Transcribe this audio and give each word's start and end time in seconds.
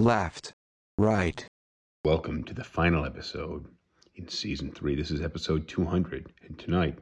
left, 0.00 0.54
right. 0.96 1.46
Welcome 2.06 2.42
to 2.44 2.54
the 2.54 2.64
final 2.64 3.04
episode 3.04 3.66
in 4.16 4.28
season 4.28 4.72
three. 4.72 4.94
This 4.94 5.10
is 5.10 5.20
episode 5.20 5.68
200, 5.68 6.32
and 6.46 6.58
tonight 6.58 6.98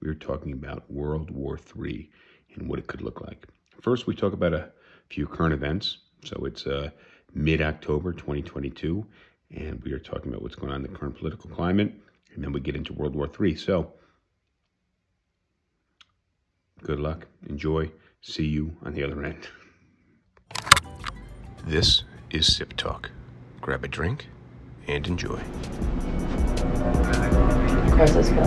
we 0.00 0.08
are 0.08 0.14
talking 0.14 0.52
about 0.52 0.90
World 0.90 1.30
War 1.30 1.60
III 1.76 2.10
and 2.54 2.68
what 2.68 2.80
it 2.80 2.88
could 2.88 3.02
look 3.02 3.20
like. 3.20 3.46
First, 3.80 4.08
we 4.08 4.16
talk 4.16 4.32
about 4.32 4.52
a 4.52 4.70
few 5.10 5.28
current 5.28 5.54
events. 5.54 5.98
So 6.24 6.44
it's 6.44 6.66
uh, 6.66 6.90
mid 7.32 7.62
October 7.62 8.12
2022, 8.12 9.06
and 9.54 9.80
we 9.84 9.92
are 9.92 10.00
talking 10.00 10.32
about 10.32 10.42
what's 10.42 10.56
going 10.56 10.72
on 10.72 10.84
in 10.84 10.92
the 10.92 10.98
current 10.98 11.16
political 11.16 11.48
climate, 11.50 11.94
and 12.34 12.42
then 12.42 12.52
we 12.52 12.58
get 12.58 12.74
into 12.74 12.92
World 12.92 13.14
War 13.14 13.30
III. 13.40 13.54
So, 13.54 13.92
good 16.82 16.98
luck, 16.98 17.28
enjoy, 17.48 17.92
see 18.22 18.46
you 18.46 18.76
on 18.82 18.92
the 18.92 19.04
other 19.04 19.22
end. 19.22 19.46
This 21.64 22.02
is 22.30 22.54
Sip 22.54 22.76
Talk. 22.76 23.10
Grab 23.60 23.84
a 23.84 23.88
drink 23.88 24.28
and 24.86 25.06
enjoy. 25.06 25.40
Across 27.88 28.12
this 28.12 28.30
bill. 28.30 28.46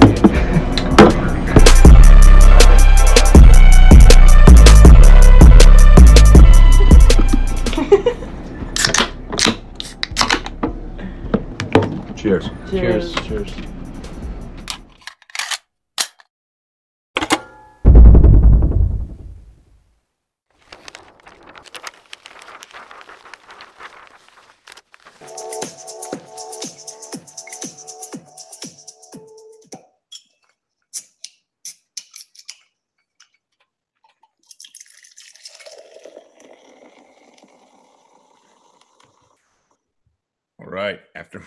Cheers. 12.16 12.50
Cheers. 12.70 13.14
Cheers. 13.16 13.73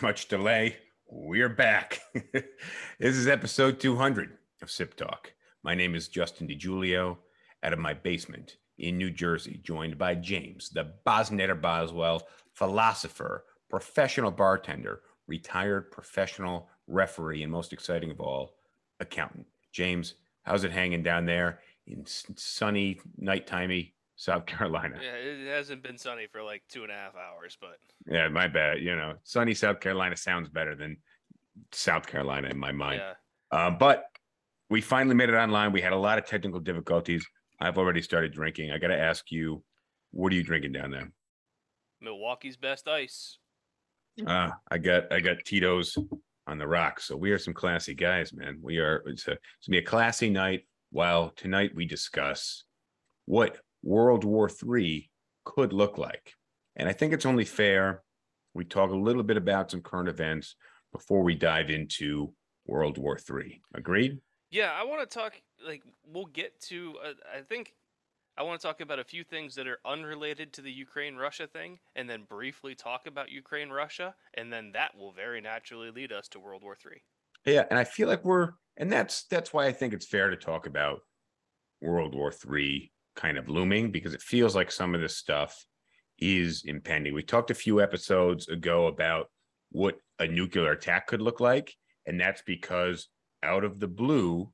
Much 0.06 0.28
delay, 0.28 0.76
we're 1.08 1.48
back. 1.48 1.98
this 2.32 3.16
is 3.16 3.26
episode 3.26 3.80
200 3.80 4.38
of 4.62 4.70
Sip 4.70 4.94
Talk. 4.94 5.32
My 5.64 5.74
name 5.74 5.96
is 5.96 6.06
Justin 6.06 6.46
DiGiulio 6.46 7.16
out 7.64 7.72
of 7.72 7.80
my 7.80 7.92
basement 7.92 8.58
in 8.78 8.98
New 8.98 9.10
Jersey, 9.10 9.58
joined 9.64 9.98
by 9.98 10.14
James, 10.14 10.70
the 10.70 10.92
Bosnetter 11.04 11.60
Boswell, 11.60 12.22
philosopher, 12.52 13.46
professional 13.68 14.30
bartender, 14.30 15.00
retired 15.26 15.90
professional 15.90 16.68
referee, 16.86 17.42
and 17.42 17.50
most 17.50 17.72
exciting 17.72 18.12
of 18.12 18.20
all, 18.20 18.54
accountant. 19.00 19.46
James, 19.72 20.14
how's 20.44 20.62
it 20.62 20.70
hanging 20.70 21.02
down 21.02 21.26
there 21.26 21.58
in 21.88 22.04
sunny, 22.06 23.00
nighttimey 23.20 23.90
South 24.16 24.46
Carolina? 24.46 24.98
Yeah, 25.02 25.12
it 25.14 25.46
hasn't 25.46 25.82
been 25.82 25.98
sunny 25.98 26.26
for 26.30 26.42
like 26.42 26.62
two 26.68 26.82
and 26.82 26.90
a 26.90 26.94
half 26.94 27.14
hours, 27.14 27.56
but 27.60 27.78
Yeah, 28.06 28.28
my 28.28 28.48
bad. 28.48 28.80
You 28.82 28.96
know, 28.96 29.14
sunny 29.24 29.54
South 29.54 29.80
Carolina 29.80 30.16
sounds 30.16 30.48
better 30.48 30.74
than 30.74 30.96
South 31.72 32.06
Carolina 32.06 32.48
in 32.48 32.58
my 32.58 32.72
mind. 32.72 33.02
yeah. 33.02 33.66
Um, 33.66 33.78
but 33.78 34.04
we 34.68 34.80
finally 34.80 35.14
made 35.14 35.28
it 35.28 35.34
online. 35.34 35.70
We 35.72 35.80
had 35.80 35.92
a 35.92 35.96
lot 35.98 36.18
of 36.18 36.26
technical 36.26 36.58
difficulties. 36.60 37.24
I've 37.60 37.78
already 37.78 38.02
started 38.02 38.32
drinking. 38.32 38.72
I 38.72 38.78
got 38.78 38.88
to 38.88 38.98
ask 38.98 39.30
you, 39.30 39.62
what 40.10 40.32
are 40.32 40.36
you 40.36 40.42
drinking 40.42 40.72
down 40.72 40.90
there? 40.90 41.10
Milwaukee's 42.00 42.56
best 42.56 42.88
ice. 42.88 43.38
Uh, 44.26 44.50
I 44.70 44.78
got 44.78 45.12
I 45.12 45.20
got 45.20 45.44
Tito's 45.44 45.96
on 46.46 46.58
the 46.58 46.66
rocks. 46.66 47.04
So 47.06 47.16
we 47.16 47.30
are 47.32 47.38
some 47.38 47.54
classy 47.54 47.94
guys, 47.94 48.32
man. 48.32 48.58
We 48.62 48.78
are. 48.78 49.02
It's 49.06 49.28
a 49.28 49.32
it's 49.32 49.66
gonna 49.68 49.78
be 49.78 49.78
a 49.78 49.82
classy 49.82 50.30
night. 50.30 50.66
While 50.90 51.30
tonight 51.36 51.72
we 51.74 51.84
discuss 51.86 52.64
what 53.26 53.58
World 53.86 54.24
War 54.24 54.50
III 54.50 55.08
could 55.44 55.72
look 55.72 55.96
like, 55.96 56.34
and 56.74 56.88
I 56.88 56.92
think 56.92 57.12
it's 57.12 57.26
only 57.26 57.44
fair 57.44 58.02
we 58.56 58.64
talk 58.64 58.90
a 58.90 58.96
little 58.96 59.22
bit 59.22 59.36
about 59.36 59.70
some 59.70 59.82
current 59.82 60.08
events 60.08 60.56
before 60.90 61.22
we 61.22 61.34
dive 61.34 61.68
into 61.68 62.32
World 62.66 62.96
War 62.98 63.18
III. 63.18 63.60
Agreed? 63.74 64.18
Yeah, 64.50 64.72
I 64.72 64.84
want 64.84 65.08
to 65.08 65.18
talk. 65.18 65.34
Like, 65.64 65.82
we'll 66.10 66.26
get 66.26 66.58
to. 66.62 66.94
Uh, 67.04 67.12
I 67.36 67.42
think 67.42 67.74
I 68.38 68.42
want 68.42 68.60
to 68.60 68.66
talk 68.66 68.80
about 68.80 68.98
a 68.98 69.04
few 69.04 69.24
things 69.24 69.54
that 69.56 69.66
are 69.66 69.78
unrelated 69.84 70.52
to 70.54 70.62
the 70.62 70.72
Ukraine 70.72 71.16
Russia 71.16 71.46
thing, 71.46 71.78
and 71.94 72.08
then 72.08 72.24
briefly 72.28 72.74
talk 72.74 73.06
about 73.06 73.30
Ukraine 73.30 73.70
Russia, 73.70 74.14
and 74.34 74.52
then 74.52 74.72
that 74.72 74.96
will 74.96 75.12
very 75.12 75.40
naturally 75.40 75.90
lead 75.90 76.12
us 76.12 76.28
to 76.28 76.40
World 76.40 76.62
War 76.62 76.76
Three. 76.80 77.02
Yeah, 77.44 77.64
and 77.70 77.78
I 77.78 77.84
feel 77.84 78.08
like 78.08 78.24
we're, 78.24 78.52
and 78.76 78.90
that's 78.90 79.24
that's 79.24 79.52
why 79.52 79.66
I 79.66 79.72
think 79.72 79.92
it's 79.92 80.06
fair 80.06 80.30
to 80.30 80.36
talk 80.36 80.66
about 80.66 81.00
World 81.82 82.14
War 82.14 82.32
III 82.32 82.90
kind 83.16 83.38
of 83.38 83.48
looming 83.48 83.90
because 83.90 84.14
it 84.14 84.22
feels 84.22 84.54
like 84.54 84.70
some 84.70 84.94
of 84.94 85.00
this 85.00 85.16
stuff 85.16 85.66
is 86.18 86.62
impending. 86.66 87.14
We 87.14 87.22
talked 87.22 87.50
a 87.50 87.54
few 87.54 87.80
episodes 87.80 88.48
ago 88.48 88.86
about 88.86 89.30
what 89.72 89.96
a 90.18 90.26
nuclear 90.26 90.72
attack 90.72 91.08
could 91.08 91.20
look 91.20 91.40
like, 91.40 91.74
and 92.06 92.20
that's 92.20 92.42
because 92.42 93.08
out 93.42 93.64
of 93.64 93.80
the 93.80 93.88
blue, 93.88 94.50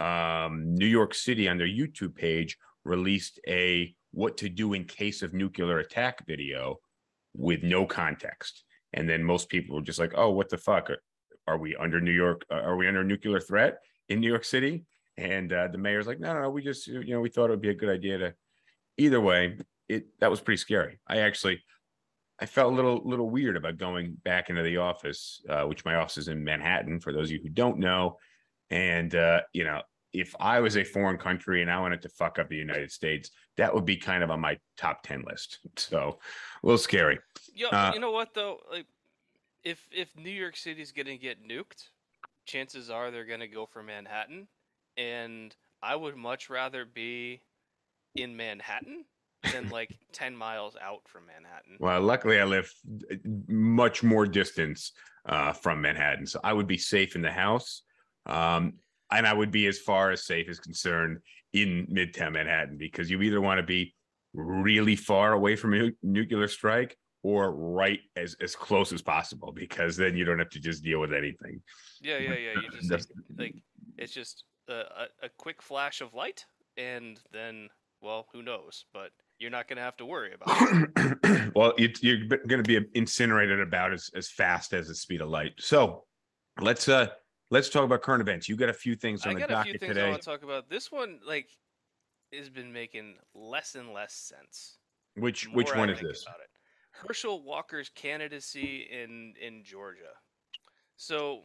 um, 0.00 0.74
New 0.74 0.86
York 0.86 1.14
City 1.14 1.48
on 1.48 1.58
their 1.58 1.68
YouTube 1.68 2.14
page 2.14 2.56
released 2.84 3.38
a 3.46 3.94
what 4.12 4.36
to 4.38 4.48
do 4.48 4.72
in 4.72 4.84
case 4.84 5.22
of 5.22 5.34
nuclear 5.34 5.78
attack 5.78 6.26
video 6.26 6.76
with 7.34 7.62
no 7.62 7.84
context. 7.84 8.64
And 8.92 9.08
then 9.08 9.24
most 9.24 9.48
people 9.48 9.76
were 9.76 9.82
just 9.82 9.98
like, 9.98 10.12
"Oh, 10.14 10.30
what 10.30 10.48
the 10.48 10.58
fuck? 10.58 10.90
are 11.46 11.58
we 11.58 11.76
under 11.76 12.00
New 12.00 12.12
York? 12.12 12.44
Uh, 12.50 12.56
are 12.56 12.76
we 12.76 12.88
under 12.88 13.04
nuclear 13.04 13.40
threat 13.40 13.78
in 14.08 14.20
New 14.20 14.28
York 14.28 14.44
City? 14.44 14.84
And 15.16 15.52
uh, 15.52 15.68
the 15.68 15.78
mayor's 15.78 16.06
like, 16.06 16.18
no, 16.20 16.34
no, 16.34 16.42
no, 16.42 16.50
we 16.50 16.62
just, 16.62 16.86
you 16.86 17.14
know, 17.14 17.20
we 17.20 17.28
thought 17.28 17.46
it 17.46 17.50
would 17.50 17.60
be 17.60 17.70
a 17.70 17.74
good 17.74 17.88
idea 17.88 18.18
to. 18.18 18.34
Either 18.96 19.20
way, 19.20 19.58
it 19.88 20.06
that 20.20 20.30
was 20.30 20.40
pretty 20.40 20.58
scary. 20.58 21.00
I 21.08 21.18
actually, 21.18 21.62
I 22.38 22.46
felt 22.46 22.72
a 22.72 22.76
little, 22.76 23.02
little 23.04 23.28
weird 23.28 23.56
about 23.56 23.76
going 23.76 24.16
back 24.24 24.50
into 24.50 24.62
the 24.62 24.76
office, 24.76 25.42
uh, 25.48 25.64
which 25.64 25.84
my 25.84 25.96
office 25.96 26.18
is 26.18 26.28
in 26.28 26.44
Manhattan. 26.44 27.00
For 27.00 27.12
those 27.12 27.28
of 27.28 27.32
you 27.32 27.40
who 27.42 27.48
don't 27.48 27.78
know, 27.78 28.18
and 28.70 29.14
uh, 29.14 29.40
you 29.52 29.64
know, 29.64 29.82
if 30.12 30.34
I 30.38 30.60
was 30.60 30.76
a 30.76 30.84
foreign 30.84 31.18
country 31.18 31.60
and 31.60 31.70
I 31.70 31.80
wanted 31.80 32.02
to 32.02 32.08
fuck 32.08 32.38
up 32.38 32.48
the 32.48 32.56
United 32.56 32.92
States, 32.92 33.30
that 33.56 33.74
would 33.74 33.84
be 33.84 33.96
kind 33.96 34.22
of 34.22 34.30
on 34.30 34.40
my 34.40 34.58
top 34.76 35.02
ten 35.02 35.24
list. 35.26 35.58
So, 35.76 36.18
a 36.62 36.66
little 36.66 36.78
scary. 36.78 37.18
Yo, 37.52 37.68
Uh, 37.68 37.90
you 37.94 38.00
know 38.00 38.12
what 38.12 38.32
though? 38.32 38.60
Like, 38.70 38.86
if 39.64 39.86
if 39.90 40.16
New 40.16 40.30
York 40.30 40.56
City's 40.56 40.92
gonna 40.92 41.16
get 41.16 41.44
nuked, 41.44 41.88
chances 42.46 42.90
are 42.90 43.10
they're 43.10 43.24
gonna 43.24 43.48
go 43.48 43.66
for 43.66 43.82
Manhattan, 43.82 44.46
and 44.96 45.54
I 45.82 45.96
would 45.96 46.16
much 46.16 46.50
rather 46.50 46.84
be 46.84 47.40
in 48.14 48.36
Manhattan 48.36 49.04
than 49.52 49.68
like 49.68 49.90
ten 50.12 50.36
miles 50.36 50.76
out 50.80 51.02
from 51.06 51.26
Manhattan. 51.26 51.76
Well, 51.78 52.00
luckily 52.00 52.40
I 52.40 52.44
live 52.44 52.70
uh, 53.10 53.16
much 53.48 54.02
more 54.02 54.26
distance 54.26 54.92
uh, 55.28 55.52
from 55.52 55.80
Manhattan, 55.80 56.26
so 56.26 56.40
I 56.42 56.52
would 56.52 56.66
be 56.66 56.78
safe 56.78 57.16
in 57.16 57.22
the 57.22 57.32
house, 57.32 57.82
um, 58.26 58.74
and 59.10 59.26
I 59.26 59.32
would 59.32 59.50
be 59.50 59.66
as 59.66 59.78
far 59.78 60.10
as 60.10 60.26
safe 60.26 60.48
is 60.48 60.60
concerned 60.60 61.18
in 61.52 61.86
Midtown 61.86 62.32
Manhattan 62.32 62.76
because 62.78 63.10
you 63.10 63.20
either 63.22 63.40
want 63.40 63.58
to 63.58 63.66
be 63.66 63.94
really 64.32 64.96
far 64.96 65.32
away 65.32 65.54
from 65.54 65.74
a 65.74 65.92
nuclear 66.02 66.48
strike 66.48 66.96
or 67.22 67.52
right 67.52 68.00
as 68.16 68.36
as 68.40 68.54
close 68.54 68.92
as 68.92 69.00
possible 69.00 69.52
because 69.52 69.96
then 69.96 70.16
you 70.16 70.24
don't 70.24 70.38
have 70.38 70.50
to 70.50 70.60
just 70.60 70.84
deal 70.84 71.00
with 71.00 71.12
anything. 71.12 71.60
Yeah, 72.00 72.18
yeah, 72.18 72.34
yeah. 72.34 72.60
You 72.60 72.88
just 72.88 72.90
like, 73.36 73.54
like 73.54 73.54
it's 73.96 74.12
just 74.12 74.44
a, 74.68 75.06
a, 75.22 75.28
quick 75.38 75.62
flash 75.62 76.00
of 76.00 76.14
light, 76.14 76.44
and 76.76 77.20
then 77.32 77.68
well, 78.00 78.26
who 78.32 78.42
knows? 78.42 78.84
But 78.92 79.10
you're 79.38 79.50
not 79.50 79.68
gonna 79.68 79.80
have 79.80 79.96
to 79.98 80.06
worry 80.06 80.32
about 80.34 80.56
it. 80.96 81.54
well, 81.54 81.72
it, 81.78 82.02
you're 82.02 82.26
going 82.26 82.62
to 82.62 82.80
be 82.80 82.86
incinerated 82.94 83.60
about 83.60 83.92
as, 83.92 84.10
as 84.14 84.28
fast 84.28 84.72
as 84.72 84.88
the 84.88 84.94
speed 84.94 85.20
of 85.20 85.28
light. 85.28 85.52
So 85.58 86.04
let's 86.60 86.88
uh 86.88 87.08
let's 87.50 87.68
talk 87.68 87.84
about 87.84 88.02
current 88.02 88.20
events. 88.20 88.48
You 88.48 88.56
got 88.56 88.68
a 88.68 88.74
few 88.74 88.94
things 88.94 89.24
on 89.24 89.30
I 89.30 89.34
the 89.34 89.40
got 89.40 89.50
a 89.50 89.62
few 89.64 89.72
docket 89.74 89.80
things 89.80 89.98
I 89.98 90.08
want 90.08 90.22
to 90.22 90.28
talk 90.28 90.42
about. 90.42 90.68
This 90.68 90.90
one, 90.90 91.20
like, 91.26 91.48
has 92.32 92.48
been 92.48 92.72
making 92.72 93.16
less 93.34 93.74
and 93.74 93.92
less 93.92 94.14
sense. 94.14 94.78
Which 95.16 95.48
which 95.48 95.72
I 95.72 95.78
one 95.78 95.90
is 95.90 96.00
this? 96.00 96.24
Herschel 96.90 97.42
Walker's 97.42 97.90
candidacy 97.94 98.88
in 98.90 99.34
in 99.40 99.62
Georgia. 99.64 100.14
So, 100.96 101.42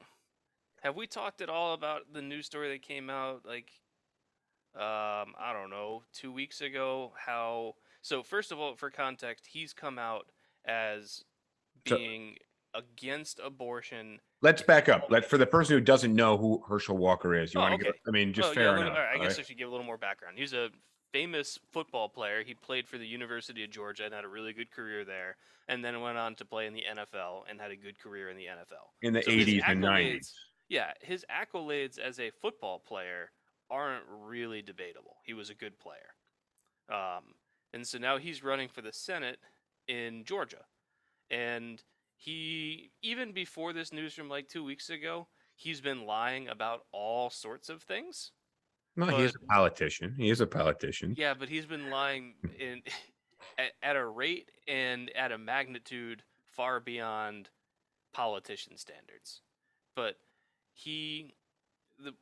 have 0.82 0.96
we 0.96 1.08
talked 1.08 1.42
at 1.42 1.50
all 1.50 1.74
about 1.74 2.02
the 2.14 2.22
news 2.22 2.46
story 2.46 2.70
that 2.72 2.82
came 2.82 3.10
out 3.10 3.46
like 3.46 3.72
um 4.76 5.34
I 5.40 5.52
don't 5.54 5.70
know, 5.70 6.04
2 6.14 6.32
weeks 6.32 6.62
ago 6.62 7.14
how 7.18 7.74
so 8.02 8.24
first 8.24 8.52
of 8.52 8.60
all 8.60 8.76
for 8.76 8.90
context, 8.90 9.48
he's 9.52 9.74
come 9.74 9.98
out 10.00 10.28
as 10.66 11.24
So- 11.88 11.98
being 11.98 12.38
against 12.76 13.40
abortion. 13.44 14.22
Let's 14.42 14.62
back 14.62 14.88
up. 14.90 15.08
Let 15.10 15.26
for 15.26 15.38
the 15.40 15.48
person 15.48 15.76
who 15.76 15.82
doesn't 15.82 16.14
know 16.16 16.38
who 16.38 16.64
Herschel 16.70 16.96
Walker 16.98 17.34
is. 17.36 17.54
You 17.54 17.60
Oh, 17.60 17.64
want 17.64 17.82
to 17.82 17.88
okay. 17.88 17.98
get? 17.98 18.02
I 18.08 18.12
mean, 18.12 18.32
just 18.32 18.54
fair 18.54 18.76
yeah, 18.78 18.82
enough. 18.82 18.96
right, 18.98 19.10
I 19.16 19.18
guess 19.18 19.32
right? 19.38 19.40
I 19.40 19.42
should 19.48 19.58
give 19.58 19.68
a 19.68 19.72
little 19.72 19.86
more 19.86 19.98
background. 19.98 20.38
He's 20.38 20.54
a 20.54 20.70
famous 21.12 21.58
football 21.72 22.08
player. 22.08 22.44
He 22.44 22.54
played 22.54 22.88
for 22.88 23.00
the 23.00 23.08
University 23.08 23.64
of 23.64 23.72
Georgia 23.72 24.06
and 24.06 24.14
had 24.14 24.24
a 24.24 24.28
really 24.28 24.54
good 24.54 24.70
career 24.70 25.04
there, 25.04 25.36
and 25.68 25.84
then 25.84 26.00
went 26.00 26.20
on 26.20 26.36
to 26.36 26.46
play 26.46 26.68
in 26.68 26.74
the 26.74 26.84
NFL 26.88 27.46
and 27.50 27.60
had 27.60 27.72
a 27.72 27.76
good 27.76 27.98
career 27.98 28.30
in 28.30 28.38
the 28.38 28.46
NFL. 28.46 28.94
In 29.02 29.14
the 29.14 29.24
So 29.24 29.32
80s 29.32 29.64
and 29.68 29.82
90s. 29.84 30.32
Yeah, 30.70 30.92
his 31.02 31.26
accolades 31.30 31.98
as 31.98 32.20
a 32.20 32.30
football 32.30 32.80
player 32.80 33.32
aren't 33.70 34.04
really 34.08 34.62
debatable. 34.62 35.18
He 35.24 35.34
was 35.34 35.50
a 35.50 35.56
good 35.56 35.80
player. 35.80 36.14
Um, 36.90 37.36
and 37.74 37.86
so 37.86 37.98
now 37.98 38.18
he's 38.18 38.44
running 38.44 38.70
for 38.70 38.82
the 38.82 38.94
Senate 38.94 39.40
in 39.88 40.24
Georgia. 40.24 40.66
And 41.30 41.84
he, 42.16 42.92
even 43.02 43.32
before 43.32 43.74
this 43.74 43.94
news 43.94 44.14
from 44.14 44.30
like 44.30 44.48
two 44.48 44.64
weeks 44.64 44.90
ago, 44.90 45.28
he's 45.56 45.82
been 45.82 46.06
lying 46.06 46.48
about 46.48 46.86
all 46.92 47.30
sorts 47.30 47.70
of 47.70 47.82
things. 47.84 48.32
No, 48.96 49.06
he 49.06 49.24
is 49.24 49.36
a 49.36 49.46
politician. 49.46 50.16
He 50.18 50.30
is 50.30 50.42
a 50.42 50.48
politician. 50.48 51.14
Yeah, 51.18 51.34
but 51.34 51.48
he's 51.48 51.66
been 51.66 51.90
lying 51.90 52.34
in 52.60 52.82
at, 53.58 53.72
at 53.82 53.96
a 53.96 54.06
rate 54.06 54.52
and 54.68 55.10
at 55.16 55.32
a 55.32 55.38
magnitude 55.38 56.24
far 56.46 56.80
beyond 56.80 57.50
politician 58.14 58.78
standards. 58.78 59.42
But 59.96 60.16
he 60.84 61.34
the 62.04 62.14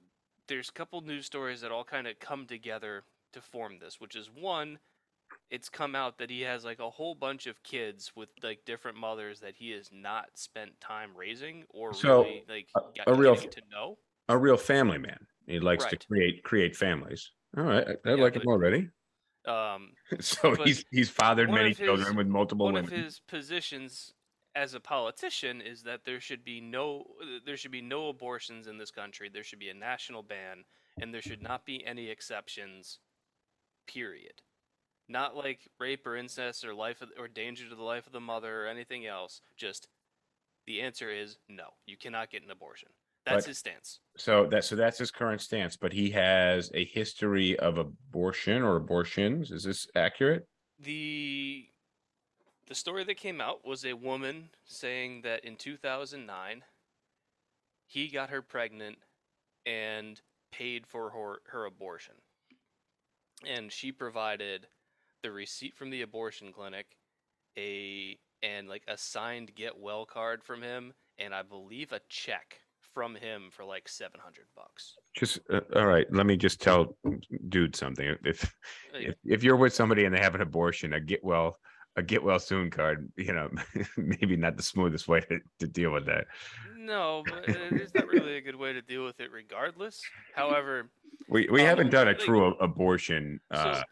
there's 0.48 0.70
a 0.70 0.72
couple 0.72 1.02
news 1.02 1.26
stories 1.26 1.62
that 1.62 1.72
all 1.72 1.84
kind 1.84 2.08
of 2.08 2.20
come 2.20 2.46
together 2.48 3.04
to 3.34 3.42
form 3.42 3.78
this, 3.80 4.00
which 4.00 4.16
is 4.16 4.30
one, 4.34 4.80
it's 5.52 5.68
come 5.70 5.94
out 5.96 6.18
that 6.20 6.30
he 6.30 6.42
has 6.42 6.64
like 6.64 6.80
a 6.80 6.90
whole 6.90 7.14
bunch 7.16 7.48
of 7.48 7.62
kids 7.64 8.12
with 8.16 8.30
like 8.42 8.60
different 8.66 8.98
mothers 8.98 9.42
that 9.42 9.56
he 9.56 9.72
has 9.72 9.90
not 9.92 10.26
spent 10.36 10.80
time 10.80 11.10
raising 11.16 11.66
or 11.70 11.94
So, 11.94 12.24
really 12.24 12.44
like 12.48 12.68
a- 13.06 13.12
a 13.12 13.14
real 13.16 13.36
to 13.36 13.62
know. 13.70 13.98
A 14.30 14.38
real 14.38 14.58
family 14.58 14.98
man. 14.98 15.20
He 15.46 15.60
likes 15.60 15.84
Right. 15.84 16.00
to 16.00 16.08
create 16.08 16.44
create 16.44 16.76
families. 16.76 17.32
All 17.58 17.64
right, 17.64 17.88
I, 17.88 17.92
I 17.92 18.16
Yeah, 18.16 18.24
like 18.24 18.34
but- 18.34 18.44
him 18.44 18.48
already. 18.50 18.90
Um, 19.46 19.94
So 20.20 20.56
he's 20.56 20.84
he's 20.92 21.10
fathered 21.10 21.50
many 21.52 21.70
his- 21.70 21.78
children 21.78 22.16
with 22.16 22.28
multiple 22.28 22.66
one 22.66 22.74
women. 22.76 22.92
of 22.94 22.98
his 23.06 23.20
positions 23.20 24.14
as 24.58 24.74
a 24.74 24.80
politician 24.80 25.62
is 25.62 25.84
that 25.84 26.04
there 26.04 26.20
should 26.20 26.44
be 26.44 26.60
no 26.60 27.06
there 27.46 27.58
should 27.58 27.72
be 27.72 27.82
no 27.82 28.10
abortions 28.10 28.68
in 28.68 28.78
this 28.78 28.90
country. 28.92 29.30
There 29.30 29.44
should 29.44 29.60
be 29.60 29.70
a 29.70 29.74
national 29.74 30.24
ban 30.24 30.66
and 31.00 31.14
there 31.14 31.22
should 31.22 31.44
not 31.44 31.64
be 31.66 31.86
any 31.86 32.10
exceptions 32.10 33.00
period. 33.88 34.42
Not 35.08 35.36
like 35.36 35.70
rape 35.80 36.06
or 36.08 36.18
incest 36.18 36.66
or 36.66 36.74
life 36.74 37.02
of, 37.02 37.10
or 37.20 37.28
danger 37.28 37.70
to 37.70 37.76
the 37.76 37.84
life 37.84 38.08
of 38.08 38.14
the 38.14 38.20
mother 38.20 38.64
or 38.64 38.68
anything 38.68 39.06
else. 39.06 39.42
Just 39.56 39.88
the 40.66 40.82
answer 40.82 41.10
is 41.12 41.38
no. 41.48 41.68
You 41.86 41.96
cannot 41.96 42.32
get 42.32 42.44
an 42.44 42.52
abortion. 42.52 42.90
That's 43.26 43.46
But- 43.46 43.50
his 43.50 43.58
stance. 43.60 44.00
So 44.18 44.48
that 44.48 44.64
so 44.64 44.76
that's 44.76 44.98
his 44.98 45.12
current 45.12 45.42
stance, 45.42 45.78
but 45.78 45.94
he 45.94 46.10
has 46.12 46.72
a 46.74 46.84
history 46.84 47.58
of 47.60 47.78
abortion 47.78 48.64
or 48.64 48.76
abortions. 48.76 49.52
Is 49.52 49.64
this 49.64 49.88
accurate? 49.96 50.48
the 50.80 51.68
the 52.68 52.76
story 52.76 53.04
that 53.04 53.18
came 53.18 53.42
out 53.42 53.66
was 53.66 53.86
a 53.86 53.94
woman 53.94 54.50
saying 54.66 55.22
that 55.24 55.44
in 55.44 55.56
2009 55.56 56.64
he 57.86 58.08
got 58.08 58.30
her 58.30 58.42
pregnant 58.42 58.98
and 59.66 60.22
paid 60.52 60.86
for 60.86 61.10
her, 61.10 61.42
her 61.52 61.66
abortion 61.66 62.16
and 63.46 63.72
she 63.72 63.92
provided 63.92 64.68
the 65.24 65.32
receipt 65.32 65.76
from 65.76 65.90
the 65.90 66.02
abortion 66.02 66.52
clinic 66.52 66.98
a 67.58 68.18
and 68.44 68.68
like 68.68 68.84
a 68.88 68.98
signed 68.98 69.54
get 69.56 69.78
well 69.78 70.06
card 70.06 70.44
from 70.44 70.62
him 70.62 70.94
and 71.18 71.34
i 71.34 71.42
believe 71.42 71.92
a 71.92 72.02
check 72.10 72.60
from 72.94 73.16
him 73.16 73.50
for 73.52 73.64
like 73.64 73.88
700 73.88 74.46
bucks 74.56 74.96
Just 75.16 75.40
uh, 75.52 75.60
all 75.76 75.86
right. 75.86 76.08
Let 76.12 76.26
me 76.26 76.36
just 76.36 76.62
tell 76.62 76.98
dude 77.50 77.76
something. 77.76 78.16
If 78.24 78.56
if 78.94 79.16
if 79.24 79.44
you're 79.44 79.56
with 79.56 79.74
somebody 79.74 80.06
and 80.06 80.16
they 80.16 80.20
have 80.20 80.34
an 80.36 80.42
abortion, 80.42 80.94
a 80.94 81.00
get 81.00 81.24
well 81.24 81.58
a 81.98 82.04
get 82.04 82.24
well 82.24 82.40
soon 82.40 82.70
card, 82.70 83.12
you 83.18 83.34
know, 83.34 83.50
maybe 83.98 84.38
not 84.38 84.56
the 84.56 84.64
smoothest 84.64 85.08
way 85.08 85.20
to, 85.22 85.40
to 85.60 85.68
deal 85.68 85.92
with 85.92 86.06
that. 86.06 86.28
no 86.78 87.24
but 87.28 87.44
it's 87.50 87.94
not 87.94 88.08
really 88.08 88.38
a 88.38 88.42
good 88.42 88.56
way 88.56 88.72
to 88.72 88.82
deal 88.82 89.04
with 89.04 89.20
it 89.20 89.32
regardless 89.32 90.02
however 90.34 90.90
We 91.28 91.48
we 91.52 91.62
Um, 91.62 91.68
haven't 91.68 91.90
done 91.90 92.08
a 92.08 92.12
like- 92.12 92.20
true 92.20 92.56
abortion. 92.62 93.40
So, 93.52 93.58
Uh, 93.60 93.84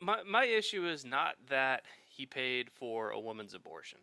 my 0.00 0.22
my 0.22 0.44
issue 0.44 0.86
is 0.88 1.04
not 1.04 1.34
that 1.48 1.82
he 2.08 2.26
paid 2.26 2.70
for 2.70 3.10
a 3.10 3.20
woman's 3.20 3.54
abortion. 3.54 3.98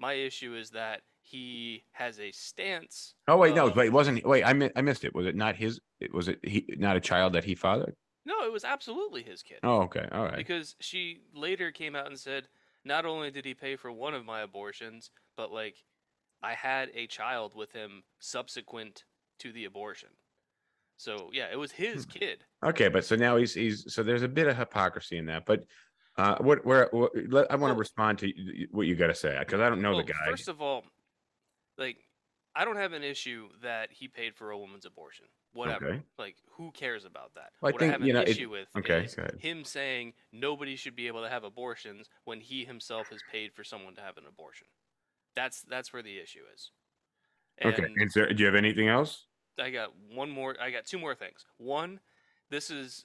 My 0.00 0.14
issue 0.14 0.56
is 0.56 0.70
that 0.70 1.02
he 1.22 1.84
has 1.92 2.18
a 2.20 2.30
stance. 2.32 3.14
oh 3.28 3.36
wait, 3.36 3.54
no, 3.54 3.66
of- 3.68 3.76
wait, 3.76 3.90
wasn't 3.90 4.24
wait? 4.26 4.44
I 4.44 4.52
mi- 4.52 4.70
I 4.76 4.82
missed 4.82 5.04
it. 5.04 5.14
Was 5.14 5.26
it 5.26 5.36
not 5.36 5.56
his? 5.56 5.80
it- 6.00 6.12
Was 6.14 6.28
it 6.28 6.38
he? 6.42 6.64
Not 6.78 6.96
a 6.96 7.00
child 7.00 7.32
that 7.34 7.44
he 7.44 7.54
fathered? 7.54 7.94
No, 8.26 8.44
it 8.44 8.52
was 8.52 8.64
absolutely 8.64 9.22
his 9.22 9.42
kid. 9.42 9.58
Oh, 9.62 9.82
okay, 9.82 10.08
all 10.12 10.24
right. 10.24 10.36
Because 10.36 10.76
she 10.80 11.20
later 11.34 11.70
came 11.70 11.94
out 11.94 12.06
and 12.06 12.18
said, 12.18 12.48
not 12.84 13.04
only 13.04 13.30
did 13.30 13.44
he 13.44 13.54
pay 13.54 13.76
for 13.76 13.92
one 13.92 14.14
of 14.14 14.24
my 14.24 14.40
abortions, 14.40 15.10
but 15.36 15.52
like 15.52 15.76
I 16.42 16.54
had 16.54 16.90
a 16.94 17.06
child 17.06 17.54
with 17.54 17.72
him 17.72 18.02
subsequent 18.20 19.04
to 19.40 19.52
the 19.52 19.64
abortion. 19.64 20.10
So 20.96 21.30
yeah, 21.32 21.46
it 21.50 21.56
was 21.56 21.72
his 21.72 22.06
kid. 22.06 22.44
Okay, 22.64 22.88
but 22.88 23.04
so 23.04 23.16
now 23.16 23.36
he's 23.36 23.52
he's 23.52 23.92
so 23.92 24.02
there's 24.02 24.22
a 24.22 24.28
bit 24.28 24.46
of 24.46 24.56
hypocrisy 24.56 25.18
in 25.18 25.26
that. 25.26 25.44
But 25.44 25.64
uh, 26.16 26.36
what 26.38 26.64
where 26.64 26.88
what, 26.92 27.10
I 27.50 27.56
want 27.56 27.70
to 27.70 27.74
Well- 27.74 27.74
respond 27.76 28.18
to 28.20 28.32
what 28.70 28.86
you 28.86 28.94
got 28.94 29.08
to 29.08 29.14
say 29.14 29.36
because 29.38 29.60
I 29.60 29.68
don't 29.68 29.82
know 29.82 29.90
Well, 29.94 30.04
the 30.04 30.12
guy. 30.12 30.30
First 30.30 30.48
of 30.48 30.60
all, 30.62 30.84
like 31.76 31.96
I 32.56 32.64
don't 32.64 32.76
have 32.76 32.92
an 32.92 33.02
issue 33.02 33.48
that 33.62 33.90
he 33.90 34.06
paid 34.08 34.34
for 34.36 34.50
a 34.50 34.58
woman's 34.58 34.84
abortion. 34.84 35.26
Whatever. 35.52 35.86
Okay. 35.86 36.02
Like 36.18 36.36
who 36.52 36.70
cares 36.72 37.04
about 37.04 37.34
that? 37.34 37.50
Well, 37.60 37.70
I 37.70 37.72
what 37.72 37.80
think, 37.80 37.90
I 37.90 37.92
have 37.92 38.02
you 38.02 38.10
an 38.10 38.16
know, 38.16 38.22
it- 38.22 38.28
issue 38.28 38.50
with 38.50 38.68
okay, 38.76 39.04
is 39.04 39.16
him 39.40 39.64
saying 39.64 40.14
nobody 40.32 40.76
should 40.76 40.96
be 40.96 41.06
able 41.06 41.22
to 41.22 41.28
have 41.28 41.44
abortions 41.44 42.08
when 42.24 42.40
he 42.40 42.64
himself 42.64 43.08
has 43.10 43.20
paid 43.30 43.52
for 43.52 43.64
someone 43.64 43.94
to 43.96 44.00
have 44.02 44.16
an 44.16 44.24
abortion. 44.28 44.66
That's 45.36 45.62
that's 45.62 45.92
where 45.92 46.02
the 46.02 46.18
issue 46.18 46.42
is. 46.54 46.70
okay, 47.64 47.82
And 47.84 47.96
and 48.00 48.12
so, 48.12 48.26
do 48.26 48.34
you 48.36 48.46
have 48.46 48.54
anything 48.54 48.88
else? 48.88 49.26
I 49.58 49.70
got 49.70 49.92
one 50.12 50.30
more. 50.30 50.56
I 50.60 50.70
got 50.70 50.86
two 50.86 50.98
more 50.98 51.14
things. 51.14 51.44
One, 51.58 52.00
this 52.50 52.70
is 52.70 53.04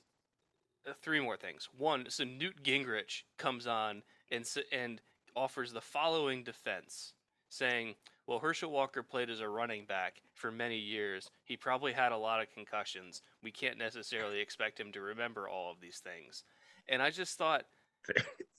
uh, 0.87 0.93
three 1.01 1.19
more 1.19 1.37
things. 1.37 1.69
One, 1.77 2.05
so 2.09 2.23
Newt 2.23 2.63
Gingrich 2.63 3.23
comes 3.37 3.67
on 3.67 4.01
and 4.31 4.47
and 4.71 5.01
offers 5.35 5.71
the 5.73 5.81
following 5.81 6.43
defense, 6.43 7.13
saying, 7.49 7.95
"Well, 8.27 8.39
Herschel 8.39 8.71
Walker 8.71 9.03
played 9.03 9.29
as 9.29 9.39
a 9.41 9.49
running 9.49 9.85
back 9.85 10.21
for 10.33 10.51
many 10.51 10.77
years. 10.77 11.29
He 11.45 11.57
probably 11.57 11.93
had 11.93 12.11
a 12.11 12.17
lot 12.17 12.41
of 12.41 12.51
concussions. 12.53 13.21
We 13.43 13.51
can't 13.51 13.77
necessarily 13.77 14.39
expect 14.39 14.79
him 14.79 14.91
to 14.93 15.01
remember 15.01 15.47
all 15.47 15.71
of 15.71 15.81
these 15.81 15.99
things." 15.99 16.43
And 16.87 17.01
I 17.01 17.11
just 17.11 17.37
thought, 17.37 17.65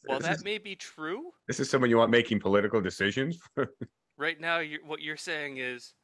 well, 0.08 0.20
that 0.20 0.36
is, 0.36 0.44
may 0.44 0.58
be 0.58 0.76
true. 0.76 1.30
this 1.48 1.60
is 1.60 1.68
someone 1.68 1.90
you 1.90 1.98
want 1.98 2.10
making 2.10 2.40
political 2.40 2.80
decisions. 2.80 3.40
Right 4.18 4.38
now, 4.38 4.58
you're, 4.58 4.84
what 4.84 5.00
you're 5.00 5.16
saying 5.16 5.56
is 5.56 5.94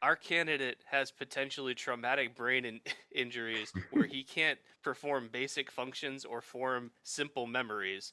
our 0.00 0.14
candidate 0.14 0.78
has 0.88 1.10
potentially 1.10 1.74
traumatic 1.74 2.36
brain 2.36 2.64
in- 2.64 2.80
injuries 3.12 3.72
where 3.90 4.06
he 4.06 4.22
can't 4.22 4.60
perform 4.84 5.28
basic 5.32 5.72
functions 5.72 6.24
or 6.24 6.40
form 6.40 6.92
simple 7.02 7.48
memories. 7.48 8.12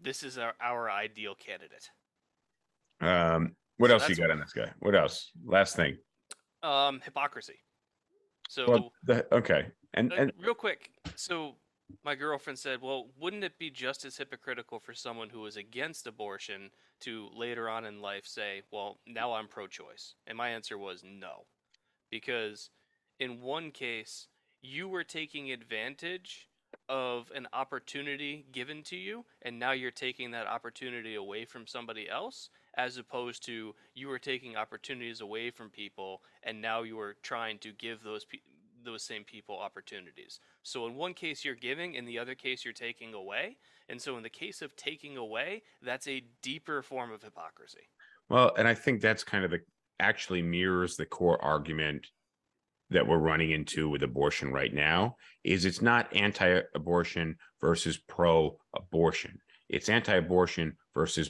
This 0.00 0.22
is 0.22 0.38
our, 0.38 0.54
our 0.58 0.90
ideal 0.90 1.34
candidate. 1.34 1.90
um, 3.02 3.54
what 3.78 3.90
else 3.90 4.02
you 4.02 4.14
that's 4.14 4.20
got 4.20 4.30
on 4.30 4.40
this 4.40 4.52
guy? 4.52 4.70
What 4.80 4.94
else? 4.94 5.30
Last 5.44 5.76
thing. 5.76 5.96
Um, 6.62 7.00
hypocrisy. 7.04 7.60
So, 8.48 8.68
Well, 8.68 8.92
the, 9.04 9.34
okay, 9.34 9.66
and 9.94 10.12
uh, 10.12 10.16
and 10.16 10.32
real 10.38 10.54
quick, 10.54 10.90
so 11.16 11.56
my 12.04 12.14
girlfriend 12.14 12.58
said, 12.58 12.80
"Well, 12.80 13.08
wouldn't 13.18 13.44
it 13.44 13.58
be 13.58 13.70
just 13.70 14.04
as 14.04 14.16
hypocritical 14.16 14.80
for 14.80 14.94
someone 14.94 15.28
who 15.28 15.44
is 15.46 15.56
against 15.56 16.06
abortion 16.06 16.70
to 17.00 17.28
later 17.34 17.68
on 17.68 17.84
in 17.84 18.00
life 18.00 18.26
say, 18.26 18.62
"Well, 18.70 19.00
now 19.06 19.32
I'm 19.34 19.48
pro-choice"?" 19.48 20.14
And 20.26 20.36
my 20.36 20.50
answer 20.50 20.78
was 20.78 21.02
no, 21.04 21.46
because 22.10 22.70
in 23.18 23.40
one 23.40 23.70
case 23.70 24.28
you 24.62 24.88
were 24.88 25.04
taking 25.04 25.52
advantage 25.52 26.48
of 26.88 27.30
an 27.34 27.46
opportunity 27.52 28.46
given 28.52 28.82
to 28.84 28.96
you, 28.96 29.24
and 29.42 29.58
now 29.58 29.72
you're 29.72 29.90
taking 29.90 30.30
that 30.32 30.46
opportunity 30.46 31.14
away 31.14 31.44
from 31.44 31.66
somebody 31.66 32.08
else, 32.08 32.50
as 32.76 32.96
opposed 32.96 33.44
to 33.46 33.74
you 33.94 34.08
were 34.08 34.18
taking 34.18 34.56
opportunities 34.56 35.20
away 35.20 35.50
from 35.50 35.70
people, 35.70 36.22
and 36.42 36.60
now 36.60 36.82
you 36.82 36.98
are 36.98 37.16
trying 37.22 37.58
to 37.58 37.72
give 37.72 38.02
those 38.02 38.24
pe- 38.24 38.38
those 38.84 39.02
same 39.02 39.24
people 39.24 39.58
opportunities. 39.58 40.40
So 40.62 40.86
in 40.86 40.94
one 40.94 41.14
case 41.14 41.44
you're 41.44 41.54
giving, 41.54 41.94
in 41.94 42.04
the 42.04 42.18
other 42.18 42.34
case 42.34 42.64
you're 42.64 42.74
taking 42.74 43.14
away, 43.14 43.56
and 43.88 44.00
so 44.00 44.16
in 44.16 44.22
the 44.22 44.28
case 44.28 44.60
of 44.60 44.76
taking 44.76 45.16
away, 45.16 45.62
that's 45.82 46.06
a 46.06 46.22
deeper 46.42 46.82
form 46.82 47.10
of 47.10 47.22
hypocrisy. 47.22 47.88
well, 48.28 48.52
and 48.58 48.68
I 48.68 48.74
think 48.74 49.00
that's 49.00 49.24
kind 49.24 49.44
of 49.44 49.50
the 49.50 49.60
actually 50.00 50.42
mirrors 50.42 50.96
the 50.96 51.06
core 51.06 51.42
argument 51.42 52.06
that 52.90 53.06
we're 53.06 53.18
running 53.18 53.52
into 53.52 53.88
with 53.88 54.02
abortion 54.02 54.52
right 54.52 54.74
now 54.74 55.16
is 55.44 55.64
it's 55.64 55.80
not 55.80 56.14
anti-abortion 56.14 57.36
versus 57.60 57.96
pro-abortion 57.96 59.38
it's 59.68 59.88
anti-abortion 59.88 60.76
versus 60.94 61.28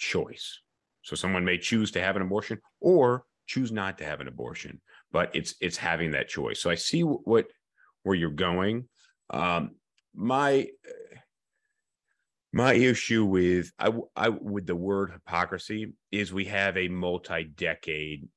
pro-choice 0.00 0.60
so 1.02 1.16
someone 1.16 1.44
may 1.44 1.58
choose 1.58 1.90
to 1.90 2.00
have 2.00 2.16
an 2.16 2.22
abortion 2.22 2.58
or 2.80 3.24
choose 3.46 3.72
not 3.72 3.98
to 3.98 4.04
have 4.04 4.20
an 4.20 4.28
abortion 4.28 4.80
but 5.12 5.30
it's 5.34 5.54
it's 5.60 5.76
having 5.76 6.12
that 6.12 6.28
choice. 6.28 6.60
So 6.60 6.70
i 6.70 6.74
see 6.74 7.02
what 7.02 7.46
where 8.02 8.14
you're 8.14 8.30
going. 8.30 8.88
Um, 9.30 9.76
my 10.14 10.68
my 12.52 12.74
issue 12.74 13.24
with 13.24 13.70
I, 13.78 13.92
I 14.16 14.28
with 14.30 14.66
the 14.66 14.76
word 14.76 15.12
hypocrisy 15.12 15.92
is 16.10 16.32
we 16.32 16.46
have 16.46 16.76
a 16.76 16.88
multi-decade 16.88 18.28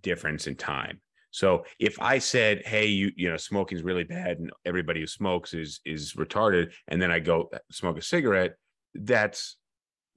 difference 0.00 0.46
in 0.46 0.56
time. 0.56 1.00
So 1.32 1.64
if 1.78 2.00
I 2.00 2.18
said, 2.18 2.62
"Hey, 2.66 2.86
you 2.86 3.12
you 3.14 3.30
know, 3.30 3.36
smoking 3.36 3.78
is 3.78 3.84
really 3.84 4.04
bad, 4.04 4.38
and 4.38 4.50
everybody 4.64 5.00
who 5.00 5.06
smokes 5.06 5.54
is 5.54 5.80
is 5.84 6.14
retarded," 6.14 6.72
and 6.88 7.00
then 7.00 7.12
I 7.12 7.20
go 7.20 7.50
smoke 7.70 7.98
a 7.98 8.02
cigarette, 8.02 8.56
that's 8.94 9.56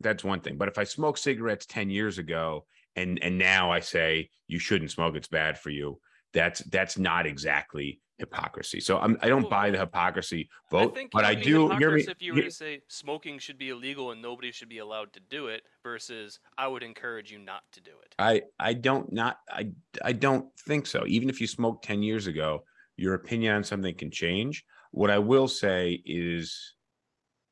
that's 0.04 0.24
one 0.24 0.42
thing. 0.42 0.58
But 0.58 0.68
if 0.68 0.78
I 0.78 0.84
smoked 0.84 1.20
cigarettes 1.20 1.66
ten 1.66 1.90
years 1.90 2.18
ago, 2.18 2.66
and 2.96 3.22
and 3.24 3.38
now 3.38 3.72
I 3.72 3.80
say 3.80 4.30
you 4.48 4.60
shouldn't 4.60 4.92
smoke, 4.92 5.16
it's 5.16 5.28
bad 5.28 5.58
for 5.58 5.70
you, 5.70 6.00
that's 6.34 6.62
that's 6.62 6.98
not 6.98 7.26
exactly 7.26 8.00
hypocrisy. 8.20 8.80
So 8.80 9.00
I'm 9.00 9.18
I 9.22 9.28
don't 9.28 9.42
Well, 9.44 9.50
buy 9.50 9.72
the 9.72 9.80
hypocrisy 9.80 10.50
I 10.68 10.70
vote, 10.70 10.96
think 10.96 11.12
but 11.12 11.26
I 11.26 11.34
do 11.34 11.70
hear 11.78 11.92
me. 11.92 12.04
if 12.04 12.22
you 12.22 12.34
were 12.36 12.42
to 12.42 12.52
say 12.52 12.82
smoking 12.88 13.40
should 13.40 13.58
be 13.58 13.70
illegal 13.70 14.12
and 14.12 14.22
nobody 14.22 14.52
should 14.52 14.70
be 14.70 14.78
allowed 14.78 15.14
to 15.14 15.20
do 15.20 15.48
it, 15.48 15.64
versus 15.84 16.40
I 16.58 16.68
would 16.68 16.84
encourage 16.84 17.32
you 17.32 17.40
not 17.40 17.64
to 17.74 17.82
do 17.82 17.92
it. 18.04 18.14
I 18.20 18.44
I 18.60 18.74
don't 18.74 19.12
not 19.12 19.38
I 19.50 19.72
I 20.04 20.14
don't 20.14 20.48
think 20.60 20.86
so. 20.86 21.06
Even 21.08 21.30
if 21.30 21.42
you 21.42 21.48
smoked 21.48 21.86
10 21.86 22.04
years 22.04 22.28
ago, 22.28 22.64
your 22.98 23.16
opinion 23.16 23.56
on 23.56 23.64
something 23.64 23.96
can 23.96 24.12
change. 24.12 24.64
What 24.92 25.10
I 25.10 25.18
will 25.18 25.48
say 25.48 26.02
is 26.06 26.76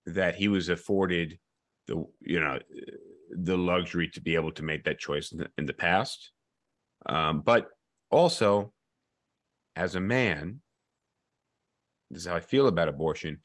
that 0.05 0.35
he 0.35 0.47
was 0.47 0.69
afforded 0.69 1.39
the 1.87 2.05
you 2.21 2.39
know 2.39 2.59
the 3.31 3.57
luxury 3.57 4.09
to 4.09 4.21
be 4.21 4.35
able 4.35 4.51
to 4.51 4.63
make 4.63 4.83
that 4.83 4.99
choice 4.99 5.31
in 5.31 5.39
the, 5.39 5.47
in 5.57 5.65
the 5.65 5.73
past. 5.73 6.31
Um, 7.05 7.41
but 7.41 7.67
also 8.09 8.73
as 9.75 9.95
a 9.95 10.01
man, 10.01 10.61
this 12.09 12.21
is 12.21 12.27
how 12.27 12.35
I 12.35 12.41
feel 12.41 12.67
about 12.67 12.89
abortion. 12.89 13.39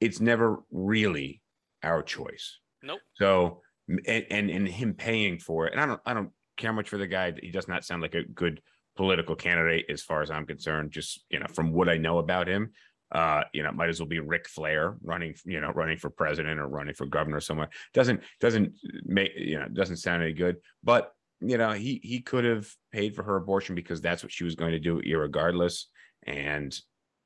It's 0.00 0.20
never 0.20 0.62
really 0.70 1.42
our 1.82 2.02
choice. 2.02 2.58
Nope. 2.82 3.00
So 3.14 3.62
and, 3.88 4.26
and 4.30 4.50
and 4.50 4.68
him 4.68 4.94
paying 4.94 5.38
for 5.38 5.66
it, 5.66 5.72
and 5.72 5.80
I 5.80 5.86
don't 5.86 6.00
I 6.06 6.14
don't 6.14 6.30
care 6.56 6.72
much 6.72 6.88
for 6.88 6.98
the 6.98 7.06
guy. 7.06 7.32
He 7.40 7.50
does 7.50 7.68
not 7.68 7.84
sound 7.84 8.02
like 8.02 8.14
a 8.14 8.22
good 8.22 8.60
political 8.96 9.34
candidate 9.34 9.86
as 9.88 10.02
far 10.02 10.22
as 10.22 10.30
I'm 10.30 10.46
concerned. 10.46 10.90
Just 10.90 11.24
you 11.30 11.38
know, 11.38 11.46
from 11.52 11.72
what 11.72 11.88
I 11.88 11.96
know 11.96 12.18
about 12.18 12.48
him, 12.48 12.72
uh, 13.12 13.44
you 13.52 13.62
know, 13.62 13.72
might 13.72 13.88
as 13.88 14.00
well 14.00 14.08
be 14.08 14.20
Ric 14.20 14.48
Flair 14.48 14.96
running, 15.02 15.34
you 15.44 15.60
know, 15.60 15.70
running 15.70 15.96
for 15.96 16.10
president 16.10 16.60
or 16.60 16.68
running 16.68 16.94
for 16.94 17.06
governor 17.06 17.40
somewhere. 17.40 17.70
Doesn't 17.94 18.22
doesn't 18.40 18.74
make 19.04 19.32
you 19.36 19.58
know 19.58 19.68
doesn't 19.68 19.96
sound 19.96 20.22
any 20.22 20.34
good. 20.34 20.56
But 20.84 21.12
you 21.40 21.56
know, 21.56 21.72
he 21.72 22.00
he 22.02 22.20
could 22.20 22.44
have 22.44 22.68
paid 22.92 23.14
for 23.14 23.22
her 23.22 23.36
abortion 23.36 23.74
because 23.74 24.00
that's 24.00 24.22
what 24.22 24.32
she 24.32 24.44
was 24.44 24.54
going 24.54 24.72
to 24.72 24.78
do, 24.78 25.00
irregardless. 25.02 25.84
And 26.26 26.76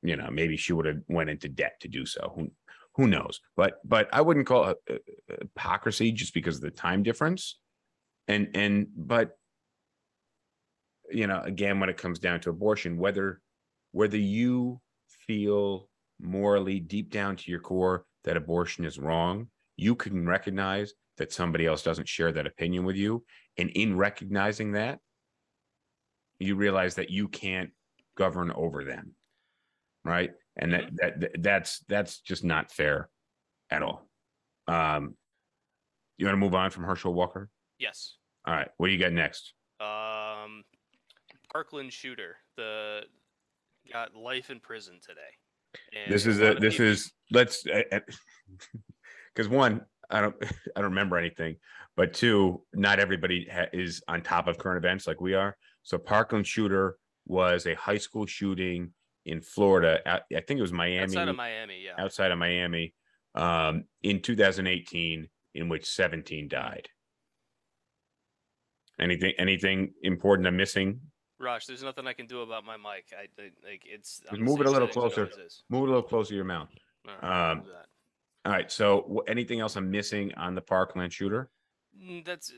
you 0.02 0.16
know, 0.16 0.28
maybe 0.30 0.56
she 0.56 0.72
would 0.72 0.86
have 0.86 0.98
went 1.08 1.30
into 1.30 1.48
debt 1.48 1.80
to 1.80 1.88
do 1.88 2.06
so. 2.06 2.32
Who 2.36 2.50
who 2.94 3.08
knows? 3.08 3.40
But 3.56 3.78
but 3.84 4.08
I 4.12 4.20
wouldn't 4.20 4.46
call 4.46 4.68
it 4.68 4.76
uh, 4.88 4.94
uh, 5.32 5.36
hypocrisy 5.40 6.12
just 6.12 6.34
because 6.34 6.56
of 6.56 6.62
the 6.62 6.70
time 6.70 7.02
difference. 7.02 7.58
And 8.28 8.50
and 8.54 8.86
but 8.96 9.36
you 11.10 11.26
know, 11.26 11.40
again, 11.40 11.80
when 11.80 11.90
it 11.90 11.96
comes 11.96 12.20
down 12.20 12.40
to 12.40 12.50
abortion, 12.50 12.98
whether 12.98 13.40
whether 13.90 14.16
you 14.16 14.80
feel 15.32 15.88
morally 16.20 16.78
deep 16.78 17.10
down 17.10 17.36
to 17.36 17.50
your 17.50 17.60
core 17.60 18.04
that 18.24 18.36
abortion 18.36 18.84
is 18.84 18.98
wrong, 18.98 19.48
you 19.76 19.94
can 19.94 20.26
recognize 20.26 20.92
that 21.16 21.32
somebody 21.32 21.66
else 21.66 21.82
doesn't 21.82 22.08
share 22.08 22.32
that 22.32 22.46
opinion 22.46 22.84
with 22.84 22.96
you. 22.96 23.24
And 23.56 23.70
in 23.70 23.96
recognizing 23.96 24.72
that, 24.72 24.98
you 26.38 26.54
realize 26.54 26.96
that 26.96 27.10
you 27.10 27.28
can't 27.28 27.70
govern 28.16 28.50
over 28.52 28.84
them. 28.84 29.14
Right. 30.04 30.32
And 30.56 30.72
that, 30.72 30.90
that 30.96 31.20
that 31.20 31.42
that's 31.42 31.84
that's 31.88 32.20
just 32.20 32.44
not 32.44 32.70
fair 32.70 33.08
at 33.70 33.82
all. 33.82 34.08
Um 34.68 35.14
you 36.18 36.26
want 36.26 36.34
to 36.34 36.40
move 36.40 36.54
on 36.54 36.70
from 36.70 36.84
Herschel 36.84 37.14
Walker? 37.14 37.48
Yes. 37.78 38.16
All 38.46 38.54
right. 38.54 38.68
What 38.76 38.88
do 38.88 38.92
you 38.92 38.98
got 38.98 39.12
next? 39.12 39.54
Um, 39.80 40.62
Parkland 41.52 41.92
shooter, 41.92 42.36
the 42.56 43.02
got 43.92 44.14
life 44.14 44.50
in 44.50 44.60
prison 44.60 44.98
today. 45.06 45.20
this 46.08 46.24
And 46.24 46.32
is 46.34 46.40
lot 46.40 46.46
a 46.48 46.50
of 46.56 46.60
this 46.60 46.74
people- 46.74 46.86
is 46.86 47.12
let's 47.30 47.64
because 49.34 49.48
one 49.48 49.80
i 50.10 50.20
don't 50.20 50.36
i 50.76 50.80
don't 50.80 50.90
remember 50.90 51.16
anything 51.16 51.56
but 51.96 52.12
two 52.12 52.62
not 52.74 52.98
everybody 52.98 53.46
ha- 53.50 53.66
is 53.72 54.02
on 54.08 54.22
top 54.22 54.46
of 54.48 54.58
current 54.58 54.84
events 54.84 55.06
like 55.06 55.20
we 55.20 55.34
are 55.34 55.56
so 55.82 55.96
parkland 55.98 56.46
shooter 56.46 56.96
was 57.26 57.66
a 57.66 57.74
high 57.74 57.96
school 57.98 58.26
shooting 58.26 58.92
in 59.24 59.40
florida 59.40 60.00
out- 60.06 60.22
i 60.36 60.40
think 60.40 60.58
it 60.58 60.62
was 60.62 60.72
miami 60.72 60.98
outside 61.02 61.28
of 61.28 61.36
Miami. 61.36 61.82
Yeah. 61.84 62.02
outside 62.04 62.30
of 62.30 62.38
miami 62.38 62.94
um, 63.34 63.84
in 64.02 64.20
2018 64.20 65.28
in 65.54 65.68
which 65.70 65.86
17 65.88 66.48
died 66.48 66.88
anything 69.00 69.32
anything 69.38 69.92
important 70.02 70.46
i'm 70.46 70.56
missing 70.56 71.00
Rush, 71.42 71.66
there's 71.66 71.82
nothing 71.82 72.06
I 72.06 72.12
can 72.12 72.26
do 72.26 72.40
about 72.42 72.64
my 72.64 72.76
mic. 72.76 73.12
I, 73.12 73.22
I 73.42 73.50
like 73.68 73.82
it's. 73.84 74.20
Just 74.30 74.40
move 74.40 74.60
it 74.60 74.66
a 74.66 74.70
little 74.70 74.88
closer. 74.88 75.28
move 75.68 75.82
it 75.82 75.86
a 75.88 75.92
little 75.92 76.02
closer 76.02 76.30
to 76.30 76.34
your 76.36 76.44
mouth 76.44 76.68
All 77.08 77.14
right, 77.28 77.50
Um, 77.52 77.62
all 78.44 78.52
right 78.52 78.70
so 78.72 79.04
wh- 79.26 79.30
anything 79.30 79.60
else 79.60 79.76
i'm 79.76 79.88
missing 79.90 80.32
on 80.34 80.54
the 80.56 80.60
parkland 80.60 81.12
shooter 81.12 81.50
Mm, 82.02 82.24
That's 82.24 82.50
uh, 82.50 82.54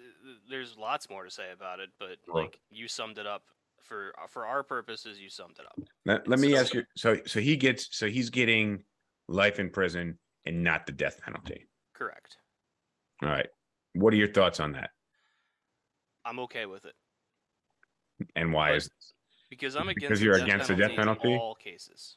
there's 0.49 0.77
lots 0.79 1.11
more 1.11 1.25
to 1.25 1.31
say 1.31 1.51
about 1.53 1.81
it, 1.81 1.91
but 1.99 2.19
Sure. 2.25 2.35
like 2.37 2.61
you 2.71 2.87
summed 2.87 3.19
it 3.19 3.27
up 3.27 3.43
for 3.83 4.15
for 4.29 4.47
our 4.47 4.63
purposes. 4.63 5.19
You 5.21 5.29
summed 5.29 5.57
it 5.59 5.67
up. 5.67 5.89
Let, 6.07 6.29
let 6.29 6.39
me 6.39 6.57
ask 6.57 6.73
you. 6.73 6.85
So, 6.97 7.17
so 7.27 7.41
he 7.41 7.57
gets, 7.57 7.99
so 7.99 8.07
he's 8.07 8.31
getting 8.31 8.85
life 9.29 9.59
in 9.59 9.71
prison 9.71 10.19
and 10.47 10.63
not 10.63 10.87
the 10.87 10.93
death 10.93 11.21
penalty. 11.21 11.67
Correct. 11.95 12.37
All 13.25 13.29
right. 13.29 13.49
What 13.95 14.13
are 14.15 14.17
your 14.17 14.31
thoughts 14.33 14.61
on 14.61 14.71
that? 14.73 14.91
I'm 16.25 16.39
okay 16.41 16.67
with 16.67 16.85
it 16.85 16.95
And 18.37 18.53
why 18.53 18.71
But- 18.71 18.77
is 18.77 18.91
because 19.51 19.77
I'm 19.77 19.89
against 19.89 20.09
Because 20.09 20.23
you're 20.23 20.35
death 20.35 20.47
against 20.47 20.69
the 20.69 20.75
death 20.75 20.97
penalty 20.97 21.33
in 21.33 21.39
all 21.39 21.55
cases. 21.55 22.17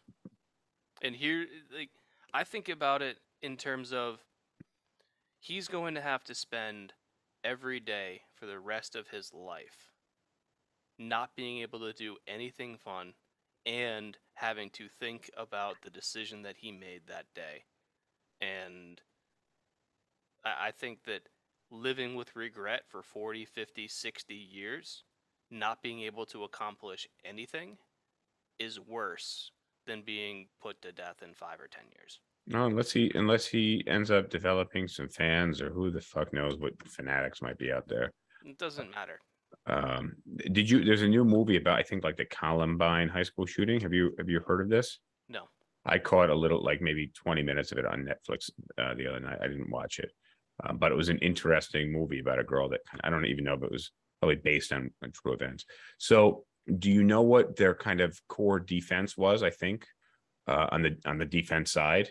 And 1.01 1.15
here, 1.15 1.45
like, 1.71 1.91
I 2.33 2.43
think 2.43 2.67
about 2.67 3.01
it 3.01 3.19
in 3.41 3.57
terms 3.57 3.93
of 3.93 4.19
he's 5.39 5.67
going 5.67 5.93
to 5.95 6.01
have 6.01 6.23
to 6.25 6.35
spend 6.35 6.93
every 7.43 7.79
day 7.79 8.23
for 8.33 8.47
the 8.47 8.59
rest 8.59 8.95
of 8.95 9.09
his 9.09 9.33
life 9.33 9.91
not 10.97 11.35
being 11.35 11.59
able 11.59 11.79
to 11.79 11.93
do 11.93 12.17
anything 12.27 12.77
fun 12.77 13.13
and 13.65 14.17
having 14.33 14.69
to 14.71 14.87
think 14.87 15.29
about 15.37 15.75
the 15.83 15.89
decision 15.89 16.41
that 16.41 16.57
he 16.57 16.71
made 16.71 17.01
that 17.07 17.25
day. 17.35 17.65
And 18.41 18.99
I, 20.43 20.67
I 20.67 20.71
think 20.71 21.03
that 21.03 21.29
living 21.69 22.15
with 22.15 22.35
regret 22.35 22.83
for 22.87 23.03
40, 23.03 23.45
50, 23.45 23.87
60 23.87 24.33
years, 24.33 25.03
not 25.49 25.81
being 25.81 26.01
able 26.01 26.25
to 26.27 26.43
accomplish 26.43 27.07
anything, 27.25 27.77
is 28.59 28.79
worse 28.79 29.51
than 29.85 30.01
being 30.01 30.47
put 30.61 30.81
to 30.81 30.91
death 30.91 31.21
in 31.23 31.33
five 31.33 31.59
or 31.59 31.67
10 31.67 31.83
years. 31.95 32.19
no? 32.45 32.65
Unless 32.65 32.91
he, 32.91 33.11
unless 33.15 33.45
he 33.45 33.83
ends 33.87 34.11
up 34.11 34.29
developing 34.29 34.87
some 34.87 35.07
fans 35.07 35.61
or 35.61 35.69
who 35.69 35.91
the 35.91 36.01
fuck 36.01 36.33
knows 36.33 36.57
what 36.57 36.73
fanatics 36.87 37.41
might 37.41 37.57
be 37.57 37.71
out 37.71 37.87
there. 37.87 38.11
It 38.45 38.57
doesn't 38.57 38.91
matter. 38.91 39.19
Um, 39.65 40.15
did 40.51 40.69
you? 40.69 40.83
There's 40.83 41.01
a 41.01 41.07
new 41.07 41.23
movie 41.23 41.57
about 41.57 41.79
I 41.79 41.83
think 41.83 42.03
like 42.03 42.17
the 42.17 42.25
Columbine 42.25 43.09
high 43.09 43.23
school 43.23 43.45
shooting. 43.45 43.79
Have 43.81 43.93
you 43.93 44.13
have 44.17 44.29
you 44.29 44.39
heard 44.45 44.61
of 44.61 44.69
this? 44.69 44.99
No. 45.29 45.43
I 45.85 45.97
caught 45.99 46.29
a 46.29 46.35
little, 46.35 46.61
like 46.63 46.81
maybe 46.81 47.11
20 47.15 47.43
minutes 47.43 47.71
of 47.71 47.77
it 47.77 47.85
on 47.85 48.05
Netflix 48.05 48.49
uh, 48.77 48.93
the 48.93 49.07
other 49.07 49.21
night. 49.21 49.39
I 49.41 49.47
didn't 49.47 49.69
watch 49.69 49.99
it, 49.99 50.11
uh, 50.63 50.73
but 50.73 50.91
it 50.91 50.95
was 50.95 51.07
an 51.09 51.17
interesting 51.19 51.91
movie 51.91 52.19
about 52.19 52.39
a 52.39 52.43
girl 52.43 52.67
that 52.69 52.81
I 53.03 53.09
don't 53.09 53.25
even 53.25 53.45
know 53.45 53.53
if 53.53 53.63
it 53.63 53.71
was 53.71 53.91
probably 54.19 54.35
based 54.35 54.71
on, 54.71 54.91
on 55.03 55.11
true 55.11 55.33
events. 55.33 55.65
So, 55.97 56.45
do 56.79 56.91
you 56.91 57.03
know 57.03 57.21
what 57.21 57.55
their 57.55 57.73
kind 57.73 58.01
of 58.01 58.19
core 58.27 58.59
defense 58.59 59.15
was? 59.15 59.41
I 59.41 59.49
think 59.51 59.85
uh, 60.47 60.67
on 60.71 60.81
the 60.81 60.97
on 61.05 61.17
the 61.17 61.25
defense 61.25 61.71
side, 61.71 62.09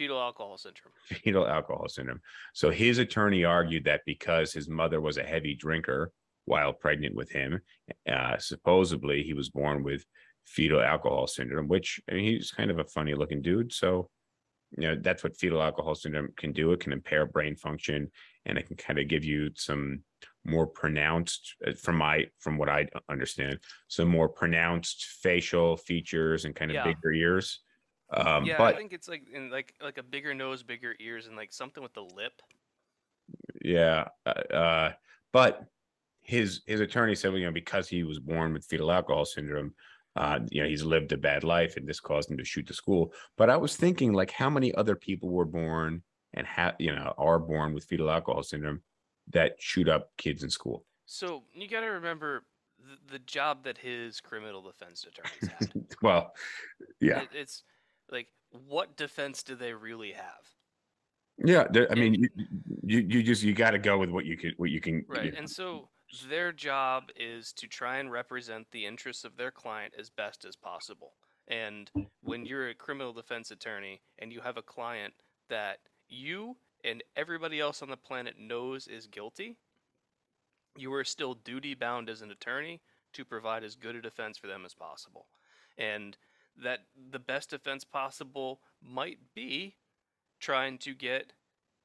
Fetal 0.00 0.18
alcohol 0.18 0.56
syndrome. 0.56 0.94
fetal 1.04 1.46
alcohol 1.46 1.86
syndrome. 1.86 2.22
So 2.54 2.70
his 2.70 2.96
attorney 2.96 3.44
argued 3.44 3.84
that 3.84 4.00
because 4.06 4.50
his 4.50 4.66
mother 4.66 4.98
was 4.98 5.18
a 5.18 5.22
heavy 5.22 5.54
drinker 5.54 6.10
while 6.46 6.72
pregnant 6.72 7.14
with 7.14 7.30
him, 7.30 7.60
uh, 8.10 8.38
supposedly 8.38 9.22
he 9.22 9.34
was 9.34 9.50
born 9.50 9.82
with 9.82 10.04
fetal 10.46 10.80
alcohol 10.80 11.26
syndrome, 11.26 11.68
which 11.68 12.00
I 12.10 12.14
mean, 12.14 12.24
he's 12.24 12.50
kind 12.50 12.70
of 12.70 12.78
a 12.78 12.84
funny 12.84 13.14
looking 13.14 13.42
dude. 13.42 13.74
So, 13.74 14.08
you 14.78 14.88
know, 14.88 14.96
that's 14.98 15.22
what 15.22 15.36
fetal 15.36 15.62
alcohol 15.62 15.94
syndrome 15.94 16.32
can 16.34 16.52
do. 16.52 16.72
It 16.72 16.80
can 16.80 16.94
impair 16.94 17.26
brain 17.26 17.56
function 17.56 18.10
and 18.46 18.56
it 18.56 18.68
can 18.68 18.76
kind 18.76 18.98
of 18.98 19.06
give 19.06 19.24
you 19.24 19.50
some 19.54 20.02
more 20.44 20.66
pronounced 20.66 21.54
uh, 21.66 21.72
from 21.74 21.96
my 21.96 22.26
from 22.38 22.58
what 22.58 22.68
I 22.68 22.88
understand, 23.08 23.60
some 23.88 24.08
more 24.08 24.28
pronounced 24.28 25.04
facial 25.06 25.76
features 25.76 26.44
and 26.44 26.54
kind 26.56 26.70
of 26.70 26.76
Yeah. 26.76 26.82
bigger 26.82 27.12
ears. 27.12 27.60
Um, 28.12 28.44
yeah, 28.44 28.56
but 28.56 28.74
I 28.74 28.76
think 28.76 28.92
it's 28.92 29.08
like 29.08 29.28
in 29.32 29.50
like 29.50 29.74
like 29.80 29.98
a 29.98 30.02
bigger 30.02 30.34
nose, 30.34 30.62
bigger 30.62 30.94
ears, 31.00 31.26
and 31.26 31.36
like 31.36 31.52
something 31.52 31.82
with 31.82 31.94
the 31.94 32.04
lip. 32.04 32.40
yeah 33.62 34.08
uh, 34.26 34.30
uh 34.54 34.92
but 35.32 35.64
his 36.22 36.62
his 36.66 36.80
attorney 36.80 37.14
said 37.14 37.30
well, 37.30 37.38
you 37.38 37.46
know 37.46 37.52
because 37.52 37.88
he 37.88 38.04
was 38.04 38.20
born 38.20 38.52
with 38.52 38.66
fetal 38.66 38.92
alcohol 38.92 39.24
syndrome 39.24 39.74
Uh, 40.16 40.40
you 40.52 40.62
know, 40.62 40.68
he's 40.68 40.84
lived 40.84 41.12
a 41.12 41.18
bad 41.18 41.44
life 41.44 41.78
and 41.78 41.88
this 41.88 42.00
caused 42.00 42.30
him 42.30 42.38
to 42.38 42.44
shoot 42.44 42.66
the 42.68 42.74
school. 42.74 43.12
But 43.38 43.48
I 43.50 43.56
was 43.58 43.76
thinking, 43.76 44.12
like, 44.12 44.32
how 44.32 44.50
many 44.50 44.70
other 44.74 44.96
people 44.96 45.30
were 45.30 45.46
born 45.46 46.02
and 46.34 46.46
have, 46.48 46.74
you 46.80 46.92
know, 46.96 47.14
are 47.18 47.40
born 47.40 47.74
with 47.74 47.86
fetal 47.86 48.10
alcohol 48.10 48.42
syndrome 48.44 48.82
that 49.32 49.56
shoot 49.58 49.88
up 49.88 50.10
kids 50.16 50.42
in 50.42 50.50
school? 50.50 50.84
So 51.06 51.44
you 51.52 51.68
got 51.68 51.80
to 51.80 51.86
remember 51.86 52.44
the, 52.78 53.12
the 53.14 53.18
job 53.20 53.64
that 53.64 53.78
his 53.78 54.20
criminal 54.20 54.62
defense 54.62 55.04
attorneys 55.04 55.48
had. 55.48 55.72
well, 56.02 56.32
yeah, 57.00 57.22
It, 57.22 57.28
it's 57.34 57.64
like, 58.10 58.28
what 58.50 58.96
defense 58.96 59.42
do 59.42 59.54
they 59.54 59.72
really 59.72 60.12
have? 60.12 60.48
yeah. 61.38 61.66
I 61.90 61.94
mean, 61.94 62.14
you, 62.14 62.28
you, 62.82 62.98
you 63.00 63.22
just 63.22 63.42
you 63.42 63.54
got 63.54 63.70
to 63.70 63.78
go 63.78 63.98
with 63.98 64.10
what 64.10 64.24
you 64.24 64.36
can, 64.36 64.52
what 64.56 64.70
you 64.70 64.80
can. 64.80 64.94
you 64.96 65.04
Right. 65.08 65.32
know. 65.32 65.38
And 65.38 65.48
so 65.50 65.88
their 66.28 66.52
job 66.52 67.04
is 67.16 67.52
to 67.54 67.66
try 67.68 67.98
and 67.98 68.10
represent 68.10 68.66
the 68.72 68.84
interests 68.86 69.24
of 69.24 69.36
their 69.36 69.50
client 69.50 69.94
as 69.98 70.10
best 70.10 70.44
as 70.44 70.56
possible. 70.56 71.14
And 71.48 71.90
when 72.22 72.44
you're 72.44 72.68
a 72.68 72.74
criminal 72.74 73.12
defense 73.12 73.50
attorney 73.50 74.02
and 74.18 74.32
you 74.32 74.40
have 74.40 74.56
a 74.56 74.62
client 74.62 75.14
that 75.48 75.78
you 76.08 76.56
and 76.84 77.02
everybody 77.16 77.60
else 77.60 77.82
on 77.82 77.90
the 77.90 77.96
planet 77.96 78.34
knows 78.38 78.86
is 78.86 79.06
guilty, 79.06 79.56
you 80.76 80.92
are 80.92 81.04
still 81.04 81.34
duty 81.34 81.74
bound 81.74 82.08
as 82.08 82.22
an 82.22 82.30
attorney 82.30 82.80
to 83.12 83.24
provide 83.24 83.64
as 83.64 83.74
good 83.74 83.96
a 83.96 84.02
defense 84.02 84.38
for 84.38 84.46
them 84.46 84.64
as 84.64 84.74
possible. 84.74 85.26
And 85.76 86.16
that 86.62 86.80
the 87.10 87.18
best 87.18 87.50
defense 87.50 87.84
possible 87.84 88.60
might 88.82 89.18
be 89.34 89.76
trying 90.38 90.78
to 90.78 90.94
get 90.94 91.32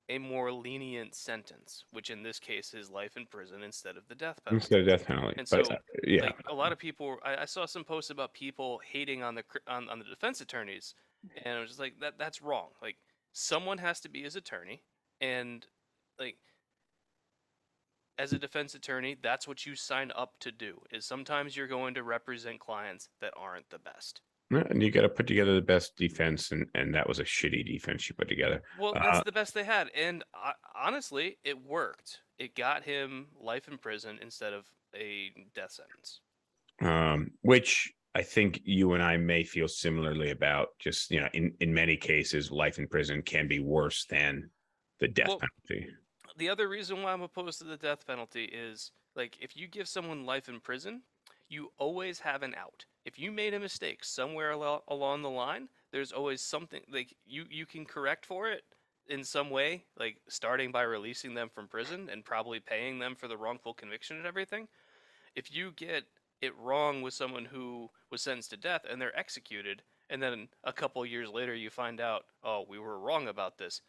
a 0.08 0.20
more 0.20 0.52
lenient 0.52 1.16
sentence, 1.16 1.86
which 1.92 2.10
in 2.10 2.22
this 2.22 2.40
case 2.40 2.74
is 2.74 2.92
life 2.92 3.18
in 3.18 3.26
prison 3.26 3.64
instead 3.64 3.98
of 3.98 4.08
the 4.08 4.16
death 4.16 4.40
penalty. 4.44 4.64
instead 4.64 4.80
of 4.82 4.88
death 4.88 5.06
penalty. 5.08 5.36
And 5.38 5.48
but 5.50 5.66
so, 5.66 5.74
uh, 5.74 5.78
yeah, 6.04 6.26
Like 6.26 6.36
a 6.48 6.54
lot 6.54 6.72
of 6.72 6.78
people, 6.78 7.18
I, 7.24 7.38
I 7.38 7.46
saw 7.46 7.66
some 7.66 7.84
posts 7.84 8.12
about 8.12 8.34
people 8.34 8.80
hating 8.88 9.24
on 9.24 9.34
the 9.34 9.44
on, 9.68 9.90
on 9.90 10.00
the 10.00 10.06
defense 10.06 10.42
attorneys, 10.42 10.94
and 11.44 11.58
I 11.58 11.60
was 11.60 11.70
just 11.70 11.80
like, 11.80 12.00
that 12.02 12.14
that's 12.20 12.42
wrong. 12.42 12.68
Like 12.82 12.98
someone 13.36 13.78
has 13.80 14.00
to 14.00 14.10
be 14.10 14.24
his 14.24 14.36
attorney, 14.38 14.82
and 15.22 15.68
like 16.18 16.38
as 18.18 18.32
a 18.32 18.40
defense 18.40 18.74
attorney, 18.76 19.18
that's 19.22 19.46
what 19.48 19.66
you 19.66 19.76
sign 19.76 20.12
up 20.16 20.40
to 20.40 20.52
do. 20.52 20.82
Is 20.92 21.06
sometimes 21.06 21.56
you're 21.56 21.68
going 21.68 21.94
to 21.96 22.04
represent 22.04 22.60
clients 22.60 23.10
that 23.20 23.34
aren't 23.36 23.70
the 23.70 23.80
best. 23.80 24.22
And 24.52 24.82
you 24.82 24.92
got 24.92 25.02
to 25.02 25.10
put 25.10 25.28
together 25.28 25.56
the 25.56 25.62
best 25.62 25.96
defense, 25.98 26.52
and 26.52 26.66
and 26.76 26.94
that 26.96 27.08
was 27.10 27.20
a 27.20 27.24
shitty 27.24 27.66
defense 27.66 28.08
you 28.08 28.16
put 28.16 28.30
together. 28.30 28.62
Well, 28.80 28.94
that's 28.94 29.20
Uh, 29.20 29.24
the 29.24 29.32
best 29.32 29.54
they 29.54 29.64
had, 29.66 29.90
and 29.96 30.24
uh, 30.34 30.54
honestly, 30.76 31.38
it 31.44 31.60
worked. 31.62 32.22
It 32.38 32.56
got 32.56 32.84
him 32.84 33.28
life 33.40 33.68
in 33.68 33.78
prison 33.78 34.20
instead 34.22 34.54
of 34.54 34.66
a 34.96 35.32
death 35.54 35.72
sentence. 35.72 36.22
um, 36.82 37.32
which 37.42 37.92
I 38.16 38.24
think 38.24 38.62
you 38.64 38.94
and 38.94 39.04
I 39.04 39.18
may 39.18 39.44
feel 39.44 39.68
similarly 39.68 40.32
about. 40.32 40.70
Just 40.80 41.12
you 41.12 41.20
know, 41.20 41.30
in 41.34 41.56
in 41.60 41.74
many 41.74 41.98
cases, 41.98 42.50
life 42.50 42.80
in 42.80 42.88
prison 42.88 43.22
can 43.22 43.48
be 43.48 43.60
worse 43.60 44.06
than 44.06 44.50
the 45.00 45.08
death 45.10 45.28
Well, 45.28 45.40
penalty. 45.40 45.94
the 46.38 46.50
other 46.50 46.68
reason 46.68 47.02
why 47.04 47.14
I'm 47.14 47.22
opposed 47.22 47.60
to 47.60 47.66
the 47.66 47.78
death 47.78 48.08
penalty 48.08 48.46
is 48.46 48.92
like 49.16 49.38
if 49.42 49.56
you 49.56 49.68
give 49.68 49.88
someone 49.88 50.26
life 50.26 50.50
in 50.50 50.62
prison, 50.62 51.04
you 51.50 51.74
always 51.78 52.20
have 52.20 52.44
an 52.44 52.56
out. 52.56 52.86
If 53.06 53.20
you 53.20 53.32
made 53.32 53.54
a 53.54 53.60
mistake 53.60 54.04
somewhere 54.04 54.52
alo- 54.52 54.84
along 54.88 55.22
the 55.22 55.30
line, 55.30 55.70
there's 55.92 56.12
always 56.12 56.42
something 56.42 56.84
like 56.90 57.16
you 57.26 57.46
you 57.50 57.66
can 57.66 57.86
correct 57.86 58.26
for 58.26 58.50
it 58.50 58.64
in 59.08 59.24
some 59.24 59.50
way, 59.50 59.86
like 59.98 60.22
starting 60.30 60.72
by 60.72 60.84
releasing 60.84 61.34
them 61.34 61.50
from 61.50 61.68
prison 61.68 62.10
and 62.10 62.26
probably 62.26 62.60
paying 62.60 63.00
them 63.00 63.16
for 63.16 63.28
the 63.28 63.38
wrongful 63.38 63.74
conviction 63.74 64.18
and 64.18 64.26
everything. 64.26 64.68
If 65.36 65.52
you 65.52 65.72
get 65.72 66.06
it 66.46 66.56
wrong 66.58 67.02
with 67.02 67.14
someone 67.14 67.46
who 67.46 67.90
was 68.10 68.22
sentenced 68.22 68.52
to 68.52 68.58
death 68.58 68.86
and 68.90 69.02
they're 69.02 69.18
executed 69.18 69.84
and 70.10 70.22
then 70.22 70.48
a 70.64 70.74
couple 70.74 71.06
years 71.06 71.30
later 71.30 71.56
you 71.56 71.70
find 71.70 72.00
out, 72.00 72.26
"Oh, 72.44 72.66
we 72.68 72.80
were 72.80 73.00
wrong 73.00 73.28
about 73.28 73.58
this." 73.58 73.82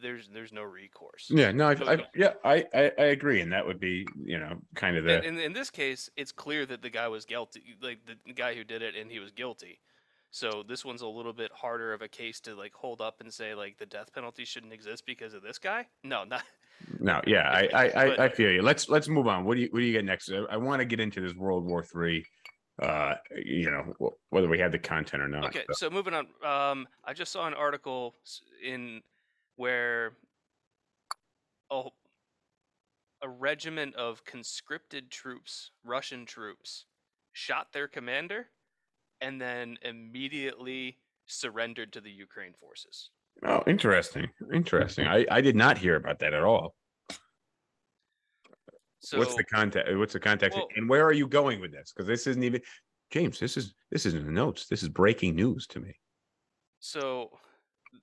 There's 0.00 0.28
there's 0.28 0.52
no 0.52 0.62
recourse. 0.62 1.26
Yeah, 1.28 1.50
no, 1.52 1.68
I, 1.68 1.94
I 1.94 2.06
yeah, 2.14 2.34
I, 2.44 2.64
I 2.72 2.92
I 2.98 3.04
agree, 3.06 3.40
and 3.40 3.52
that 3.52 3.66
would 3.66 3.80
be 3.80 4.06
you 4.24 4.38
know 4.38 4.60
kind 4.74 4.96
of 4.96 5.04
the 5.04 5.16
And, 5.16 5.26
and 5.26 5.40
in 5.40 5.52
this 5.52 5.70
case, 5.70 6.08
it's 6.16 6.32
clear 6.32 6.66
that 6.66 6.82
the 6.82 6.90
guy 6.90 7.08
was 7.08 7.24
guilty, 7.24 7.76
like 7.80 8.00
the 8.06 8.32
guy 8.32 8.54
who 8.54 8.64
did 8.64 8.82
it, 8.82 8.94
and 8.94 9.10
he 9.10 9.18
was 9.18 9.32
guilty. 9.32 9.80
So 10.36 10.62
this 10.68 10.84
one's 10.84 11.00
a 11.00 11.06
little 11.06 11.32
bit 11.32 11.50
harder 11.50 11.94
of 11.94 12.02
a 12.02 12.08
case 12.08 12.40
to 12.40 12.54
like 12.54 12.74
hold 12.74 13.00
up 13.00 13.22
and 13.22 13.32
say 13.32 13.54
like 13.54 13.78
the 13.78 13.86
death 13.86 14.12
penalty 14.12 14.44
shouldn't 14.44 14.70
exist 14.74 15.06
because 15.06 15.32
of 15.32 15.42
this 15.42 15.58
guy. 15.58 15.86
No, 16.04 16.24
not 16.24 16.42
no, 17.00 17.22
yeah, 17.26 17.48
I 17.50 17.68
I, 17.72 17.84
I, 17.84 18.08
But- 18.08 18.20
I 18.20 18.28
feel 18.28 18.50
you. 18.50 18.60
Let's 18.60 18.90
let's 18.90 19.08
move 19.08 19.28
on. 19.28 19.46
What 19.46 19.54
do 19.54 19.62
you 19.62 19.68
what 19.70 19.80
do 19.80 19.86
you 19.86 19.92
get 19.92 20.04
next? 20.04 20.30
I, 20.30 20.44
I 20.50 20.56
want 20.58 20.80
to 20.80 20.84
get 20.84 21.00
into 21.00 21.22
this 21.22 21.34
World 21.34 21.64
War 21.64 21.82
Three. 21.82 22.26
Uh, 22.82 23.14
you 23.42 23.70
know 23.70 24.12
whether 24.28 24.48
we 24.48 24.58
have 24.58 24.72
the 24.72 24.78
content 24.78 25.22
or 25.22 25.28
not. 25.28 25.46
okay. 25.46 25.64
so- 25.72 25.88
So 25.88 25.90
moving 25.90 26.12
on. 26.12 26.26
Um, 26.44 26.86
I 27.02 27.14
just 27.14 27.32
saw 27.32 27.46
an 27.46 27.54
article 27.54 28.16
in 28.62 29.00
where 29.56 30.12
a 31.70 31.84
a 33.22 33.28
regiment 33.30 33.94
of 33.94 34.22
conscripted 34.26 35.10
troops, 35.10 35.70
Russian 35.82 36.26
troops, 36.26 36.84
shot 37.32 37.72
their 37.72 37.88
commander, 37.88 38.48
and 39.20 39.40
then 39.40 39.78
immediately 39.82 40.98
surrendered 41.26 41.92
to 41.92 42.00
the 42.00 42.10
Ukraine 42.10 42.52
forces. 42.54 43.10
Oh, 43.44 43.62
interesting, 43.66 44.28
interesting. 44.52 45.06
I 45.06 45.26
I 45.30 45.40
did 45.40 45.56
not 45.56 45.78
hear 45.78 45.96
about 45.96 46.18
that 46.20 46.32
at 46.32 46.42
all. 46.42 46.74
So 49.00 49.18
what's 49.18 49.36
the 49.36 49.44
context? 49.44 49.94
What's 49.96 50.14
the 50.14 50.20
context? 50.20 50.56
Well- 50.58 50.68
and 50.76 50.88
where 50.88 51.04
are 51.04 51.12
you 51.12 51.28
going 51.28 51.60
with 51.60 51.72
this? 51.72 51.92
Because 51.92 52.08
this 52.08 52.26
isn't 52.26 52.42
even 52.42 52.60
James. 53.10 53.38
This 53.38 53.56
is 53.56 53.74
this 53.90 54.06
isn't 54.06 54.26
the 54.26 54.32
notes. 54.32 54.66
This 54.66 54.82
is 54.82 54.88
breaking 54.88 55.36
news 55.36 55.66
to 55.68 55.80
me. 55.80 55.94
So, 56.80 57.30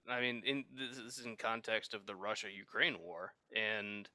I 0.08 0.22
mean, 0.22 0.42
in 0.46 0.64
this 0.74 0.98
is 0.98 1.26
in 1.26 1.36
context 1.36 1.94
of 1.94 2.06
the 2.06 2.16
Russia-Ukraine 2.16 2.98
war, 3.00 3.34
and 3.56 4.08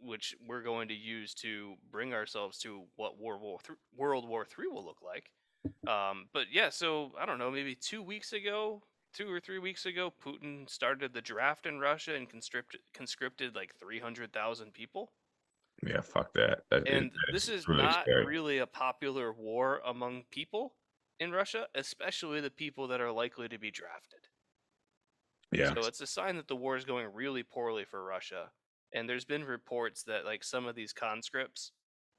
which 0.00 0.36
we're 0.46 0.62
going 0.62 0.88
to 0.88 0.94
use 0.94 1.34
to 1.34 1.74
bring 1.90 2.14
ourselves 2.14 2.58
to 2.58 2.84
what 2.96 3.18
World 3.18 3.42
War 3.42 3.58
Three, 3.64 3.76
World 3.96 4.28
War 4.28 4.44
Three 4.44 4.68
will 4.68 4.84
look 4.84 5.02
like. 5.02 5.30
Um, 5.86 6.26
but 6.32 6.46
yeah, 6.52 6.70
so 6.70 7.12
I 7.20 7.26
don't 7.26 7.38
know, 7.38 7.50
maybe 7.50 7.74
two 7.74 8.02
weeks 8.02 8.32
ago, 8.32 8.82
two 9.14 9.30
or 9.30 9.40
three 9.40 9.58
weeks 9.58 9.86
ago, 9.86 10.12
Putin 10.24 10.68
started 10.68 11.12
the 11.12 11.20
draft 11.22 11.66
in 11.66 11.78
Russia 11.78 12.14
and 12.14 12.28
conscripted 12.28 12.80
conscripted 12.94 13.54
like 13.54 13.74
three 13.78 13.98
hundred 14.00 14.32
thousand 14.32 14.72
people. 14.72 15.12
Yeah, 15.86 16.00
fuck 16.00 16.32
that. 16.34 16.64
That- 16.70 16.88
And 16.88 17.10
that 17.10 17.32
this 17.32 17.48
is 17.48 17.68
really 17.68 17.82
not 17.82 18.02
scary. 18.02 18.26
really 18.26 18.58
a 18.58 18.66
popular 18.66 19.32
war 19.32 19.80
among 19.86 20.24
people 20.30 20.74
in 21.20 21.32
Russia, 21.32 21.66
especially 21.74 22.40
the 22.40 22.50
people 22.50 22.88
that 22.88 23.00
are 23.00 23.12
likely 23.12 23.48
to 23.48 23.58
be 23.58 23.70
drafted. 23.70 24.20
Yeah, 25.50 25.72
So 25.74 25.86
it's 25.86 26.00
a 26.00 26.06
sign 26.06 26.36
that 26.36 26.46
the 26.46 26.56
war 26.56 26.76
is 26.76 26.84
going 26.84 27.06
really 27.12 27.42
poorly 27.42 27.84
for 27.84 28.04
Russia. 28.04 28.50
And 28.92 29.08
there's 29.08 29.24
been 29.24 29.44
reports 29.44 30.02
that 30.04 30.24
like 30.24 30.44
some 30.44 30.66
of 30.66 30.74
these 30.74 30.92
conscripts 30.92 31.72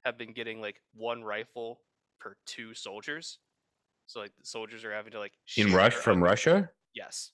have 0.04 0.18
been 0.18 0.32
getting 0.32 0.60
like 0.60 0.80
one 0.94 1.22
rifle 1.22 1.80
per 2.20 2.36
two 2.46 2.74
soldiers. 2.74 3.38
So 4.06 4.20
like 4.20 4.32
the 4.38 4.46
soldiers 4.46 4.84
are 4.84 4.92
having 4.92 5.12
to 5.12 5.18
like 5.18 5.32
in 5.56 5.72
Rush 5.72 5.94
from 5.94 6.22
Russia. 6.22 6.70
Yes. 6.94 7.32